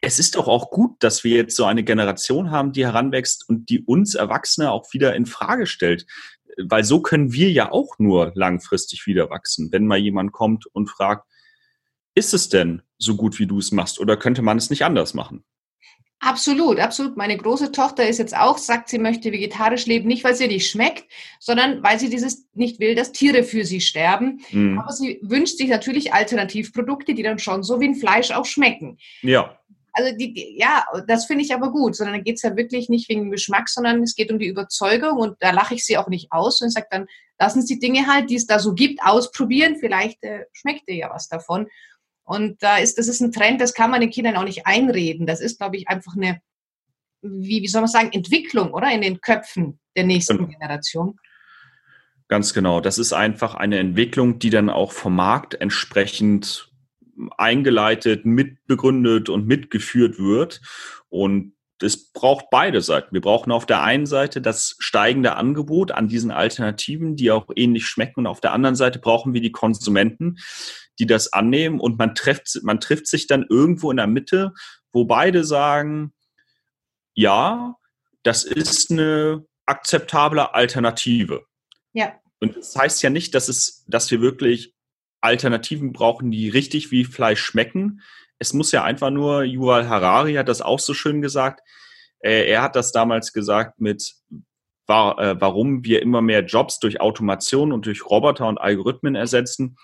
es 0.02 0.18
ist 0.18 0.36
doch 0.36 0.48
auch 0.48 0.72
gut, 0.72 0.96
dass 1.00 1.24
wir 1.24 1.38
jetzt 1.38 1.56
so 1.56 1.66
eine 1.66 1.84
Generation 1.84 2.50
haben, 2.50 2.72
die 2.72 2.86
heranwächst 2.86 3.48
und 3.48 3.70
die 3.70 3.82
uns 3.82 4.16
Erwachsene 4.16 4.72
auch 4.72 4.92
wieder 4.94 5.16
in 5.16 5.28
Frage 5.28 5.68
stellt. 5.68 6.08
Weil 6.58 6.84
so 6.84 7.02
können 7.02 7.32
wir 7.32 7.52
ja 7.52 7.72
auch 7.72 7.98
nur 8.00 8.32
langfristig 8.36 9.06
wieder 9.06 9.30
wachsen, 9.30 9.72
wenn 9.72 9.86
mal 9.86 10.00
jemand 10.00 10.32
kommt 10.32 10.66
und 10.66 10.90
fragt, 10.90 11.28
ist 12.16 12.34
es 12.34 12.50
denn 12.50 12.82
so 12.98 13.16
gut, 13.16 13.40
wie 13.40 13.48
du 13.48 13.60
es 13.60 13.72
machst, 13.72 14.00
oder 14.00 14.18
könnte 14.18 14.42
man 14.42 14.58
es 14.58 14.70
nicht 14.70 14.84
anders 14.84 15.14
machen? 15.14 15.46
Absolut, 16.20 16.80
absolut. 16.80 17.18
Meine 17.18 17.36
große 17.36 17.72
Tochter 17.72 18.08
ist 18.08 18.20
jetzt 18.20 18.36
auch, 18.36 18.60
sagt, 18.60 18.90
sie 18.90 19.00
möchte 19.00 19.32
vegetarisch 19.32 19.88
leben, 19.88 20.08
nicht 20.08 20.24
weil 20.24 20.36
sie 20.36 20.48
nicht 20.48 20.70
schmeckt, 20.70 21.06
sondern 21.40 21.82
weil 21.82 22.00
sie 22.00 22.10
dieses 22.10 22.48
nicht 22.54 22.80
will, 22.80 22.94
dass 22.94 23.12
Tiere 23.12 23.44
für 23.44 23.66
sie 23.66 23.82
sterben. 23.82 24.42
Mhm. 24.52 24.78
Aber 24.78 24.92
sie 24.92 25.20
wünscht 25.24 25.58
sich 25.58 25.70
natürlich 25.70 26.14
Alternativprodukte, 26.14 27.16
die 27.16 27.24
dann 27.24 27.40
schon 27.40 27.64
so 27.64 27.80
wie 27.80 27.88
ein 27.88 27.96
Fleisch 27.96 28.30
auch 28.32 28.46
schmecken. 28.46 29.00
Ja. 29.24 29.58
Also 29.94 30.16
die, 30.16 30.56
ja, 30.58 30.86
das 31.08 31.26
finde 31.26 31.44
ich 31.44 31.54
aber 31.54 31.72
gut, 31.72 31.96
sondern 31.96 32.16
da 32.16 32.22
geht 32.22 32.38
es 32.38 32.44
ja 32.44 32.56
wirklich 32.56 32.88
nicht 32.90 33.10
wegen 33.10 33.24
dem 33.24 33.32
Geschmack, 33.32 33.68
sondern 33.68 34.04
es 34.04 34.16
geht 34.16 34.32
um 34.32 34.40
die 34.40 34.48
Überzeugung 34.48 35.18
und 35.18 35.36
da 35.40 35.52
lache 35.52 35.76
ich 35.76 35.86
sie 35.86 35.98
auch 35.98 36.08
nicht 36.08 36.32
aus 36.32 36.62
und 36.62 36.70
sage 36.70 36.88
dann, 36.90 37.08
lassen 37.40 37.62
Sie 37.62 37.80
die 37.80 37.88
Dinge 37.88 38.08
halt, 38.08 38.30
die 38.30 38.36
es 38.36 38.46
da 38.46 38.60
so 38.60 38.74
gibt, 38.74 39.02
ausprobieren. 39.04 39.78
Vielleicht 39.80 40.24
äh, 40.24 40.46
schmeckt 40.54 40.88
dir 40.88 40.96
ja 40.96 41.10
was 41.10 41.28
davon. 41.28 41.68
Und 42.24 42.62
da 42.64 42.78
ist, 42.78 42.98
das 42.98 43.08
ist 43.08 43.20
ein 43.20 43.32
Trend, 43.32 43.60
das 43.60 43.74
kann 43.74 43.92
man 43.92 44.00
den 44.00 44.12
Kindern 44.12 44.38
auch 44.38 44.44
nicht 44.44 44.66
einreden. 44.66 45.26
Das 45.26 45.42
ist, 45.42 45.58
glaube 45.58 45.76
ich, 45.76 45.90
einfach 45.90 46.16
eine, 46.16 46.40
wie, 47.22 47.62
wie 47.62 47.68
soll 47.68 47.82
man 47.82 47.90
sagen, 47.90 48.12
Entwicklung, 48.14 48.74
oder? 48.74 48.92
In 48.92 49.02
den 49.02 49.20
Köpfen 49.20 49.80
der 49.98 50.06
nächsten 50.06 50.38
genau. 50.38 50.50
Generation. 50.50 51.20
Ganz 52.30 52.54
genau. 52.54 52.80
Das 52.80 52.98
ist 52.98 53.12
einfach 53.12 53.56
eine 53.56 53.80
Entwicklung, 53.80 54.40
die 54.40 54.52
dann 54.52 54.70
auch 54.70 54.94
vom 54.94 55.16
Markt 55.16 55.56
entsprechend 55.56 56.71
eingeleitet, 57.38 58.26
mitbegründet 58.26 59.30
und 59.30 59.48
mitgeführt 59.48 60.20
wird. 60.20 60.62
Und 61.10 61.54
es 61.82 62.12
braucht 62.12 62.46
beide 62.52 62.82
Seiten. 62.82 63.14
Wir 63.14 63.22
brauchen 63.22 63.52
auf 63.52 63.66
der 63.66 63.82
einen 63.82 64.06
Seite 64.06 64.42
das 64.42 64.76
steigende 64.80 65.36
Angebot 65.36 65.92
an 65.92 66.08
diesen 66.08 66.32
Alternativen, 66.32 67.16
die 67.16 67.32
auch 67.32 67.48
ähnlich 67.56 67.88
schmecken. 67.88 68.22
Und 68.22 68.28
auf 68.28 68.42
der 68.42 68.54
anderen 68.54 68.76
Seite 68.76 69.00
brauchen 69.00 69.34
wir 69.34 69.42
die 69.42 69.52
Konsumenten, 69.52 70.38
die 71.00 71.08
das 71.08 71.34
annehmen. 71.34 71.80
Und 71.80 71.98
man 71.98 72.16
trifft, 72.16 72.60
man 72.64 72.80
trifft 72.80 73.08
sich 73.08 73.28
dann 73.28 73.46
irgendwo 73.50 73.92
in 73.92 73.98
der 73.98 74.08
Mitte, 74.08 74.54
wo 74.92 75.06
beide 75.06 75.44
sagen, 75.44 76.14
ja, 77.14 77.76
das 78.24 78.44
ist 78.44 78.92
eine 78.92 79.46
akzeptable 79.66 80.54
Alternative. 80.54 81.46
Ja. 81.94 82.14
Und 82.40 82.58
das 82.58 82.76
heißt 82.76 83.04
ja 83.04 83.10
nicht, 83.10 83.36
dass 83.36 83.48
es, 83.48 83.86
dass 83.88 84.10
wir 84.12 84.22
wirklich 84.22 84.74
Alternativen 85.22 85.94
brauchen, 85.94 86.32
die 86.32 86.50
richtig 86.50 86.92
wie 86.92 87.06
Fleisch 87.06 87.42
schmecken. 87.42 88.02
Es 88.40 88.54
muss 88.54 88.72
ja 88.72 88.84
einfach 88.84 89.12
nur, 89.12 89.44
Yuval 89.44 89.88
Harari 89.88 90.34
hat 90.34 90.50
das 90.50 90.62
auch 90.62 90.80
so 90.80 90.94
schön 90.94 91.22
gesagt, 91.22 91.62
äh, 92.20 92.50
er 92.50 92.62
hat 92.62 92.76
das 92.76 92.92
damals 92.92 93.34
gesagt 93.34 93.80
mit, 93.80 94.16
war, 94.88 95.20
äh, 95.20 95.40
warum 95.40 95.84
wir 95.84 96.02
immer 96.02 96.22
mehr 96.22 96.44
Jobs 96.44 96.80
durch 96.80 97.00
Automation 97.00 97.72
und 97.72 97.86
durch 97.86 98.06
Roboter 98.06 98.48
und 98.48 98.58
Algorithmen 98.58 99.16
ersetzen. 99.16 99.78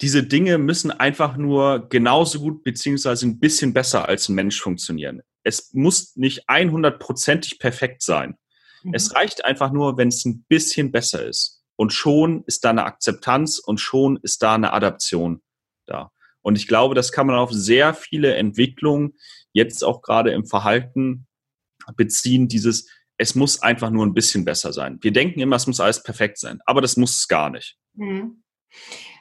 Diese 0.00 0.22
Dinge 0.22 0.58
müssen 0.58 0.90
einfach 0.90 1.36
nur 1.36 1.88
genauso 1.88 2.40
gut 2.40 2.62
beziehungsweise 2.62 3.26
ein 3.26 3.40
bisschen 3.40 3.72
besser 3.72 4.08
als 4.08 4.28
ein 4.28 4.34
Mensch 4.34 4.60
funktionieren. 4.60 5.22
Es 5.42 5.72
muss 5.72 6.14
nicht 6.16 6.48
100%ig 6.48 7.58
perfekt 7.58 8.02
sein. 8.02 8.36
Mhm. 8.82 8.94
Es 8.94 9.14
reicht 9.14 9.44
einfach 9.44 9.72
nur, 9.72 9.96
wenn 9.96 10.08
es 10.08 10.24
ein 10.24 10.44
bisschen 10.48 10.92
besser 10.92 11.24
ist. 11.24 11.57
Und 11.78 11.92
schon 11.92 12.42
ist 12.46 12.64
da 12.64 12.70
eine 12.70 12.84
Akzeptanz 12.84 13.60
und 13.60 13.78
schon 13.78 14.18
ist 14.22 14.42
da 14.42 14.56
eine 14.56 14.72
Adaption 14.72 15.42
da. 15.86 16.10
Und 16.42 16.56
ich 16.56 16.66
glaube, 16.66 16.96
das 16.96 17.12
kann 17.12 17.28
man 17.28 17.36
auf 17.36 17.52
sehr 17.52 17.94
viele 17.94 18.34
Entwicklungen 18.34 19.14
jetzt 19.52 19.84
auch 19.84 20.02
gerade 20.02 20.32
im 20.32 20.44
Verhalten 20.44 21.28
beziehen, 21.96 22.48
dieses, 22.48 22.90
es 23.16 23.36
muss 23.36 23.62
einfach 23.62 23.90
nur 23.90 24.04
ein 24.04 24.12
bisschen 24.12 24.44
besser 24.44 24.72
sein. 24.72 24.98
Wir 25.02 25.12
denken 25.12 25.38
immer, 25.38 25.54
es 25.54 25.68
muss 25.68 25.78
alles 25.78 26.02
perfekt 26.02 26.38
sein, 26.38 26.58
aber 26.66 26.80
das 26.80 26.96
muss 26.96 27.16
es 27.16 27.28
gar 27.28 27.48
nicht. 27.48 27.76
Mhm. 27.94 28.42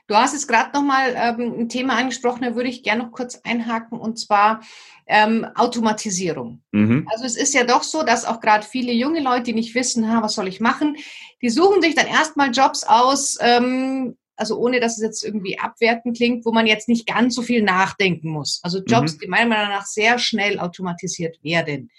Du 0.08 0.16
hast 0.16 0.34
jetzt 0.34 0.48
gerade 0.48 0.72
nochmal 0.74 1.14
ähm, 1.16 1.60
ein 1.60 1.70
Thema 1.70 1.96
angesprochen, 1.96 2.42
da 2.42 2.56
würde 2.56 2.70
ich 2.70 2.82
gerne 2.82 3.04
noch 3.04 3.12
kurz 3.12 3.40
einhaken, 3.44 4.00
und 4.00 4.18
zwar 4.18 4.62
ähm, 5.08 5.46
Automatisierung. 5.56 6.62
Mhm. 6.72 7.08
Also 7.12 7.26
es 7.26 7.38
ist 7.38 7.54
ja 7.54 7.64
doch 7.64 7.84
so, 7.84 8.04
dass 8.04 8.26
auch 8.26 8.42
gerade 8.42 8.66
viele 8.66 8.92
junge 8.92 9.22
Leute, 9.22 9.44
die 9.44 9.54
nicht 9.54 9.74
wissen, 9.74 10.12
ha, 10.12 10.22
was 10.22 10.36
soll 10.36 10.48
ich 10.48 10.60
machen, 10.60 10.98
die 11.42 11.50
suchen 11.50 11.82
sich 11.82 11.96
dann 11.96 12.08
erstmal 12.08 12.52
Jobs 12.52 12.84
aus, 12.84 13.38
ähm, 13.40 14.18
also 14.36 14.58
ohne 14.60 14.80
dass 14.80 14.98
es 14.98 15.04
jetzt 15.04 15.24
irgendwie 15.24 15.58
abwertend 15.58 16.18
klingt, 16.18 16.46
wo 16.46 16.52
man 16.52 16.68
jetzt 16.68 16.90
nicht 16.90 17.08
ganz 17.08 17.36
so 17.36 17.42
viel 17.42 17.64
nachdenken 17.64 18.30
muss. 18.30 18.60
Also 18.64 18.80
Jobs, 18.84 19.16
mhm. 19.16 19.20
die 19.20 19.28
meiner 19.28 19.50
Meinung 19.50 19.70
nach 19.70 19.86
sehr 19.86 20.20
schnell 20.20 20.60
automatisiert 20.60 21.42
werden. 21.42 21.90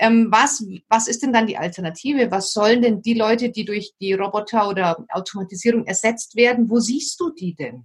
Ähm, 0.00 0.28
was, 0.30 0.66
was 0.88 1.06
ist 1.06 1.22
denn 1.22 1.32
dann 1.32 1.46
die 1.46 1.56
Alternative? 1.56 2.30
Was 2.30 2.52
sollen 2.52 2.82
denn 2.82 3.02
die 3.02 3.14
Leute, 3.14 3.50
die 3.50 3.64
durch 3.64 3.92
die 4.00 4.14
Roboter 4.14 4.68
oder 4.68 5.04
Automatisierung 5.10 5.86
ersetzt 5.86 6.34
werden, 6.34 6.68
wo 6.68 6.80
siehst 6.80 7.20
du 7.20 7.30
die 7.30 7.54
denn? 7.54 7.84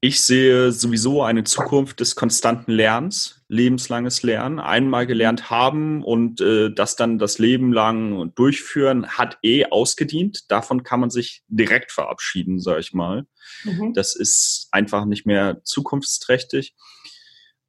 Ich 0.00 0.20
sehe 0.20 0.70
sowieso 0.70 1.22
eine 1.24 1.42
Zukunft 1.42 1.98
des 1.98 2.14
konstanten 2.14 2.70
Lernens, 2.70 3.42
lebenslanges 3.48 4.22
Lernen. 4.22 4.60
Einmal 4.60 5.08
gelernt 5.08 5.50
haben 5.50 6.04
und 6.04 6.40
äh, 6.40 6.70
das 6.72 6.94
dann 6.94 7.18
das 7.18 7.40
Leben 7.40 7.72
lang 7.72 8.32
durchführen, 8.36 9.08
hat 9.08 9.38
eh 9.42 9.66
ausgedient. 9.66 10.52
Davon 10.52 10.84
kann 10.84 11.00
man 11.00 11.10
sich 11.10 11.42
direkt 11.48 11.90
verabschieden, 11.90 12.60
sage 12.60 12.78
ich 12.78 12.92
mal. 12.92 13.26
Mhm. 13.64 13.92
Das 13.92 14.14
ist 14.14 14.68
einfach 14.70 15.04
nicht 15.04 15.26
mehr 15.26 15.62
zukunftsträchtig. 15.64 16.76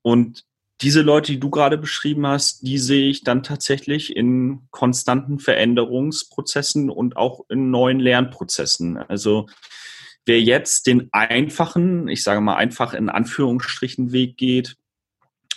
Und 0.03 0.45
diese 0.81 1.01
Leute, 1.01 1.31
die 1.31 1.39
du 1.39 1.49
gerade 1.49 1.79
beschrieben 1.79 2.27
hast, 2.27 2.61
die 2.61 2.77
sehe 2.77 3.09
ich 3.09 3.23
dann 3.23 3.41
tatsächlich 3.41 4.15
in 4.15 4.67
konstanten 4.69 5.39
Veränderungsprozessen 5.39 6.91
und 6.91 7.17
auch 7.17 7.45
in 7.49 7.71
neuen 7.71 7.99
Lernprozessen. 7.99 8.97
Also 8.97 9.47
wer 10.29 10.39
jetzt 10.39 10.85
den 10.85 11.09
einfachen, 11.11 12.07
ich 12.07 12.23
sage 12.23 12.39
mal 12.39 12.55
einfach 12.55 12.93
in 12.93 13.09
Anführungsstrichen 13.09 14.11
Weg 14.11 14.37
geht, 14.37 14.77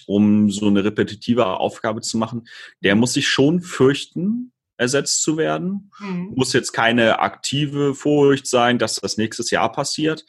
um 0.07 0.51
so 0.51 0.67
eine 0.67 0.83
repetitive 0.83 1.47
Aufgabe 1.47 2.01
zu 2.01 2.17
machen, 2.17 2.49
der 2.83 2.97
muss 2.97 3.13
sich 3.13 3.29
schon 3.29 3.61
fürchten, 3.61 4.51
ersetzt 4.79 5.21
zu 5.23 5.37
werden. 5.37 5.93
Mhm. 6.01 6.33
Muss 6.35 6.55
jetzt 6.55 6.73
keine 6.73 7.21
aktive 7.21 7.95
Furcht 7.95 8.47
sein, 8.47 8.79
dass 8.79 8.97
das 8.97 9.19
nächstes 9.19 9.51
Jahr 9.51 9.71
passiert. 9.71 10.25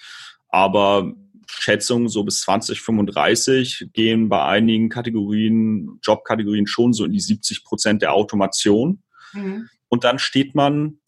Aber 0.50 1.14
Schätzungen 1.48 2.10
so 2.10 2.26
bis 2.26 2.42
2035 2.42 3.92
gehen 3.94 4.28
bei 4.28 4.44
einigen 4.44 4.90
Kategorien, 4.90 6.00
Jobkategorien 6.04 6.68
schon 6.68 6.92
so 6.92 7.06
in 7.06 7.14
die 7.14 7.22
70 7.22 7.64
Prozent 7.64 8.02
der 8.02 8.14
Automation. 8.14 9.04
Mhm. 9.32 9.70
Und 9.88 10.04
dann 10.04 10.20
steht 10.20 10.54
man 10.54 11.00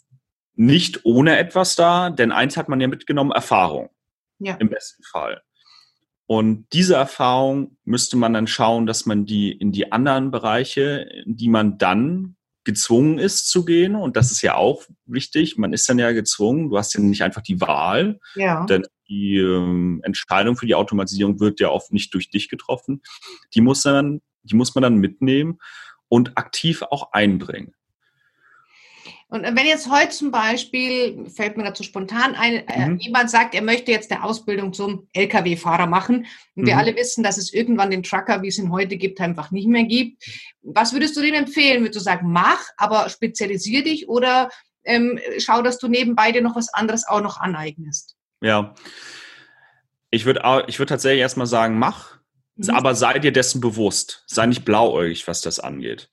nicht 0.56 1.06
ohne 1.06 1.38
etwas 1.38 1.76
da, 1.76 2.10
denn 2.10 2.32
eins 2.32 2.58
hat 2.58 2.70
man 2.70 2.82
ja 2.82 2.88
mitgenommen, 2.88 3.32
Erfahrung. 3.32 3.90
Ja. 4.40 4.56
Im 4.56 4.70
besten 4.70 5.04
Fall. 5.04 5.42
Und 6.28 6.66
diese 6.74 6.96
Erfahrung 6.96 7.78
müsste 7.84 8.18
man 8.18 8.34
dann 8.34 8.48
schauen, 8.48 8.86
dass 8.86 9.06
man 9.06 9.26
die 9.26 9.52
in 9.52 9.72
die 9.72 9.92
anderen 9.92 10.32
Bereiche, 10.32 11.08
in 11.26 11.38
die 11.38 11.50
man 11.50 11.78
dann 11.78 12.36
gezwungen 12.64 13.20
ist 13.20 13.48
zu 13.48 13.64
gehen, 13.64 13.96
und 13.96 14.18
das 14.18 14.32
ist 14.32 14.42
ja 14.42 14.56
auch 14.56 14.84
wichtig, 15.06 15.58
man 15.58 15.72
ist 15.72 15.88
dann 15.88 16.00
ja 16.00 16.12
gezwungen, 16.14 16.70
du 16.70 16.78
hast 16.78 16.96
ja 16.96 17.00
nicht 17.00 17.22
einfach 17.22 17.44
die 17.44 17.62
Wahl, 17.62 18.20
ja. 18.34 18.66
denn 18.66 18.88
die 19.08 19.38
ähm, 19.38 20.02
Entscheidung 20.04 20.58
für 20.58 20.66
die 20.66 20.74
Automatisierung 20.74 21.40
wird 21.40 21.60
ja 21.60 21.70
oft 21.70 21.94
nicht 21.94 22.12
durch 22.16 22.32
dich 22.32 22.50
getroffen. 22.50 23.04
Die 23.54 23.62
muss 23.62 23.84
dann, 23.84 24.22
die 24.42 24.56
muss 24.56 24.74
man 24.74 24.82
dann 24.82 24.96
mitnehmen 24.96 25.60
und 26.08 26.36
aktiv 26.40 26.82
auch 26.82 27.12
einbringen. 27.12 27.75
Und 29.36 29.44
wenn 29.44 29.66
jetzt 29.66 29.92
heute 29.92 30.12
zum 30.12 30.32
Beispiel, 30.32 31.30
fällt 31.30 31.58
mir 31.58 31.66
dazu 31.66 31.84
spontan 31.84 32.36
ein, 32.36 32.66
äh, 32.70 32.88
mhm. 32.88 33.00
jemand 33.00 33.30
sagt, 33.30 33.54
er 33.54 33.62
möchte 33.62 33.92
jetzt 33.92 34.10
eine 34.10 34.24
Ausbildung 34.24 34.72
zum 34.72 35.10
Lkw-Fahrer 35.12 35.88
machen 35.88 36.26
und 36.56 36.64
mhm. 36.64 36.68
wir 36.68 36.78
alle 36.78 36.96
wissen, 36.96 37.22
dass 37.22 37.38
es 37.38 37.54
irgendwann 37.54 37.92
den 37.92 38.02
Trucker, 38.02 38.42
wie 38.42 38.48
es 38.48 38.58
ihn 38.58 38.72
heute 38.72 38.96
gibt, 38.96 39.20
einfach 39.20 39.52
nicht 39.52 39.68
mehr 39.68 39.84
gibt. 39.84 40.24
Was 40.62 40.94
würdest 40.94 41.18
du 41.18 41.22
dem 41.22 41.34
empfehlen? 41.34 41.82
Würdest 41.82 42.00
du 42.00 42.04
sagen, 42.04 42.32
mach, 42.32 42.62
aber 42.78 43.10
spezialisier 43.10 43.84
dich 43.84 44.08
oder 44.08 44.50
ähm, 44.86 45.20
schau, 45.40 45.62
dass 45.62 45.80
du 45.80 45.90
nebenbei 45.90 46.32
dir 46.32 46.42
noch 46.42 46.56
was 46.56 46.74
anderes 46.74 47.06
auch 47.06 47.22
noch 47.22 47.38
aneignest? 47.38 48.16
Ja. 48.42 48.74
Ich 50.12 50.26
würde 50.26 50.64
ich 50.68 50.80
würd 50.80 50.88
tatsächlich 50.88 51.20
erstmal 51.20 51.48
sagen, 51.48 51.78
mach. 51.78 52.20
Mhm. 52.56 52.70
Aber 52.70 52.96
sei 52.96 53.20
dir 53.20 53.34
dessen 53.34 53.60
bewusst. 53.60 54.24
Sei 54.28 54.46
nicht 54.46 54.64
blauäugig, 54.64 55.28
was 55.28 55.42
das 55.42 55.60
angeht. 55.60 56.10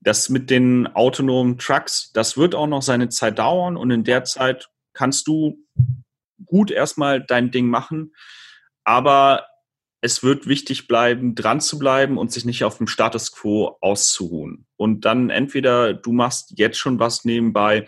Das 0.00 0.28
mit 0.28 0.50
den 0.50 0.86
autonomen 0.88 1.58
Trucks, 1.58 2.12
das 2.12 2.36
wird 2.36 2.54
auch 2.54 2.66
noch 2.66 2.82
seine 2.82 3.08
Zeit 3.08 3.38
dauern 3.38 3.76
und 3.76 3.90
in 3.90 4.04
der 4.04 4.24
Zeit 4.24 4.68
kannst 4.92 5.26
du 5.26 5.58
gut 6.44 6.70
erstmal 6.70 7.20
dein 7.20 7.50
Ding 7.50 7.68
machen. 7.68 8.14
Aber 8.84 9.46
es 10.00 10.22
wird 10.22 10.46
wichtig 10.46 10.86
bleiben, 10.86 11.34
dran 11.34 11.60
zu 11.60 11.78
bleiben 11.78 12.18
und 12.18 12.30
sich 12.30 12.44
nicht 12.44 12.64
auf 12.64 12.78
dem 12.78 12.86
Status 12.86 13.32
quo 13.32 13.76
auszuruhen. 13.80 14.66
Und 14.76 15.04
dann 15.04 15.30
entweder 15.30 15.94
du 15.94 16.12
machst 16.12 16.52
jetzt 16.56 16.78
schon 16.78 16.98
was 17.00 17.24
nebenbei. 17.24 17.86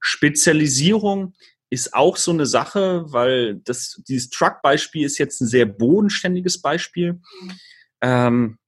Spezialisierung 0.00 1.34
ist 1.70 1.94
auch 1.94 2.16
so 2.16 2.30
eine 2.30 2.46
Sache, 2.46 3.04
weil 3.08 3.56
das, 3.56 4.02
dieses 4.06 4.30
Truck-Beispiel 4.30 5.04
ist 5.06 5.18
jetzt 5.18 5.40
ein 5.40 5.46
sehr 5.46 5.66
bodenständiges 5.66 6.60
Beispiel. 6.60 7.14
Mhm. 7.14 7.52
Ähm, 8.02 8.58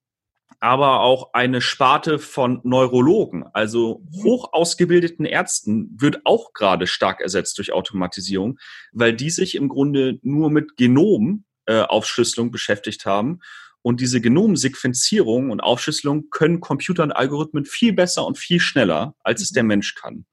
aber 0.60 1.00
auch 1.00 1.32
eine 1.34 1.60
Sparte 1.60 2.18
von 2.18 2.60
Neurologen, 2.64 3.44
also 3.52 4.02
mhm. 4.04 4.22
hoch 4.24 4.52
ausgebildeten 4.52 5.24
Ärzten, 5.24 5.96
wird 5.98 6.20
auch 6.24 6.52
gerade 6.52 6.86
stark 6.86 7.20
ersetzt 7.20 7.58
durch 7.58 7.72
Automatisierung, 7.72 8.58
weil 8.92 9.14
die 9.14 9.30
sich 9.30 9.54
im 9.54 9.68
Grunde 9.68 10.18
nur 10.22 10.50
mit 10.50 10.76
Genomaufschlüsselung 10.76 12.48
äh, 12.48 12.50
beschäftigt 12.50 13.06
haben. 13.06 13.40
Und 13.82 14.00
diese 14.00 14.20
Genomsequenzierung 14.20 15.50
und 15.50 15.60
Aufschlüsselung 15.60 16.30
können 16.30 16.60
Computer 16.60 17.04
und 17.04 17.12
Algorithmen 17.12 17.64
viel 17.64 17.92
besser 17.92 18.26
und 18.26 18.36
viel 18.36 18.58
schneller, 18.58 19.14
als 19.22 19.40
es 19.40 19.50
der 19.50 19.62
mhm. 19.62 19.68
Mensch 19.68 19.94
kann. 19.94 20.26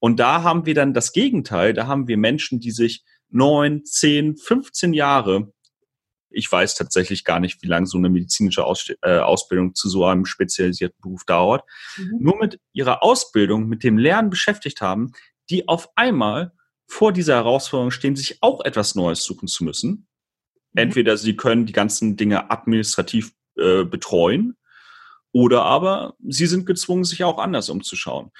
Und 0.00 0.20
da 0.20 0.42
haben 0.42 0.64
wir 0.64 0.74
dann 0.74 0.94
das 0.94 1.12
Gegenteil. 1.12 1.74
Da 1.74 1.86
haben 1.86 2.08
wir 2.08 2.16
Menschen, 2.16 2.60
die 2.60 2.70
sich 2.70 3.04
neun, 3.30 3.84
zehn, 3.84 4.36
15 4.36 4.94
Jahre, 4.94 5.52
ich 6.30 6.50
weiß 6.50 6.74
tatsächlich 6.74 7.24
gar 7.24 7.40
nicht, 7.40 7.62
wie 7.62 7.66
lange 7.66 7.86
so 7.86 7.98
eine 7.98 8.10
medizinische 8.10 8.64
Aus 8.64 8.92
äh, 9.02 9.18
Ausbildung 9.18 9.74
zu 9.74 9.88
so 9.88 10.04
einem 10.04 10.24
spezialisierten 10.24 10.98
Beruf 11.00 11.24
dauert, 11.24 11.64
mhm. 11.96 12.16
nur 12.20 12.38
mit 12.38 12.60
ihrer 12.72 13.02
Ausbildung, 13.02 13.66
mit 13.66 13.82
dem 13.84 13.98
Lernen 13.98 14.30
beschäftigt 14.30 14.80
haben, 14.80 15.12
die 15.50 15.68
auf 15.68 15.88
einmal 15.96 16.52
vor 16.86 17.12
dieser 17.12 17.36
Herausforderung 17.36 17.90
stehen, 17.90 18.16
sich 18.16 18.38
auch 18.42 18.64
etwas 18.64 18.94
Neues 18.94 19.24
suchen 19.24 19.48
zu 19.48 19.64
müssen. 19.64 19.90
Mhm. 19.90 20.06
Entweder 20.74 21.16
sie 21.16 21.36
können 21.36 21.66
die 21.66 21.72
ganzen 21.72 22.16
Dinge 22.16 22.50
administrativ 22.50 23.32
äh, 23.56 23.84
betreuen 23.84 24.56
oder 25.32 25.62
aber 25.62 26.14
sie 26.26 26.46
sind 26.46 26.66
gezwungen, 26.66 27.04
sich 27.04 27.24
auch 27.24 27.38
anders 27.38 27.68
umzuschauen. 27.68 28.30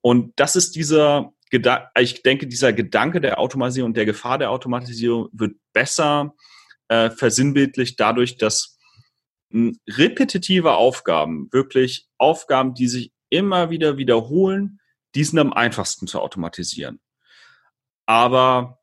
Und 0.00 0.32
das 0.36 0.56
ist 0.56 0.76
dieser 0.76 1.32
Gedanke, 1.50 1.88
ich 1.98 2.22
denke, 2.22 2.46
dieser 2.46 2.72
Gedanke 2.72 3.20
der 3.20 3.38
Automatisierung 3.38 3.90
und 3.90 3.96
der 3.96 4.06
Gefahr 4.06 4.38
der 4.38 4.50
Automatisierung 4.50 5.28
wird 5.32 5.56
besser 5.72 6.34
äh, 6.90 7.10
versinnbildlich 7.10 7.94
dadurch, 7.94 8.36
dass 8.36 8.76
mh, 9.50 9.74
repetitive 9.88 10.72
Aufgaben, 10.72 11.48
wirklich 11.52 12.08
Aufgaben, 12.18 12.74
die 12.74 12.88
sich 12.88 13.12
immer 13.30 13.70
wieder 13.70 13.96
wiederholen, 13.96 14.80
die 15.14 15.22
sind 15.22 15.38
am 15.38 15.52
einfachsten 15.52 16.08
zu 16.08 16.20
automatisieren. 16.20 17.00
Aber 18.06 18.80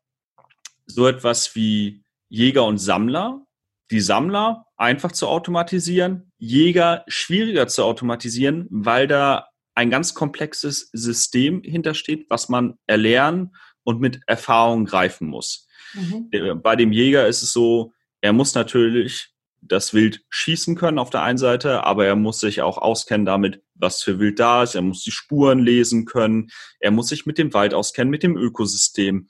so 0.86 1.06
etwas 1.06 1.54
wie 1.54 2.02
Jäger 2.30 2.64
und 2.64 2.78
Sammler, 2.78 3.44
die 3.90 4.00
Sammler 4.00 4.64
einfach 4.78 5.12
zu 5.12 5.28
automatisieren, 5.28 6.32
Jäger 6.38 7.04
schwieriger 7.08 7.68
zu 7.68 7.84
automatisieren, 7.84 8.66
weil 8.70 9.06
da 9.06 9.48
ein 9.74 9.90
ganz 9.90 10.14
komplexes 10.14 10.88
System 10.94 11.62
hintersteht, 11.62 12.26
was 12.30 12.48
man 12.48 12.78
erlernen 12.86 13.54
und 13.84 14.00
mit 14.00 14.20
Erfahrung 14.26 14.86
greifen 14.86 15.28
muss. 15.28 15.68
Mhm. 15.92 16.28
Äh, 16.30 16.54
bei 16.54 16.74
dem 16.74 16.92
Jäger 16.92 17.26
ist 17.26 17.42
es 17.42 17.52
so, 17.52 17.92
er 18.20 18.32
muss 18.32 18.54
natürlich 18.54 19.32
das 19.60 19.92
Wild 19.92 20.24
schießen 20.30 20.76
können 20.76 20.98
auf 20.98 21.10
der 21.10 21.22
einen 21.22 21.38
Seite, 21.38 21.84
aber 21.84 22.06
er 22.06 22.16
muss 22.16 22.40
sich 22.40 22.62
auch 22.62 22.78
auskennen 22.78 23.26
damit, 23.26 23.62
was 23.74 24.02
für 24.02 24.18
Wild 24.18 24.38
da 24.38 24.62
ist. 24.62 24.74
Er 24.74 24.82
muss 24.82 25.02
die 25.02 25.10
Spuren 25.10 25.58
lesen 25.58 26.04
können. 26.04 26.50
Er 26.78 26.90
muss 26.90 27.08
sich 27.08 27.26
mit 27.26 27.38
dem 27.38 27.52
Wald 27.54 27.74
auskennen, 27.74 28.10
mit 28.10 28.22
dem 28.22 28.36
Ökosystem. 28.36 29.28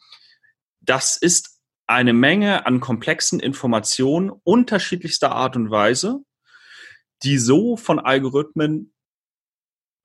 Das 0.80 1.16
ist 1.16 1.60
eine 1.86 2.12
Menge 2.12 2.66
an 2.66 2.80
komplexen 2.80 3.40
Informationen 3.40 4.30
unterschiedlichster 4.30 5.32
Art 5.32 5.56
und 5.56 5.70
Weise, 5.70 6.20
die 7.22 7.38
so 7.38 7.76
von 7.76 7.98
Algorithmen 7.98 8.92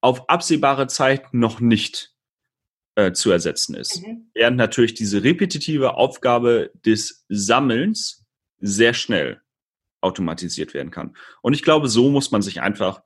auf 0.01 0.29
absehbare 0.29 0.87
Zeit 0.87 1.33
noch 1.33 1.59
nicht 1.59 2.13
äh, 2.95 3.11
zu 3.11 3.31
ersetzen 3.31 3.75
ist. 3.75 4.01
Mhm. 4.01 4.29
Während 4.33 4.57
natürlich 4.57 4.93
diese 4.93 5.23
repetitive 5.23 5.95
Aufgabe 5.95 6.71
des 6.85 7.25
Sammelns 7.29 8.22
sehr 8.63 8.93
schnell 8.93 9.41
automatisiert 10.01 10.73
werden 10.73 10.91
kann. 10.91 11.15
Und 11.41 11.53
ich 11.53 11.63
glaube, 11.63 11.87
so 11.87 12.09
muss 12.09 12.31
man 12.31 12.41
sich 12.41 12.61
einfach 12.61 13.01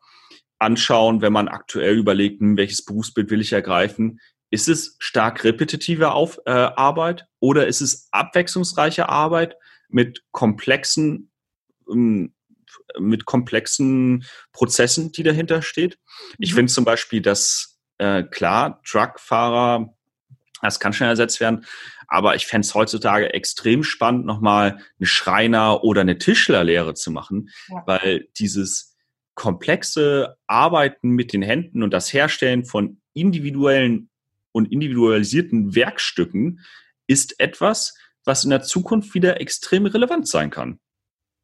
anschauen, 0.60 1.22
wenn 1.22 1.34
man 1.34 1.48
aktuell 1.48 1.98
überlegt, 1.98 2.40
hm, 2.40 2.58
welches 2.58 2.84
Berufsbild 2.84 3.30
will 3.30 3.42
ich 3.42 3.54
ergreifen. 3.54 4.20
Ist 4.50 4.70
es 4.70 4.96
stark 5.00 5.44
repetitive 5.44 6.12
Auf, 6.12 6.40
äh, 6.46 6.52
Arbeit 6.52 7.28
oder 7.40 7.68
ist 7.68 7.82
es 7.82 8.08
abwechslungsreiche 8.12 9.10
Arbeit 9.10 9.58
mit 9.90 10.24
komplexen 10.32 11.32
ähm, 11.90 12.34
mit 13.00 13.26
komplexen 13.26 14.26
Prozessen, 14.54 15.12
die 15.12 15.24
dahinter 15.24 15.62
steht. 15.62 16.00
Ich 16.38 16.52
mhm. 16.52 16.56
finde 16.56 16.74
zum 16.74 16.86
Beispiel, 16.86 17.22
dass 17.22 17.78
äh, 17.98 18.24
klar, 18.24 18.82
Truckfahrer, 18.84 19.97
das 20.62 20.80
kann 20.80 20.94
schnell 20.94 21.10
ersetzt 21.10 21.40
werden, 21.40 21.66
aber 22.08 22.36
ich 22.36 22.48
fände 22.48 22.66
es 22.66 22.74
heutzutage 22.74 23.34
extrem 23.34 23.84
spannend, 23.84 24.26
nochmal 24.26 24.80
eine 25.00 25.08
Schreiner- 25.08 25.84
oder 25.84 26.02
eine 26.02 26.18
Tischlerlehre 26.18 26.94
zu 26.94 27.12
machen, 27.12 27.50
ja. 27.70 27.84
weil 27.86 28.28
dieses 28.40 28.96
komplexe 29.36 30.38
Arbeiten 30.48 31.10
mit 31.10 31.32
den 31.32 31.44
Händen 31.44 31.84
und 31.84 31.92
das 31.92 32.12
Herstellen 32.12 32.66
von 32.66 33.02
individuellen 33.14 34.10
und 34.52 34.72
individualisierten 34.72 35.76
Werkstücken 35.76 36.62
ist 37.06 37.40
etwas, 37.40 37.96
was 38.26 38.44
in 38.44 38.50
der 38.50 38.64
Zukunft 38.64 39.14
wieder 39.14 39.40
extrem 39.40 39.86
relevant 39.86 40.28
sein 40.28 40.50
kann. 40.50 40.80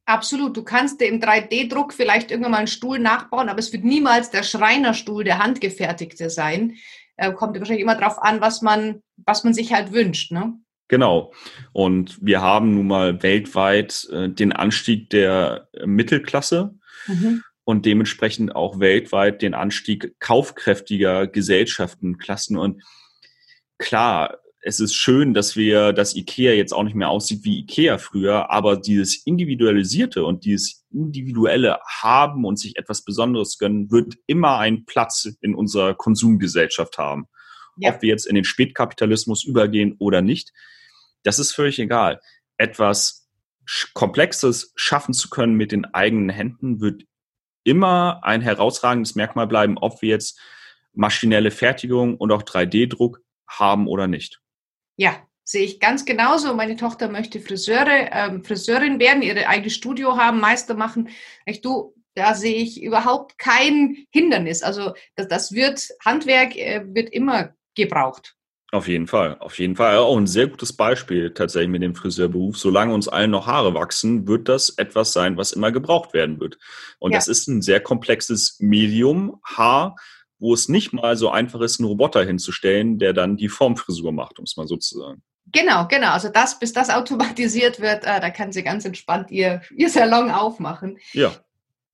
Absolut. 0.06 0.58
Du 0.58 0.64
kannst 0.64 1.00
dir 1.00 1.08
im 1.08 1.22
3D-Druck 1.22 1.94
vielleicht 1.94 2.30
irgendwann 2.30 2.52
mal 2.52 2.58
einen 2.58 2.68
Stuhl 2.68 3.00
nachbauen, 3.00 3.48
aber 3.48 3.60
es 3.60 3.72
wird 3.72 3.86
niemals 3.86 4.32
der 4.32 4.44
Schreinerstuhl, 4.44 5.24
der 5.24 5.38
handgefertigte 5.38 6.30
sein. 6.30 6.76
Äh, 7.18 7.32
kommt 7.34 7.58
wahrscheinlich 7.58 7.84
immer 7.84 7.98
darauf 7.98 8.22
an, 8.22 8.42
was 8.42 8.62
man, 8.62 9.02
was 9.18 9.44
man 9.44 9.54
sich 9.54 9.74
halt 9.74 9.94
wünscht. 9.94 10.32
Ne? 10.32 10.54
Genau. 10.88 11.34
Und 11.72 12.18
wir 12.22 12.42
haben 12.42 12.76
nun 12.76 12.88
mal 12.88 13.24
weltweit 13.24 14.08
äh, 14.12 14.30
den 14.30 14.52
Anstieg 14.52 15.10
der 15.10 15.68
Mittelklasse 15.86 16.76
mhm. 17.08 17.44
und 17.64 17.86
dementsprechend 17.86 18.56
auch 18.56 18.80
weltweit 18.80 19.42
den 19.42 19.54
Anstieg 19.54 20.16
kaufkräftiger 20.20 21.28
Gesellschaften, 21.28 22.18
Klassen. 22.18 22.58
Und 22.58 22.84
klar, 23.78 24.40
es 24.62 24.80
ist 24.80 24.96
schön, 24.96 25.34
dass 25.34 25.56
wir, 25.56 25.94
dass 25.94 26.16
IKEA 26.16 26.54
jetzt 26.54 26.74
auch 26.74 26.84
nicht 26.84 26.96
mehr 26.96 27.10
aussieht 27.10 27.44
wie 27.44 27.60
IKEA 27.60 27.98
früher, 27.98 28.50
aber 28.50 28.78
dieses 28.78 29.26
Individualisierte 29.26 30.24
und 30.24 30.46
dieses 30.46 30.83
individuelle 30.94 31.80
Haben 31.86 32.46
und 32.46 32.58
sich 32.58 32.78
etwas 32.78 33.04
Besonderes 33.04 33.58
gönnen, 33.58 33.92
wird 33.92 34.16
immer 34.28 34.58
einen 34.60 34.86
Platz 34.86 35.30
in 35.42 35.56
unserer 35.56 35.94
Konsumgesellschaft 35.94 36.98
haben. 36.98 37.28
Ja. 37.78 37.94
Ob 37.94 38.02
wir 38.02 38.10
jetzt 38.10 38.28
in 38.28 38.36
den 38.36 38.44
Spätkapitalismus 38.44 39.44
übergehen 39.44 39.96
oder 40.00 40.22
nicht, 40.22 40.54
das 41.24 41.40
ist 41.40 41.54
völlig 41.54 41.80
egal. 41.80 42.22
Etwas 42.58 43.28
Komplexes 43.94 44.74
schaffen 44.76 45.14
zu 45.14 45.30
können 45.30 45.56
mit 45.56 45.72
den 45.72 45.86
eigenen 45.86 46.30
Händen 46.30 46.82
wird 46.82 47.04
immer 47.64 48.20
ein 48.24 48.42
herausragendes 48.42 49.16
Merkmal 49.16 49.48
bleiben, 49.48 49.78
ob 49.78 50.02
wir 50.02 50.10
jetzt 50.10 50.40
maschinelle 50.94 51.50
Fertigung 51.50 52.18
und 52.18 52.32
auch 52.32 52.44
3D-Druck 52.44 53.22
haben 53.48 53.88
oder 53.88 54.08
nicht. 54.08 54.42
Ja, 54.98 55.16
sehe 55.44 55.64
ich 55.64 55.80
ganz 55.80 56.06
genauso. 56.06 56.54
Meine 56.54 56.76
Tochter 56.76 57.10
möchte 57.10 57.40
Friseure, 57.40 58.10
ähm, 58.12 58.44
Friseurin 58.44 59.00
werden, 59.00 59.22
ihre 59.22 59.48
eigene 59.48 59.70
Studio 59.70 60.18
haben, 60.18 60.40
Meister 60.40 60.76
machen. 60.76 61.10
Ich, 61.46 61.62
du, 61.62 61.94
da 62.16 62.36
sehe 62.36 62.56
ich 62.56 62.82
überhaupt 62.82 63.38
kein 63.38 64.06
Hindernis. 64.12 64.64
Also 64.64 64.94
das, 65.16 65.28
das 65.28 65.52
wird, 65.52 65.90
Handwerk 66.06 66.56
äh, 66.56 66.84
wird 66.86 67.10
immer 67.10 67.54
gebraucht. 67.76 68.36
Auf 68.72 68.88
jeden 68.88 69.06
Fall, 69.06 69.38
auf 69.40 69.60
jeden 69.60 69.76
Fall. 69.76 69.98
Auch 69.98 70.18
ein 70.18 70.26
sehr 70.26 70.48
gutes 70.48 70.74
Beispiel 70.74 71.32
tatsächlich 71.32 71.70
mit 71.70 71.84
dem 71.84 71.94
Friseurberuf. 71.94 72.58
Solange 72.58 72.92
uns 72.92 73.08
allen 73.08 73.30
noch 73.30 73.46
Haare 73.46 73.76
wachsen, 73.76 74.28
wird 74.28 74.50
das 74.50 74.72
etwas 74.72 75.14
sein, 75.14 75.38
was 75.38 75.52
immer 75.52 75.72
gebraucht 75.72 76.16
werden 76.16 76.40
wird. 76.40 76.58
Und 76.98 77.12
ja. 77.12 77.20
das 77.20 77.28
ist 77.28 77.48
ein 77.48 77.62
sehr 77.62 77.82
komplexes 77.82 78.58
Medium, 78.60 79.40
Haar, 79.44 79.96
wo 80.40 80.56
es 80.56 80.70
nicht 80.70 80.92
mal 80.92 81.16
so 81.18 81.30
einfach 81.30 81.62
ist, 81.62 81.80
einen 81.80 81.88
Roboter 81.88 82.26
hinzustellen, 82.26 82.98
der 82.98 83.14
dann 83.14 83.38
die 83.38 83.48
Formfrisur 83.48 84.12
macht, 84.12 84.40
um 84.40 84.46
es 84.46 84.58
mal 84.58 84.68
so 84.68 84.78
zu 84.78 84.98
sagen. 84.98 85.22
Genau, 85.52 85.88
genau. 85.88 86.12
Also 86.12 86.30
das, 86.30 86.58
bis 86.58 86.74
das 86.74 86.90
automatisiert 86.90 87.80
wird, 87.80 88.06
äh, 88.06 88.20
da 88.20 88.30
kann 88.30 88.52
sie 88.52 88.64
ganz 88.64 88.86
entspannt 88.86 89.30
ihr, 89.32 89.62
ihr 89.76 89.90
Salon 89.90 90.32
aufmachen. 90.32 90.98
Ja. 91.12 91.32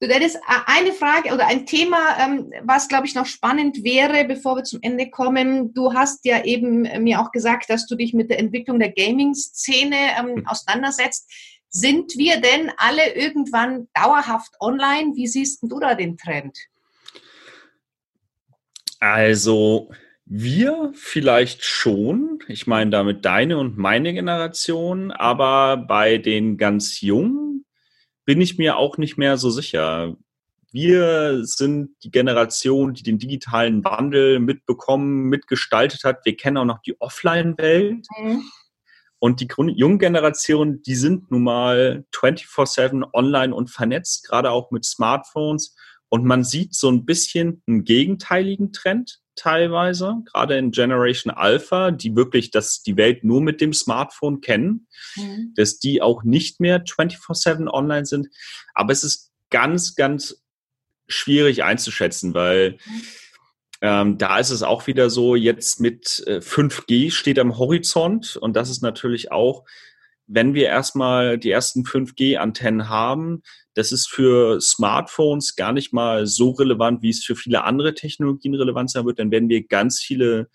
So, 0.02 0.08
ist 0.08 0.40
eine 0.66 0.94
Frage 0.94 1.34
oder 1.34 1.48
ein 1.48 1.66
Thema, 1.66 1.98
ähm, 2.22 2.54
was, 2.64 2.88
glaube 2.88 3.06
ich, 3.06 3.16
noch 3.16 3.26
spannend 3.26 3.84
wäre, 3.84 4.24
bevor 4.24 4.56
wir 4.56 4.64
zum 4.64 4.80
Ende 4.82 5.10
kommen. 5.10 5.74
Du 5.74 5.94
hast 5.94 6.24
ja 6.24 6.46
eben 6.46 6.84
mir 7.04 7.20
auch 7.20 7.32
gesagt, 7.32 7.70
dass 7.70 7.86
du 7.86 7.96
dich 7.96 8.14
mit 8.14 8.30
der 8.30 8.40
Entwicklung 8.40 8.80
der 8.80 8.94
Gaming-Szene 8.94 9.98
ähm, 10.18 10.36
hm. 10.38 10.48
auseinandersetzt. 10.48 11.30
Sind 11.68 12.18
wir 12.18 12.40
denn 12.40 12.72
alle 12.78 13.14
irgendwann 13.14 13.90
dauerhaft 13.94 14.54
online? 14.62 15.16
Wie 15.16 15.28
siehst 15.28 15.64
du 15.64 15.80
da 15.80 15.96
den 15.96 16.18
Trend? 16.18 16.58
Also 19.02 19.92
wir 20.30 20.92
vielleicht 20.94 21.64
schon. 21.64 22.40
Ich 22.48 22.68
meine 22.68 22.92
damit 22.92 23.26
deine 23.26 23.58
und 23.58 23.78
meine 23.78 24.14
Generation, 24.14 25.12
aber 25.12 25.76
bei 25.76 26.20
den 26.20 26.58
ganz 26.58 27.02
Jungen 27.02 27.66
bin 28.26 28.40
ich 28.40 28.60
mir 28.60 28.78
auch 28.78 29.00
nicht 29.00 29.18
mehr 29.18 29.38
so 29.38 29.50
sicher. 29.50 30.16
Wir 30.72 31.44
sind 31.46 31.96
die 32.04 32.12
Generation, 32.12 32.94
die 32.94 33.02
den 33.02 33.18
digitalen 33.18 33.84
Wandel 33.84 34.40
mitbekommen, 34.40 35.24
mitgestaltet 35.24 36.04
hat. 36.04 36.24
Wir 36.26 36.38
kennen 36.38 36.58
auch 36.58 36.66
noch 36.66 36.84
die 36.84 37.02
Offline-Welt. 37.02 38.06
Mhm. 38.20 38.44
Und 39.18 39.42
die 39.42 39.48
jungen 39.76 39.98
Generation, 39.98 40.84
die 40.84 40.94
sind 40.94 41.32
nun 41.32 41.44
mal 41.44 42.06
24-7 42.14 43.14
online 43.14 43.54
und 43.54 43.72
vernetzt, 43.72 44.28
gerade 44.28 44.52
auch 44.52 44.70
mit 44.70 44.86
Smartphones. 44.86 45.76
Und 46.08 46.24
man 46.24 46.44
sieht 46.44 46.76
so 46.76 46.90
ein 46.90 47.06
bisschen 47.06 47.64
einen 47.68 47.84
gegenteiligen 47.84 48.72
Trend 48.72 49.22
teilweise, 49.36 50.18
gerade 50.26 50.58
in 50.58 50.72
Generation 50.72 51.32
Alpha, 51.32 51.92
die 51.92 52.16
wirklich 52.16 52.52
das, 52.52 52.82
die 52.84 52.98
Welt 52.98 53.24
nur 53.24 53.42
mit 53.42 53.62
dem 53.62 53.74
Smartphone 53.74 54.42
kennen, 54.42 54.88
mhm. 55.16 55.54
dass 55.56 55.80
die 55.80 56.02
auch 56.02 56.24
nicht 56.24 56.60
mehr 56.60 56.84
24-7 56.84 57.68
online 57.68 58.06
sind. 58.06 58.28
Aber 58.74 58.92
es 58.92 59.04
ist 59.04 59.32
ganz, 59.50 59.96
ganz 59.96 60.44
schwierig 61.08 61.64
einzuschätzen, 61.64 62.34
weil 62.34 62.72
mhm. 62.72 63.02
ähm, 63.82 64.18
da 64.18 64.40
ist 64.40 64.52
es 64.52 64.64
auch 64.64 64.88
wieder 64.88 65.10
so, 65.10 65.36
jetzt 65.36 65.80
mit 65.80 66.24
äh, 66.28 66.38
5G 66.38 67.12
steht 67.12 67.40
am 67.40 67.58
Horizont 67.58 68.36
und 68.36 68.56
das 68.56 68.70
ist 68.70 68.82
natürlich 68.82 69.32
auch, 69.32 69.66
wenn 70.32 70.54
wir 70.54 70.68
erstmal 70.68 71.40
die 71.40 71.50
ersten 71.50 71.84
5G-Antennen 71.84 72.88
haben, 72.88 73.42
das 73.74 73.92
ist 73.92 74.08
für 74.08 74.62
Smartphones 74.62 75.56
gar 75.56 75.74
nicht 75.74 75.92
mal 75.92 76.28
so 76.28 76.52
relevant, 76.52 77.02
wie 77.02 77.10
es 77.10 77.26
für 77.26 77.36
viele 77.36 77.64
andere 77.64 77.96
Technologien 77.96 78.54
relevant 78.54 78.92
sein 78.92 79.06
wird. 79.06 79.18
Dann 79.18 79.32
werden 79.32 79.50
wir 79.50 79.66
ganz 79.66 80.00
viele 80.00 80.50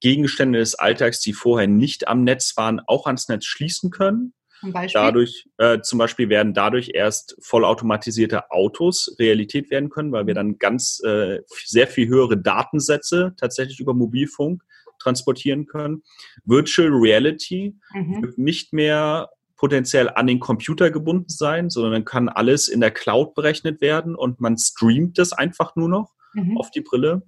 Gegenstände 0.00 0.58
des 0.58 0.74
Alltags, 0.74 1.20
die 1.20 1.32
vorher 1.32 1.68
nicht 1.68 2.08
am 2.08 2.24
Netz 2.24 2.56
waren, 2.56 2.80
auch 2.86 3.06
ans 3.06 3.28
Netz 3.28 3.44
schließen 3.44 3.90
können. 3.90 4.34
Zum 4.58 4.72
Beispiel? 4.72 5.00
Dadurch, 5.00 5.46
äh, 5.58 5.80
zum 5.80 5.98
Beispiel 5.98 6.28
werden 6.28 6.52
dadurch 6.52 6.90
erst 6.92 7.36
vollautomatisierte 7.40 8.50
Autos 8.50 9.14
Realität 9.18 9.70
werden 9.70 9.90
können, 9.90 10.10
weil 10.10 10.26
wir 10.26 10.34
mhm. 10.34 10.36
dann 10.36 10.58
ganz 10.58 11.00
äh, 11.04 11.40
sehr 11.64 11.86
viel 11.86 12.08
höhere 12.08 12.36
Datensätze 12.36 13.34
tatsächlich 13.36 13.78
über 13.78 13.94
Mobilfunk 13.94 14.62
transportieren 15.04 15.66
können. 15.66 16.02
Virtual 16.44 16.88
Reality 16.90 17.76
mhm. 17.92 18.22
wird 18.22 18.38
nicht 18.38 18.72
mehr 18.72 19.30
potenziell 19.56 20.10
an 20.10 20.26
den 20.26 20.40
Computer 20.40 20.90
gebunden 20.90 21.28
sein, 21.28 21.70
sondern 21.70 21.92
dann 21.92 22.04
kann 22.04 22.28
alles 22.28 22.68
in 22.68 22.80
der 22.80 22.90
Cloud 22.90 23.34
berechnet 23.34 23.80
werden 23.80 24.16
und 24.16 24.40
man 24.40 24.58
streamt 24.58 25.18
das 25.18 25.32
einfach 25.32 25.76
nur 25.76 25.88
noch 25.88 26.12
mhm. 26.34 26.58
auf 26.58 26.70
die 26.70 26.80
Brille. 26.80 27.22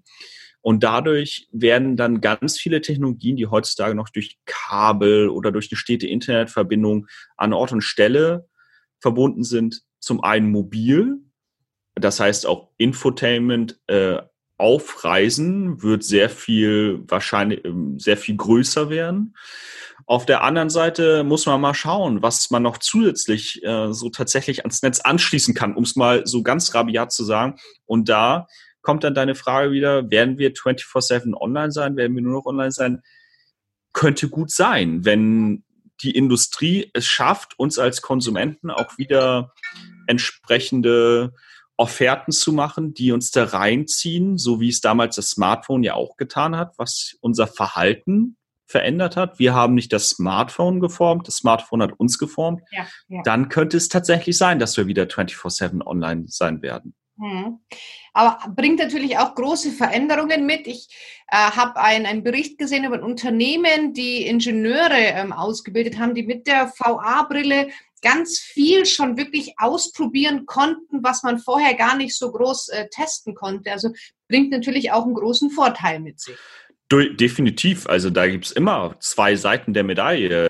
Und 0.61 0.83
dadurch 0.83 1.49
werden 1.53 1.97
dann 1.97 2.21
ganz 2.21 2.59
viele 2.59 2.81
Technologien, 2.81 3.37
die 3.37 3.47
heutzutage 3.47 3.95
noch 3.95 4.09
durch 4.09 4.39
Kabel 4.47 5.29
oder 5.29 5.53
durch 5.53 5.71
eine 5.71 5.79
stete 5.79 6.09
Internetverbindung 6.09 7.07
an 7.37 7.53
Ort 7.53 7.71
und 7.71 7.83
Stelle 7.83 8.49
verbunden 8.99 9.45
sind, 9.45 9.83
zum 10.01 10.25
einen 10.25 10.51
mobil, 10.51 11.19
das 11.95 12.21
heißt 12.21 12.47
auch 12.47 12.71
Infotainment 12.77 13.81
äh, 13.87 14.19
auf 14.59 15.05
Reisen 15.05 15.83
wird 15.83 16.03
sehr 16.03 16.31
viel 16.31 17.03
wahrscheinlich 17.09 17.65
ähm, 17.65 17.99
sehr 17.99 18.17
viel 18.17 18.37
größer 18.37 18.89
werden. 18.91 19.37
Auf 20.07 20.25
der 20.25 20.43
anderen 20.43 20.71
Seite 20.71 21.25
muss 21.25 21.47
man 21.47 21.61
mal 21.61 21.75
schauen, 21.75 22.23
was 22.23 22.51
man 22.51 22.63
noch 22.63 22.79
zusätzlich 22.79 23.63
äh, 23.65 23.93
so 23.93 24.09
tatsächlich 24.09 24.61
ans 24.61 24.83
Netz 24.83 25.01
anschließen 25.01 25.55
kann, 25.55 25.75
um 25.75 25.83
es 25.83 25.97
mal 25.97 26.27
so 26.27 26.43
ganz 26.43 26.75
rabiat 26.75 27.13
zu 27.13 27.25
sagen. 27.25 27.57
Und 27.87 28.09
da 28.09 28.47
kommt 28.83 29.03
dann 29.05 29.15
deine 29.15 29.35
Frage 29.35 29.73
wieder, 29.73 30.11
werden 30.11 30.39
wir 30.39 30.55
24-7 30.55 31.35
online 31.35 31.73
sein, 31.73 31.97
werden 31.97 32.15
wir 32.15 32.23
nur 32.23 32.35
noch 32.35 32.47
online 32.47 32.71
sein? 32.71 33.03
Könnte 33.93 34.29
gut 34.29 34.51
sein, 34.51 35.05
wenn 35.05 35.65
die 36.03 36.13
Industrie 36.13 36.91
es 36.93 37.07
schafft, 37.07 37.59
uns 37.59 37.79
als 37.79 38.01
Konsumenten 38.01 38.71
auch 38.71 38.97
wieder 38.99 39.53
entsprechende 40.07 41.33
Offerten 41.77 42.33
zu 42.33 42.53
machen, 42.53 42.95
die 42.95 43.13
uns 43.13 43.31
da 43.31 43.45
reinziehen, 43.45 44.39
so 44.39 44.61
wie 44.61 44.69
es 44.69 44.81
damals 44.81 45.17
das 45.17 45.31
Smartphone 45.31 45.83
ja 45.83 45.95
auch 45.95 46.17
getan 46.17 46.57
hat, 46.57 46.79
was 46.79 47.17
unser 47.21 47.47
Verhalten 47.47 48.37
verändert 48.67 49.17
hat. 49.17 49.39
Wir 49.39 49.55
haben 49.55 49.75
nicht 49.75 49.93
das 49.93 50.11
Smartphone 50.11 50.81
geformt, 50.81 51.29
das 51.29 51.37
Smartphone 51.37 51.83
hat 51.83 51.99
uns 51.99 52.19
geformt. 52.19 52.63
Ja, 52.73 52.87
ja. 53.09 53.23
Dann 53.25 53.49
könnte 53.49 53.77
es 53.77 53.89
tatsächlich 53.89 54.37
sein, 54.37 54.59
dass 54.59 54.77
wir 54.77 54.87
wieder 54.87 55.05
24-7 55.05 55.87
online 55.87 56.25
sein 56.27 56.63
werden. 56.63 56.95
Hm. 57.19 57.61
Aber 58.13 58.39
bringt 58.55 58.79
natürlich 58.79 59.19
auch 59.19 59.35
große 59.35 59.73
Veränderungen 59.73 60.47
mit. 60.47 60.67
Ich 60.67 60.89
äh, 61.29 61.37
habe 61.37 61.81
einen 61.81 62.23
Bericht 62.23 62.59
gesehen 62.59 62.85
über 62.85 62.97
ein 62.97 63.03
Unternehmen, 63.03 63.95
die 63.95 64.27
Ingenieure 64.27 64.97
ähm, 64.97 65.33
ausgebildet 65.33 65.99
haben, 65.99 66.15
die 66.15 66.25
mit 66.25 66.47
der 66.47 66.73
VA-Brille 66.79 67.69
ganz 68.07 68.39
viel 68.39 68.87
schon 68.87 69.17
wirklich 69.17 69.55
ausprobieren 69.59 70.47
konnten, 70.47 71.03
was 71.03 71.25
man 71.25 71.41
vorher 71.41 71.75
gar 71.75 71.97
nicht 71.97 72.17
so 72.17 72.31
groß 72.31 72.69
äh, 72.69 72.87
testen 72.89 73.35
konnte. 73.35 73.73
Also 73.73 73.91
bringt 74.29 74.51
natürlich 74.51 74.93
auch 74.93 75.05
einen 75.05 75.15
großen 75.15 75.51
Vorteil 75.51 75.99
mit 75.99 76.21
sich. 76.21 76.37
Definitiv. 76.89 77.89
Also 77.89 78.11
da 78.11 78.29
gibt 78.29 78.47
es 78.47 78.53
immer 78.53 78.95
zwei 79.01 79.35
Seiten 79.35 79.75
der 79.75 79.83
Medaille. 79.83 80.47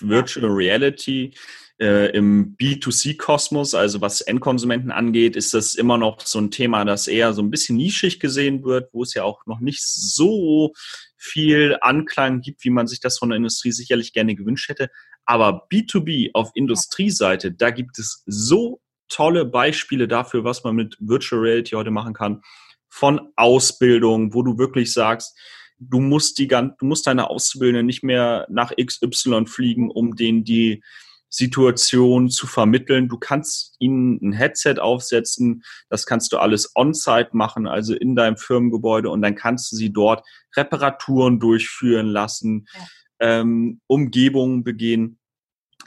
Virtual 0.00 0.50
Reality 0.50 1.32
äh, 1.80 2.10
im 2.10 2.56
B2C-Kosmos, 2.56 3.74
also 3.74 4.00
was 4.00 4.20
Endkonsumenten 4.20 4.90
angeht, 4.90 5.36
ist 5.36 5.54
das 5.54 5.76
immer 5.76 5.98
noch 5.98 6.20
so 6.22 6.40
ein 6.40 6.50
Thema, 6.50 6.84
das 6.84 7.06
eher 7.06 7.34
so 7.34 7.42
ein 7.42 7.50
bisschen 7.50 7.76
nischig 7.76 8.18
gesehen 8.18 8.64
wird, 8.64 8.88
wo 8.92 9.04
es 9.04 9.14
ja 9.14 9.22
auch 9.22 9.46
noch 9.46 9.60
nicht 9.60 9.82
so 9.84 10.72
viel 11.16 11.76
Anklang 11.80 12.40
gibt, 12.40 12.64
wie 12.64 12.70
man 12.70 12.86
sich 12.86 13.00
das 13.00 13.18
von 13.18 13.30
der 13.30 13.36
Industrie 13.36 13.72
sicherlich 13.72 14.12
gerne 14.12 14.34
gewünscht 14.34 14.68
hätte. 14.68 14.90
Aber 15.24 15.66
B2B 15.72 16.30
auf 16.34 16.50
Industrieseite, 16.54 17.52
da 17.52 17.70
gibt 17.70 17.98
es 17.98 18.22
so 18.26 18.80
tolle 19.08 19.44
Beispiele 19.44 20.08
dafür, 20.08 20.44
was 20.44 20.64
man 20.64 20.76
mit 20.76 20.96
Virtual 21.00 21.40
Reality 21.40 21.70
heute 21.70 21.90
machen 21.90 22.14
kann. 22.14 22.42
Von 22.88 23.32
Ausbildung, 23.36 24.34
wo 24.34 24.42
du 24.42 24.58
wirklich 24.58 24.92
sagst, 24.92 25.36
du 25.78 26.00
musst 26.00 26.38
die 26.38 26.48
du 26.48 26.70
musst 26.80 27.06
deine 27.06 27.28
Auszubildenden 27.28 27.86
nicht 27.86 28.02
mehr 28.02 28.46
nach 28.48 28.72
XY 28.74 29.46
fliegen, 29.46 29.90
um 29.90 30.16
denen 30.16 30.44
die 30.44 30.82
Situation 31.28 32.30
zu 32.30 32.46
vermitteln. 32.46 33.08
Du 33.08 33.18
kannst 33.18 33.76
ihnen 33.78 34.18
ein 34.22 34.32
Headset 34.32 34.76
aufsetzen, 34.78 35.64
das 35.88 36.06
kannst 36.06 36.32
du 36.32 36.38
alles 36.38 36.72
on-site 36.74 37.30
machen, 37.32 37.66
also 37.66 37.94
in 37.94 38.16
deinem 38.16 38.36
Firmengebäude 38.36 39.10
und 39.10 39.22
dann 39.22 39.34
kannst 39.34 39.72
du 39.72 39.76
sie 39.76 39.92
dort 39.92 40.26
Reparaturen 40.56 41.40
durchführen 41.40 42.06
lassen, 42.06 42.66
ja. 42.72 43.40
ähm, 43.40 43.80
Umgebungen 43.86 44.64
begehen. 44.64 45.18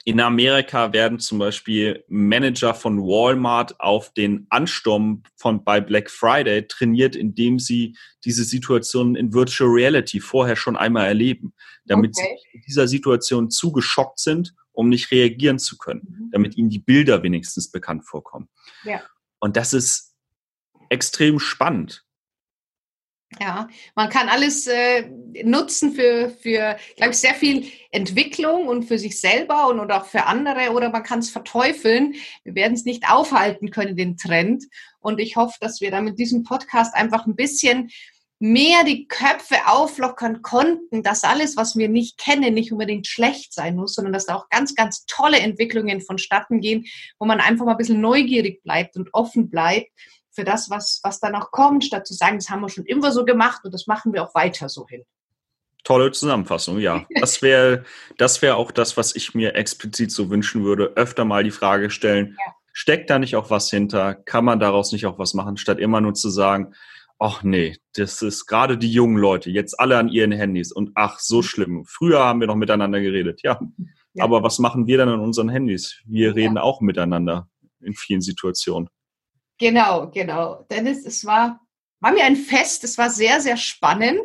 In 0.06 0.22
Amerika 0.22 0.94
werden 0.94 1.20
zum 1.20 1.40
Beispiel 1.40 2.04
Manager 2.08 2.74
von 2.74 3.00
Walmart 3.00 3.80
auf 3.80 4.14
den 4.14 4.48
Ansturm 4.50 5.24
von 5.36 5.64
bei 5.64 5.82
Black 5.82 6.10
Friday 6.10 6.68
trainiert, 6.68 7.16
indem 7.16 7.60
sie 7.60 7.98
diese 8.24 8.44
Situation 8.44 9.16
in 9.16 9.34
Virtual 9.34 9.70
Reality 9.70 10.20
vorher 10.20 10.56
schon 10.56 10.78
einmal 10.78 11.06
erleben, 11.08 11.54
damit 11.86 12.16
okay. 12.18 12.38
sie 12.42 12.58
in 12.58 12.62
dieser 12.62 12.88
Situation 12.88 13.50
zugeschockt 13.50 14.20
sind 14.20 14.54
um 14.80 14.88
nicht 14.88 15.12
reagieren 15.12 15.60
zu 15.60 15.78
können, 15.78 16.08
mhm. 16.08 16.32
damit 16.32 16.56
ihnen 16.56 16.70
die 16.70 16.80
Bilder 16.80 17.22
wenigstens 17.22 17.70
bekannt 17.70 18.06
vorkommen. 18.06 18.48
Ja. 18.86 19.02
Und 19.40 19.58
das 19.58 19.74
ist 19.74 20.16
extrem 20.88 21.38
spannend. 21.38 22.06
Ja, 23.42 23.68
man 23.94 24.10
kann 24.10 24.30
alles 24.30 24.68
äh, 24.68 25.04
nutzen 25.44 25.94
für, 25.94 26.30
für 26.30 26.78
glaube 26.96 27.12
ich, 27.12 27.18
sehr 27.18 27.36
viel 27.36 27.70
Entwicklung 27.92 28.68
und 28.68 28.86
für 28.86 28.98
sich 28.98 29.20
selber 29.20 29.68
und, 29.68 29.82
und 29.82 29.92
auch 29.92 30.06
für 30.06 30.26
andere 30.26 30.72
oder 30.72 30.90
man 30.90 31.04
kann 31.04 31.20
es 31.20 31.30
verteufeln. 31.30 32.16
Wir 32.46 32.56
werden 32.56 32.74
es 32.74 32.86
nicht 32.86 33.04
aufhalten 33.10 33.72
können, 33.72 33.98
den 33.98 34.16
Trend. 34.16 34.64
Und 35.00 35.20
ich 35.20 35.36
hoffe, 35.36 35.58
dass 35.60 35.82
wir 35.82 35.92
da 35.92 36.00
mit 36.00 36.18
diesem 36.18 36.44
Podcast 36.44 36.96
einfach 36.96 37.28
ein 37.28 37.36
bisschen 37.36 37.92
mehr 38.40 38.86
die 38.86 39.08
Köpfe 39.08 39.58
auflockern 39.68 40.42
konnten, 40.42 41.04
dass 41.04 41.26
alles, 41.26 41.58
was 41.58 41.76
wir 41.76 41.90
nicht 41.90 42.18
kennen, 42.18 42.54
nicht 42.54 42.72
unbedingt 42.72 43.06
schlecht 43.06 43.54
sein 43.54 43.76
muss, 43.76 43.96
sondern 43.96 44.14
dass 44.14 44.26
da 44.26 44.36
auch 44.36 44.50
ganz, 44.50 44.76
ganz 44.76 45.06
tolle 45.06 45.40
Entwicklungen 45.40 46.00
vonstatten 46.02 46.62
gehen, 46.62 46.86
wo 47.20 47.26
man 47.26 47.42
einfach 47.42 47.66
mal 47.66 47.72
ein 47.72 47.78
bisschen 47.78 48.00
neugierig 48.00 48.64
bleibt 48.64 48.96
und 48.96 49.10
offen 49.14 49.50
bleibt 49.50 49.90
für 50.32 50.46
das, 50.46 50.70
was, 50.70 51.02
was 51.04 51.20
da 51.20 51.30
noch 51.30 51.52
kommt, 51.52 51.84
statt 51.84 52.08
zu 52.08 52.14
sagen, 52.14 52.38
das 52.38 52.50
haben 52.50 52.62
wir 52.62 52.70
schon 52.70 52.86
immer 52.86 53.12
so 53.12 53.26
gemacht 53.26 53.62
und 53.66 53.74
das 53.74 53.88
machen 53.88 54.14
wir 54.14 54.24
auch 54.24 54.34
weiter 54.34 54.70
so 54.70 54.88
hin. 54.88 55.04
Tolle 55.84 56.12
Zusammenfassung, 56.12 56.80
ja. 56.80 57.06
Das 57.20 57.42
wäre 57.42 57.84
das 58.18 58.42
wäre 58.42 58.56
auch 58.56 58.72
das, 58.72 58.96
was 58.96 59.16
ich 59.16 59.36
mir 59.36 59.56
explizit 59.56 60.12
so 60.12 60.30
wünschen 60.30 60.64
würde. 60.64 60.94
Öfter 60.96 61.26
mal 61.26 61.44
die 61.44 61.52
Frage 61.52 61.90
stellen, 61.90 62.38
ja. 62.38 62.54
steckt 62.72 63.10
da 63.10 63.20
nicht 63.20 63.36
auch 63.36 63.50
was 63.50 63.70
hinter? 63.70 64.16
Kann 64.16 64.46
man 64.46 64.62
daraus 64.62 64.94
nicht 64.94 65.06
auch 65.06 65.20
was 65.20 65.34
machen, 65.34 65.58
statt 65.58 65.80
immer 65.80 66.00
nur 66.00 66.14
zu 66.14 66.30
sagen, 66.30 66.74
ach 67.20 67.44
nee, 67.44 67.78
das 67.94 68.22
ist 68.22 68.46
gerade 68.46 68.78
die 68.78 68.92
jungen 68.92 69.18
Leute, 69.18 69.52
jetzt 69.52 69.80
alle 69.80 69.98
an 69.98 70.08
ihren 70.08 70.32
Handys 70.32 70.72
und 70.72 70.92
ach, 70.96 71.20
so 71.20 71.38
mhm. 71.38 71.44
schlimm. 71.44 71.86
Früher 71.86 72.20
haben 72.20 72.40
wir 72.40 72.48
noch 72.48 72.56
miteinander 72.56 73.02
geredet, 73.02 73.42
ja. 73.44 73.60
Ja. 74.14 74.24
Aber 74.24 74.42
was 74.42 74.58
machen 74.58 74.88
wir 74.88 74.98
dann 74.98 75.10
an 75.10 75.20
unseren 75.20 75.50
Handys? 75.50 76.02
Wir 76.06 76.36
reden 76.36 76.56
ja. 76.56 76.64
auch 76.64 76.82
miteinander 76.82 77.48
in 77.82 77.94
vielen 77.94 78.22
Situationen. 78.22 78.90
Genau, 79.60 80.10
genau. 80.10 80.66
Dennis, 80.72 81.06
es 81.06 81.26
war, 81.26 81.62
war 82.00 82.14
mir 82.14 82.24
ein 82.24 82.36
Fest. 82.36 82.84
Es 82.84 82.98
war 82.98 83.10
sehr, 83.10 83.42
sehr 83.42 83.58
spannend. 83.58 84.22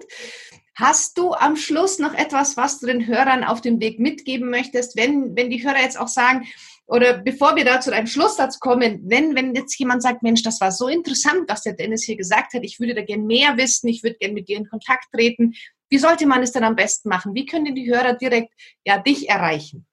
Hast 0.76 1.18
du 1.18 1.34
am 1.34 1.56
Schluss 1.56 1.98
noch 1.98 2.14
etwas, 2.14 2.56
was 2.56 2.80
du 2.80 2.86
den 2.86 3.06
Hörern 3.06 3.44
auf 3.44 3.60
dem 3.60 3.80
Weg 3.80 4.00
mitgeben 4.00 4.48
möchtest, 4.50 4.96
wenn, 4.96 5.36
wenn 5.36 5.50
die 5.50 5.62
Hörer 5.62 5.80
jetzt 5.80 5.98
auch 5.98 6.08
sagen, 6.08 6.46
oder 6.86 7.18
bevor 7.18 7.56
wir 7.56 7.64
da 7.64 7.80
zu 7.80 7.92
einem 7.92 8.06
Schlusssatz 8.06 8.60
kommen, 8.60 9.00
wenn, 9.04 9.34
wenn 9.34 9.54
jetzt 9.54 9.78
jemand 9.78 10.02
sagt, 10.02 10.22
Mensch, 10.22 10.42
das 10.42 10.60
war 10.60 10.70
so 10.70 10.88
interessant, 10.88 11.48
was 11.48 11.62
der 11.62 11.72
Dennis 11.72 12.04
hier 12.04 12.16
gesagt 12.16 12.52
hat, 12.52 12.62
ich 12.62 12.78
würde 12.78 12.94
da 12.94 13.02
gerne 13.02 13.22
mehr 13.22 13.56
wissen, 13.56 13.88
ich 13.88 14.02
würde 14.02 14.16
gerne 14.16 14.34
mit 14.34 14.48
dir 14.48 14.58
in 14.58 14.68
Kontakt 14.68 15.06
treten, 15.12 15.54
wie 15.88 15.98
sollte 15.98 16.26
man 16.26 16.42
es 16.42 16.52
denn 16.52 16.64
am 16.64 16.76
besten 16.76 17.08
machen? 17.08 17.34
Wie 17.34 17.46
können 17.46 17.74
die 17.74 17.90
Hörer 17.90 18.14
direkt 18.14 18.52
ja, 18.84 18.98
dich 18.98 19.28
erreichen? 19.28 19.86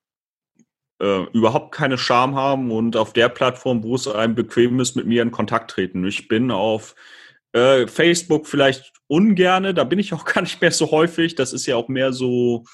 Äh, 1.01 1.23
überhaupt 1.33 1.73
keine 1.73 1.97
Scham 1.97 2.35
haben 2.35 2.71
und 2.71 2.97
auf 2.97 3.13
der 3.13 3.29
Plattform, 3.29 3.83
wo 3.83 3.95
es 3.95 4.07
einem 4.07 4.35
bequem 4.35 4.79
ist, 4.79 4.95
mit 4.95 5.05
mir 5.05 5.21
in 5.21 5.31
Kontakt 5.31 5.71
treten. 5.71 6.05
Ich 6.05 6.27
bin 6.27 6.51
auf 6.51 6.95
äh, 7.53 7.87
Facebook 7.87 8.47
vielleicht 8.47 8.91
ungerne, 9.07 9.73
da 9.73 9.83
bin 9.83 9.99
ich 9.99 10.13
auch 10.13 10.25
gar 10.25 10.41
nicht 10.41 10.61
mehr 10.61 10.71
so 10.71 10.91
häufig. 10.91 11.35
Das 11.35 11.53
ist 11.53 11.65
ja 11.65 11.75
auch 11.75 11.87
mehr 11.87 12.13
so 12.13 12.65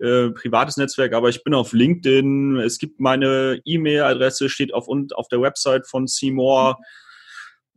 äh, 0.00 0.30
privates 0.30 0.76
Netzwerk, 0.76 1.12
aber 1.12 1.28
ich 1.28 1.44
bin 1.44 1.54
auf 1.54 1.72
LinkedIn. 1.72 2.58
Es 2.60 2.78
gibt 2.78 3.00
meine 3.00 3.60
E-Mail-Adresse, 3.64 4.48
steht 4.48 4.72
auf, 4.72 4.88
auf 4.88 5.28
der 5.28 5.42
Website 5.42 5.86
von 5.86 6.06
Seymour. 6.06 6.78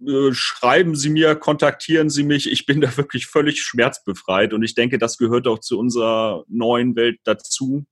Äh, 0.06 0.32
schreiben 0.34 0.96
Sie 0.96 1.10
mir, 1.10 1.36
kontaktieren 1.36 2.10
Sie 2.10 2.24
mich. 2.24 2.52
Ich 2.52 2.66
bin 2.66 2.82
da 2.82 2.96
wirklich 2.98 3.28
völlig 3.28 3.62
schmerzbefreit 3.62 4.54
und 4.54 4.64
ich 4.64 4.74
denke, 4.74 4.98
das 4.98 5.18
gehört 5.18 5.48
auch 5.48 5.60
zu 5.60 5.78
unserer 5.78 6.46
neuen 6.48 6.96
Welt 6.96 7.20
dazu. 7.26 7.86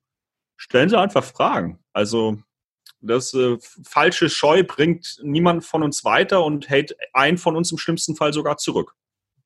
Stellen 0.58 0.90
Sie 0.90 1.00
einfach 1.00 1.24
Fragen. 1.24 1.80
Also 1.94 2.38
das 3.02 3.34
äh, 3.34 3.58
falsche 3.84 4.30
Scheu 4.30 4.64
bringt 4.64 5.20
niemand 5.24 5.66
von 5.66 5.84
uns 5.84 6.06
weiter 6.06 6.46
und 6.46 6.70
hält 6.70 6.96
einen 7.14 7.38
von 7.38 7.56
uns 7.56 7.72
im 7.72 7.78
schlimmsten 7.78 8.16
Fall 8.16 8.32
sogar 8.32 8.58
zurück. 8.58 8.96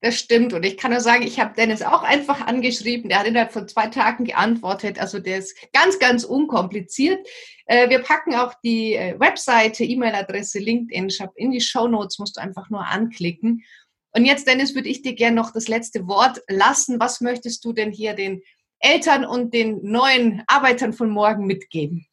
Das 0.05 0.19
stimmt. 0.19 0.53
Und 0.53 0.63
ich 0.63 0.77
kann 0.77 0.91
nur 0.91 0.99
sagen, 0.99 1.23
ich 1.23 1.39
habe 1.39 1.55
Dennis 1.55 1.81
auch 1.81 2.03
einfach 2.03 2.45
angeschrieben. 2.45 3.09
Der 3.09 3.17
hat 3.17 3.25
innerhalb 3.25 3.51
von 3.51 3.67
zwei 3.67 3.87
Tagen 3.87 4.25
geantwortet. 4.25 4.99
Also 4.99 5.17
der 5.17 5.39
ist 5.39 5.57
ganz, 5.73 5.97
ganz 5.97 6.23
unkompliziert. 6.23 7.27
Äh, 7.65 7.89
wir 7.89 8.03
packen 8.03 8.35
auch 8.35 8.53
die 8.63 8.93
äh, 8.93 9.19
Webseite, 9.19 9.83
E-Mail-Adresse, 9.83 10.59
LinkedIn-Shop 10.59 11.31
in 11.35 11.49
die 11.49 11.59
Show 11.59 11.87
Notes. 11.87 12.19
Musst 12.19 12.37
du 12.37 12.41
einfach 12.41 12.69
nur 12.69 12.85
anklicken. 12.85 13.63
Und 14.11 14.25
jetzt, 14.25 14.47
Dennis, 14.47 14.75
würde 14.75 14.89
ich 14.89 15.01
dir 15.01 15.15
gerne 15.15 15.37
noch 15.37 15.49
das 15.51 15.67
letzte 15.67 16.05
Wort 16.07 16.39
lassen. 16.49 16.99
Was 16.99 17.19
möchtest 17.19 17.65
du 17.65 17.73
denn 17.73 17.91
hier 17.91 18.13
den 18.13 18.43
Eltern 18.77 19.25
und 19.25 19.55
den 19.55 19.79
neuen 19.81 20.43
Arbeitern 20.45 20.93
von 20.93 21.09
morgen 21.09 21.47
mitgeben? 21.47 22.05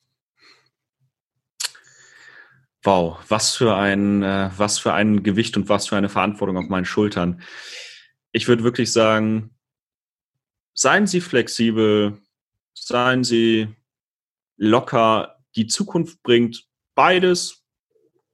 Wow, 2.84 3.18
was 3.28 3.54
für 3.54 3.76
ein, 3.76 4.22
äh, 4.22 4.50
was 4.56 4.78
für 4.80 4.92
ein 4.92 5.22
Gewicht 5.22 5.56
und 5.56 5.68
was 5.68 5.88
für 5.88 5.96
eine 5.96 6.08
Verantwortung 6.08 6.56
auf 6.56 6.68
meinen 6.68 6.84
Schultern. 6.84 7.42
Ich 8.32 8.48
würde 8.48 8.64
wirklich 8.64 8.90
sagen, 8.90 9.54
seien 10.74 11.06
Sie 11.06 11.20
flexibel, 11.20 12.18
seien 12.74 13.22
Sie 13.22 13.68
locker. 14.56 15.36
Die 15.54 15.68
Zukunft 15.68 16.22
bringt 16.24 16.66
beides, 16.94 17.64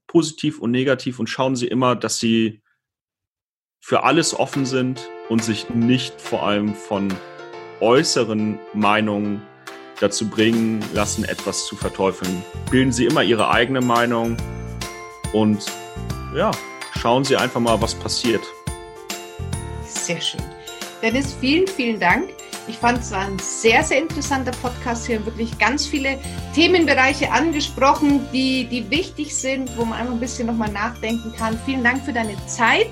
positiv 0.07 0.61
und 0.61 0.71
negativ, 0.71 1.19
und 1.19 1.29
schauen 1.29 1.55
Sie 1.55 1.67
immer, 1.67 1.95
dass 1.95 2.19
Sie 2.19 2.63
für 3.81 4.05
alles 4.05 4.33
offen 4.33 4.65
sind 4.65 5.11
und 5.29 5.45
sich 5.45 5.69
nicht 5.69 6.21
vor 6.21 6.47
allem 6.47 6.75
von 6.75 7.13
äußeren 7.81 8.59
Meinungen 8.73 9.43
dazu 10.01 10.29
bringen 10.29 10.85
lassen, 10.93 11.25
etwas 11.25 11.67
zu 11.67 11.77
verteufeln. 11.77 12.43
Bilden 12.71 12.93
Sie 12.93 13.07
immer 13.07 13.23
Ihre 13.23 13.51
eigene 13.51 13.81
Meinung 13.81 14.37
und 15.33 15.65
ja, 16.35 16.51
schauen 16.99 17.25
Sie 17.25 17.37
einfach 17.37 17.61
mal, 17.61 17.81
was 17.81 17.95
passiert. 17.95 18.43
Sehr 19.85 20.21
schön. 20.21 20.43
Dennis, 21.03 21.35
vielen, 21.41 21.67
vielen 21.67 22.01
Dank. 22.01 22.31
Ich 22.67 22.77
fand 22.77 22.99
es 22.99 23.13
ein 23.13 23.39
sehr, 23.39 23.83
sehr 23.83 23.99
interessanter 23.99 24.51
Podcast. 24.63 25.07
Hier 25.07 25.25
wirklich 25.25 25.57
ganz 25.59 25.87
viele 25.87 26.19
Themenbereiche 26.55 27.31
angesprochen, 27.31 28.29
die, 28.33 28.65
die 28.67 28.91
wichtig 28.91 29.35
sind, 29.35 29.75
wo 29.79 29.85
man 29.85 29.99
einfach 29.99 30.13
ein 30.13 30.21
bisschen 30.21 30.47
nochmal 30.49 30.71
nachdenken 30.71 31.33
kann. 31.37 31.59
Vielen 31.65 31.83
Dank 31.83 32.05
für 32.05 32.13
deine 32.13 32.37
Zeit 32.47 32.89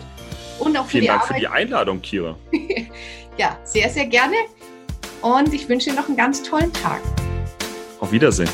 und 0.59 0.77
auch 0.77 0.85
für 0.85 0.93
Vielen 0.93 1.03
die 1.03 1.07
Dank 1.09 1.23
Arbeit. 1.23 1.35
für 1.35 1.41
die 1.41 1.49
Einladung, 1.49 2.01
Kira. 2.01 2.37
ja, 3.37 3.59
sehr, 3.65 3.91
sehr 3.91 4.07
gerne 4.07 4.37
und 5.27 5.53
ich 5.53 5.69
wünsche 5.69 5.91
dir 5.91 5.97
noch 5.97 6.07
einen 6.07 6.17
ganz 6.17 6.43
tollen 6.43 6.73
Tag. 6.73 7.01
Auf 7.99 8.13
Wiedersehen. 8.13 8.49